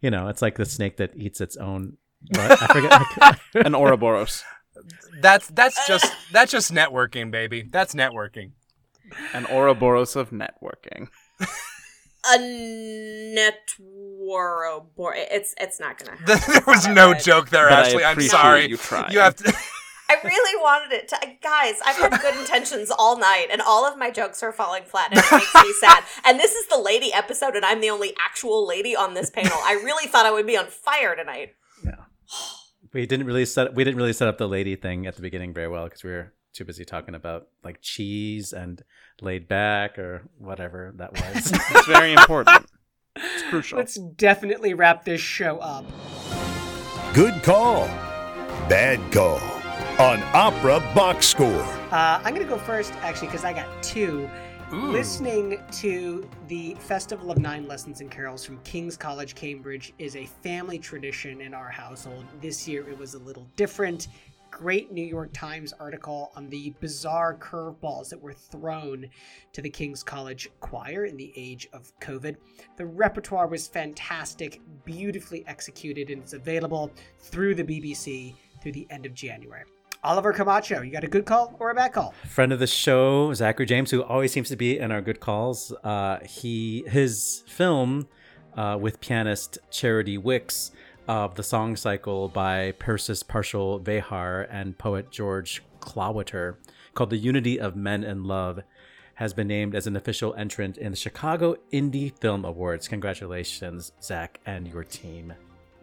you 0.01 0.11
know, 0.11 0.27
it's 0.27 0.41
like 0.41 0.55
the 0.55 0.65
snake 0.65 0.97
that 0.97 1.15
eats 1.15 1.41
its 1.41 1.57
own. 1.57 1.97
What? 2.29 2.61
I 2.61 2.67
forget. 2.67 3.39
an 3.65 3.75
Ouroboros. 3.75 4.43
That's 5.21 5.47
that's 5.49 5.87
just 5.87 6.11
that's 6.31 6.51
just 6.51 6.73
networking, 6.73 7.31
baby. 7.31 7.67
That's 7.69 7.93
networking. 7.93 8.51
An 9.33 9.45
Ouroboros 9.45 10.15
of 10.15 10.31
networking. 10.31 11.09
a 12.25 12.37
networo 13.37 14.85
board. 14.95 15.15
It's 15.17 15.53
it's 15.59 15.79
not 15.79 15.97
gonna. 15.99 16.17
Happen. 16.25 16.53
there 16.53 16.63
was 16.67 16.87
no 16.87 17.13
good. 17.13 17.23
joke 17.23 17.49
there, 17.49 17.69
But 17.69 17.87
Ashley. 17.87 18.03
I'm 18.05 18.19
sorry. 18.21 18.67
you 18.67 18.77
trying. 18.77 19.11
You 19.11 19.19
have 19.19 19.35
to. 19.37 19.53
I 20.09 20.17
really 20.23 20.61
wanted 20.61 20.93
it 20.93 21.07
to. 21.09 21.17
Guys, 21.41 21.75
I've 21.85 21.95
had 21.95 22.21
good 22.21 22.35
intentions 22.39 22.91
all 22.91 23.17
night, 23.17 23.47
and 23.51 23.61
all 23.61 23.85
of 23.85 23.97
my 23.97 24.11
jokes 24.11 24.43
are 24.43 24.51
falling 24.51 24.83
flat, 24.83 25.09
and 25.11 25.19
it 25.19 25.25
makes 25.31 25.53
me 25.55 25.73
sad. 25.79 26.03
And 26.25 26.39
this 26.39 26.53
is 26.53 26.67
the 26.67 26.77
lady 26.77 27.11
episode, 27.13 27.55
and 27.55 27.65
I'm 27.65 27.81
the 27.81 27.89
only 27.89 28.13
actual 28.23 28.67
lady 28.67 28.95
on 28.95 29.13
this 29.15 29.29
panel. 29.29 29.57
I 29.63 29.73
really 29.73 30.07
thought 30.07 30.25
I 30.25 30.31
would 30.31 30.45
be 30.45 30.55
on 30.57 30.67
fire 30.67 31.15
tonight. 31.15 31.55
Yeah. 31.83 31.95
we 32.93 33.05
didn't 33.05 33.25
really 33.25 33.45
set 33.45 33.73
we 33.73 33.83
didn't 33.83 33.97
really 33.97 34.13
set 34.13 34.27
up 34.27 34.37
the 34.37 34.47
lady 34.47 34.75
thing 34.75 35.07
at 35.07 35.15
the 35.15 35.21
beginning 35.21 35.53
very 35.53 35.67
well 35.67 35.85
because 35.85 36.03
we 36.03 36.11
were 36.11 36.33
too 36.53 36.65
busy 36.65 36.85
talking 36.85 37.15
about 37.15 37.47
like 37.63 37.81
cheese 37.81 38.53
and 38.53 38.83
laid 39.21 39.47
back 39.47 39.97
or 39.99 40.23
whatever 40.37 40.93
that 40.95 41.11
was. 41.35 41.51
It's 41.51 41.87
very 41.87 42.13
important. 42.13 42.65
It's 43.15 43.43
crucial. 43.49 43.77
Let's 43.77 43.95
definitely 43.95 44.73
wrap 44.73 45.03
this 45.03 45.21
show 45.21 45.57
up. 45.57 45.85
Good 47.13 47.43
call. 47.43 47.85
Bad 48.69 48.99
call. 49.11 49.39
on 49.99 50.23
Opera 50.33 50.79
Box 50.95 51.27
Score. 51.27 51.61
Uh, 51.91 52.19
I'm 52.23 52.33
going 52.33 52.45
to 52.47 52.51
go 52.51 52.57
first, 52.57 52.93
actually, 53.01 53.27
because 53.27 53.43
I 53.43 53.53
got 53.53 53.67
two. 53.83 54.27
Ooh. 54.71 54.91
Listening 54.91 55.59
to 55.73 56.27
the 56.47 56.73
Festival 56.79 57.29
of 57.29 57.37
Nine 57.37 57.67
Lessons 57.67 58.01
and 58.01 58.09
Carols 58.09 58.43
from 58.43 58.57
King's 58.63 58.97
College, 58.97 59.35
Cambridge 59.35 59.93
is 59.99 60.15
a 60.15 60.25
family 60.25 60.79
tradition 60.79 61.41
in 61.41 61.53
our 61.53 61.69
household. 61.69 62.25
This 62.41 62.67
year 62.67 62.89
it 62.89 62.97
was 62.97 63.13
a 63.13 63.19
little 63.19 63.45
different. 63.55 64.07
Great 64.57 64.91
New 64.91 65.03
York 65.03 65.31
Times 65.33 65.73
article 65.79 66.31
on 66.35 66.47
the 66.47 66.75
bizarre 66.79 67.35
curveballs 67.35 68.09
that 68.09 68.21
were 68.21 68.33
thrown 68.33 69.09
to 69.51 69.63
the 69.63 69.69
King's 69.69 70.03
College 70.03 70.47
choir 70.59 71.05
in 71.05 71.17
the 71.17 71.33
age 71.35 71.67
of 71.73 71.91
COVID. 71.99 72.35
The 72.77 72.85
repertoire 72.85 73.47
was 73.47 73.67
fantastic, 73.67 74.61
beautifully 74.85 75.43
executed, 75.47 76.11
and 76.11 76.21
it's 76.21 76.33
available 76.33 76.91
through 77.19 77.55
the 77.55 77.63
BBC 77.63 78.35
through 78.61 78.73
the 78.73 78.85
end 78.91 79.07
of 79.07 79.15
January. 79.15 79.63
Oliver 80.03 80.31
Camacho, 80.31 80.81
you 80.81 80.91
got 80.91 81.03
a 81.03 81.07
good 81.07 81.25
call 81.25 81.55
or 81.59 81.71
a 81.71 81.75
bad 81.75 81.91
call? 81.91 82.13
friend 82.27 82.53
of 82.53 82.59
the 82.59 82.67
show, 82.67 83.33
Zachary 83.33 83.65
James, 83.65 83.89
who 83.89 84.03
always 84.03 84.31
seems 84.31 84.49
to 84.49 84.55
be 84.55 84.77
in 84.77 84.91
our 84.91 85.01
good 85.01 85.19
calls. 85.19 85.73
Uh, 85.83 86.19
he 86.23 86.83
his 86.87 87.43
film 87.47 88.07
uh, 88.55 88.77
with 88.79 89.01
pianist 89.01 89.57
Charity 89.71 90.19
Wicks 90.19 90.71
of 91.07 91.35
the 91.35 91.43
song 91.43 91.75
cycle 91.75 92.29
by 92.29 92.73
Persis 92.73 93.23
Parshall 93.23 93.83
Vehar 93.83 94.47
and 94.49 94.77
poet 94.77 95.11
George 95.11 95.63
Clawater, 95.79 96.57
called 96.93 97.09
"The 97.09 97.17
Unity 97.17 97.59
of 97.59 97.75
Men 97.75 98.03
and 98.03 98.25
Love." 98.25 98.61
Has 99.15 99.33
been 99.33 99.47
named 99.47 99.75
as 99.75 99.85
an 99.85 99.95
official 99.95 100.33
entrant 100.33 100.77
in 100.77 100.91
the 100.91 100.97
Chicago 100.97 101.55
Indie 101.71 102.17
Film 102.19 102.43
Awards. 102.43 102.87
Congratulations, 102.87 103.91
Zach 104.01 104.39
and 104.45 104.67
your 104.67 104.83
team. 104.83 105.33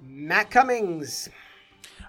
Matt 0.02 0.50
Cummings. 0.50 1.28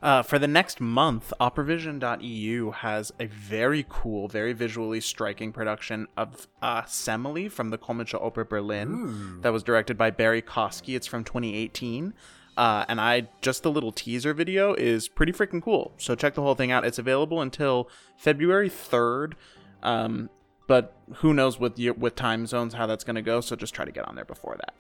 Uh, 0.02 0.24
for 0.24 0.40
the 0.40 0.48
next 0.48 0.82
month, 0.82 1.32
operavision.eu 1.40 2.72
has 2.72 3.14
a 3.20 3.28
very 3.28 3.86
cool, 3.88 4.28
very 4.28 4.52
visually 4.54 5.00
striking 5.00 5.52
production 5.52 6.08
of 6.18 6.48
uh, 6.62 6.82
Semele 6.84 7.52
from 7.52 7.70
the 7.70 7.78
Komische 7.78 8.20
Oper 8.20 8.48
Berlin 8.48 9.42
that 9.42 9.54
was 9.54 9.62
directed 9.62 9.98
by 9.98 10.10
Barrie 10.10 10.42
Kosky. 10.42 10.96
It's 10.96 11.06
from 11.08 11.24
2018. 11.24 12.14
Uh, 12.62 12.86
and 12.88 13.02
I 13.02 13.28
just 13.42 13.64
the 13.64 13.72
little 13.72 13.92
teaser 13.92 14.36
video 14.36 14.76
is 14.76 15.10
pretty 15.10 15.32
freaking 15.32 15.64
cool. 15.64 15.94
So 15.98 16.14
check 16.14 16.36
the 16.36 16.44
whole 16.44 16.54
thing 16.54 16.72
out. 16.72 16.86
It's 16.86 17.00
available 17.00 17.42
until 17.42 17.90
February 18.18 18.70
3rd. 18.70 19.34
Um, 19.82 20.30
but 20.68 20.96
who 21.16 21.34
knows 21.34 21.60
with 21.60 21.80
with 21.98 22.16
time 22.16 22.46
zones 22.46 22.76
how 22.76 22.86
that's 22.86 23.04
going 23.04 23.16
to 23.16 23.24
go. 23.24 23.42
So 23.42 23.56
just 23.56 23.74
try 23.74 23.84
to 23.84 23.92
get 23.92 24.08
on 24.08 24.14
there 24.14 24.26
before 24.26 24.58
that. 24.60 24.76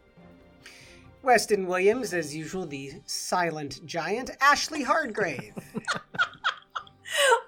Weston 1.24 1.66
Williams, 1.66 2.14
as 2.14 2.36
usual, 2.36 2.68
the 2.68 2.92
silent 3.08 3.84
giant. 3.84 4.30
Ashley 4.40 4.84
Hardgrave. 4.84 5.54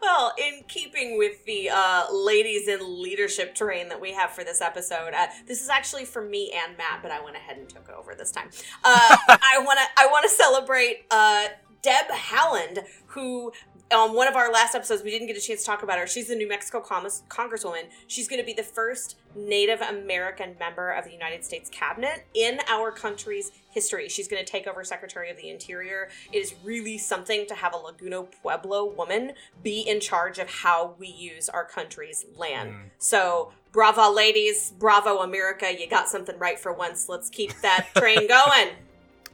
Well, 0.02 0.34
in 0.38 0.64
keeping 0.68 1.18
with 1.18 1.46
the 1.46 1.70
uh, 1.70 2.12
ladies 2.12 2.68
in 2.68 3.02
leadership 3.02 3.56
terrain 3.56 3.90
that 3.90 4.00
we 4.00 4.12
have 4.14 4.32
for 4.32 4.44
this 4.44 4.62
episode, 4.62 5.14
uh, 5.14 5.28
this 5.48 5.62
is 5.62 5.70
actually 5.70 6.06
for 6.06 6.22
me 6.22 6.52
and 6.52 6.78
Matt, 6.78 7.02
but 7.02 7.12
I 7.12 7.24
went 7.24 7.36
ahead 7.36 7.58
and 7.58 7.70
took 7.70 7.90
over 7.90 8.14
this 8.16 8.32
time. 8.32 8.50
Uh, 8.84 9.18
I 9.28 9.60
want 9.60 9.80
to 9.80 9.86
I 10.02 10.08
want 10.08 10.24
to 10.24 10.30
celebrate 10.30 11.06
uh, 11.10 11.48
Deb 11.82 12.08
Haaland, 12.08 12.80
who 13.08 13.52
on 13.94 14.16
one 14.16 14.28
of 14.28 14.36
our 14.36 14.52
last 14.52 14.76
episodes 14.76 15.04
we 15.04 15.12
didn't 15.12 15.28
get 15.28 15.38
a 15.38 15.42
chance 15.42 15.62
to 15.62 15.66
talk 15.66 15.84
about 15.84 16.00
her. 16.00 16.08
She's 16.08 16.28
the 16.28 16.36
New 16.36 16.48
Mexico 16.48 16.82
Congresswoman. 16.82 17.84
She's 18.08 18.28
going 18.28 18.42
to 18.42 18.46
be 18.46 18.54
the 18.54 18.64
first 18.64 19.18
Native 19.36 19.82
American 19.82 20.56
member 20.60 20.92
of 20.92 21.06
the 21.06 21.12
United 21.12 21.44
States 21.44 21.70
cabinet 21.70 22.26
in 22.34 22.60
our 22.68 22.92
country's 22.92 23.52
history. 23.70 24.10
She's 24.10 24.28
going 24.28 24.44
to 24.44 24.52
take 24.52 24.68
over 24.68 24.84
Secretary 24.84 25.30
of 25.30 25.38
the 25.38 25.50
Interior. 25.50 26.10
It 26.32 26.40
is 26.40 26.56
really 26.64 26.98
something 26.98 27.46
to 27.48 27.56
have 27.56 27.74
a 27.74 27.78
Laguna 27.78 28.24
Pueblo 28.24 28.86
woman 28.86 29.34
be 29.64 29.82
in 29.82 30.00
charge 30.00 30.40
of 30.40 30.50
how 30.50 30.96
we 31.00 31.08
use 31.08 31.50
our 31.50 31.66
country's 31.66 32.26
land. 32.38 32.74
So, 32.98 33.52
bravo, 33.72 34.12
ladies. 34.12 34.74
Bravo, 34.78 35.20
America. 35.20 35.68
You 35.78 35.90
got 35.90 36.08
something 36.08 36.38
right 36.38 36.60
for 36.60 36.74
once. 36.74 37.10
Let's 37.10 37.30
keep 37.30 37.54
that 37.62 37.88
train 37.96 38.28
going. 38.28 38.70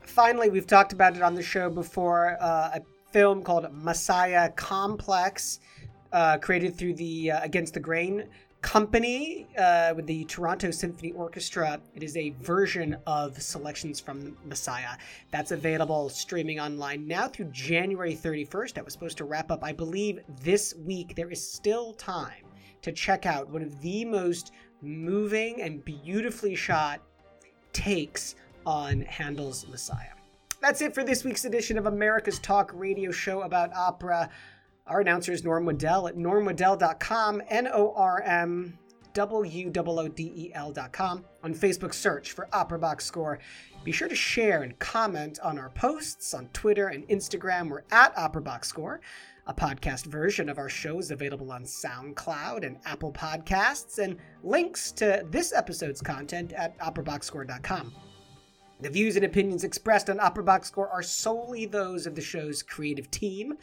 Finally, 0.03 0.49
we've 0.49 0.67
talked 0.67 0.93
about 0.93 1.15
it 1.15 1.21
on 1.21 1.35
the 1.35 1.43
show 1.43 1.69
before. 1.69 2.37
Uh, 2.41 2.71
a 2.75 2.81
film 3.11 3.43
called 3.43 3.67
Messiah 3.71 4.49
Complex, 4.51 5.59
uh, 6.11 6.37
created 6.37 6.75
through 6.75 6.95
the 6.95 7.31
uh, 7.31 7.43
Against 7.43 7.73
the 7.73 7.79
Grain 7.79 8.25
company 8.61 9.47
uh, 9.57 9.93
with 9.95 10.05
the 10.05 10.25
Toronto 10.25 10.69
Symphony 10.71 11.13
Orchestra. 11.13 11.79
It 11.95 12.03
is 12.03 12.17
a 12.17 12.31
version 12.41 12.97
of 13.07 13.41
selections 13.41 13.99
from 13.99 14.37
Messiah 14.45 14.97
that's 15.31 15.51
available 15.51 16.09
streaming 16.09 16.59
online 16.59 17.07
now 17.07 17.27
through 17.27 17.51
January 17.51 18.15
31st. 18.15 18.73
That 18.73 18.83
was 18.83 18.93
supposed 18.93 19.17
to 19.19 19.25
wrap 19.25 19.49
up, 19.49 19.63
I 19.63 19.71
believe, 19.71 20.19
this 20.41 20.75
week. 20.85 21.15
There 21.15 21.31
is 21.31 21.41
still 21.41 21.93
time 21.93 22.45
to 22.81 22.91
check 22.91 23.25
out 23.25 23.49
one 23.49 23.61
of 23.61 23.79
the 23.81 24.05
most 24.05 24.51
moving 24.81 25.61
and 25.61 25.83
beautifully 25.83 26.55
shot 26.55 27.01
takes 27.73 28.35
on 28.65 29.01
Handel's 29.01 29.67
Messiah. 29.67 30.18
That's 30.61 30.81
it 30.81 30.93
for 30.93 31.05
this 31.05 31.23
week's 31.23 31.45
edition 31.45 31.77
of 31.77 31.85
America's 31.85 32.37
Talk 32.37 32.71
radio 32.73 33.11
show 33.11 33.43
about 33.43 33.73
opera. 33.73 34.29
Our 34.87 34.99
announcer 34.99 35.31
is 35.31 35.43
Norm 35.43 35.65
Woodel 35.65 36.07
at 36.09 36.17
normwoodel.com, 36.17 37.43
N 37.47 37.69
O 37.71 37.93
R 37.95 38.21
M 38.23 38.77
W 39.13 39.71
O 39.77 39.99
O 39.99 40.07
D 40.09 40.33
E 40.35 40.51
L.com. 40.53 41.23
On 41.43 41.53
Facebook, 41.53 41.93
search 41.93 42.33
for 42.33 42.49
Opera 42.51 42.77
Box 42.77 43.05
Score. 43.05 43.39
Be 43.85 43.93
sure 43.93 44.09
to 44.09 44.15
share 44.15 44.63
and 44.63 44.77
comment 44.79 45.39
on 45.41 45.57
our 45.57 45.69
posts 45.69 46.33
on 46.33 46.47
Twitter 46.47 46.89
and 46.89 47.07
Instagram. 47.07 47.69
We're 47.69 47.83
at 47.91 48.17
Opera 48.17 48.41
Box 48.41 48.67
Score. 48.67 48.99
A 49.47 49.53
podcast 49.53 50.07
version 50.07 50.49
of 50.49 50.57
our 50.57 50.69
show 50.69 50.99
is 50.99 51.09
available 51.09 51.53
on 51.53 51.63
SoundCloud 51.63 52.65
and 52.65 52.77
Apple 52.85 53.13
Podcasts, 53.13 53.97
and 53.97 54.17
links 54.43 54.91
to 54.91 55.25
this 55.31 55.53
episode's 55.53 56.01
content 56.01 56.51
at 56.51 56.77
operaboxscore.com. 56.79 57.93
The 58.81 58.89
views 58.89 59.17
and 59.17 59.25
opinions 59.25 59.65
expressed 59.65 60.09
on 60.09 60.21
Opera 60.21 60.43
Box 60.45 60.69
Score 60.69 60.87
are 60.87 61.03
solely 61.03 61.65
those 61.65 62.07
of 62.07 62.15
the 62.15 62.21
show's 62.21 62.63
creative 62.63 63.11
team. 63.11 63.57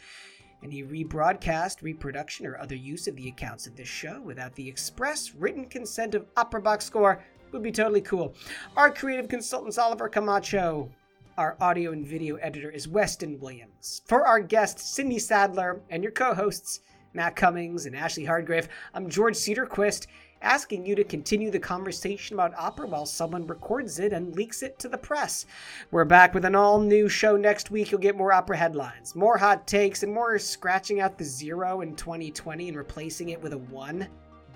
Any 0.63 0.83
rebroadcast, 0.83 1.81
reproduction, 1.81 2.45
or 2.45 2.55
other 2.59 2.75
use 2.75 3.07
of 3.07 3.15
the 3.15 3.27
accounts 3.27 3.65
of 3.65 3.75
this 3.75 3.87
show 3.87 4.21
without 4.21 4.53
the 4.53 4.69
express 4.69 5.33
written 5.33 5.65
consent 5.65 6.13
of 6.13 6.27
Opera 6.37 6.61
Box 6.61 6.85
Score 6.85 7.23
would 7.51 7.63
be 7.63 7.71
totally 7.71 8.01
cool. 8.01 8.35
Our 8.75 8.91
creative 8.91 9.27
consultant's 9.27 9.79
Oliver 9.79 10.07
Camacho. 10.07 10.91
Our 11.35 11.57
audio 11.59 11.93
and 11.93 12.05
video 12.05 12.35
editor 12.35 12.69
is 12.69 12.87
Weston 12.87 13.39
Williams. 13.39 14.03
For 14.05 14.27
our 14.27 14.39
guest, 14.39 14.77
Cindy 14.77 15.17
Sadler, 15.17 15.81
and 15.89 16.03
your 16.03 16.11
co 16.11 16.35
hosts, 16.35 16.81
Matt 17.13 17.35
Cummings 17.35 17.87
and 17.87 17.95
Ashley 17.95 18.25
Hardgrave, 18.25 18.67
I'm 18.93 19.09
George 19.09 19.33
Cederquist, 19.33 20.05
asking 20.41 20.85
you 20.85 20.95
to 20.95 21.03
continue 21.03 21.51
the 21.51 21.59
conversation 21.59 22.35
about 22.35 22.53
opera 22.55 22.87
while 22.87 23.05
someone 23.05 23.47
records 23.47 23.99
it 23.99 24.13
and 24.13 24.35
leaks 24.35 24.63
it 24.63 24.77
to 24.79 24.89
the 24.89 24.97
press. 24.97 25.45
We're 25.91 26.05
back 26.05 26.33
with 26.33 26.45
an 26.45 26.55
all 26.55 26.79
new 26.79 27.09
show 27.09 27.35
next 27.37 27.71
week. 27.71 27.91
You'll 27.91 28.01
get 28.01 28.17
more 28.17 28.33
opera 28.33 28.57
headlines, 28.57 29.15
more 29.15 29.37
hot 29.37 29.67
takes, 29.67 30.03
and 30.03 30.13
more 30.13 30.37
scratching 30.39 30.99
out 30.99 31.17
the 31.17 31.25
zero 31.25 31.81
in 31.81 31.95
2020 31.95 32.69
and 32.69 32.77
replacing 32.77 33.29
it 33.29 33.41
with 33.41 33.53
a 33.53 33.57
one. 33.57 34.07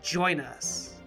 Join 0.01 0.39
us. 0.39 1.01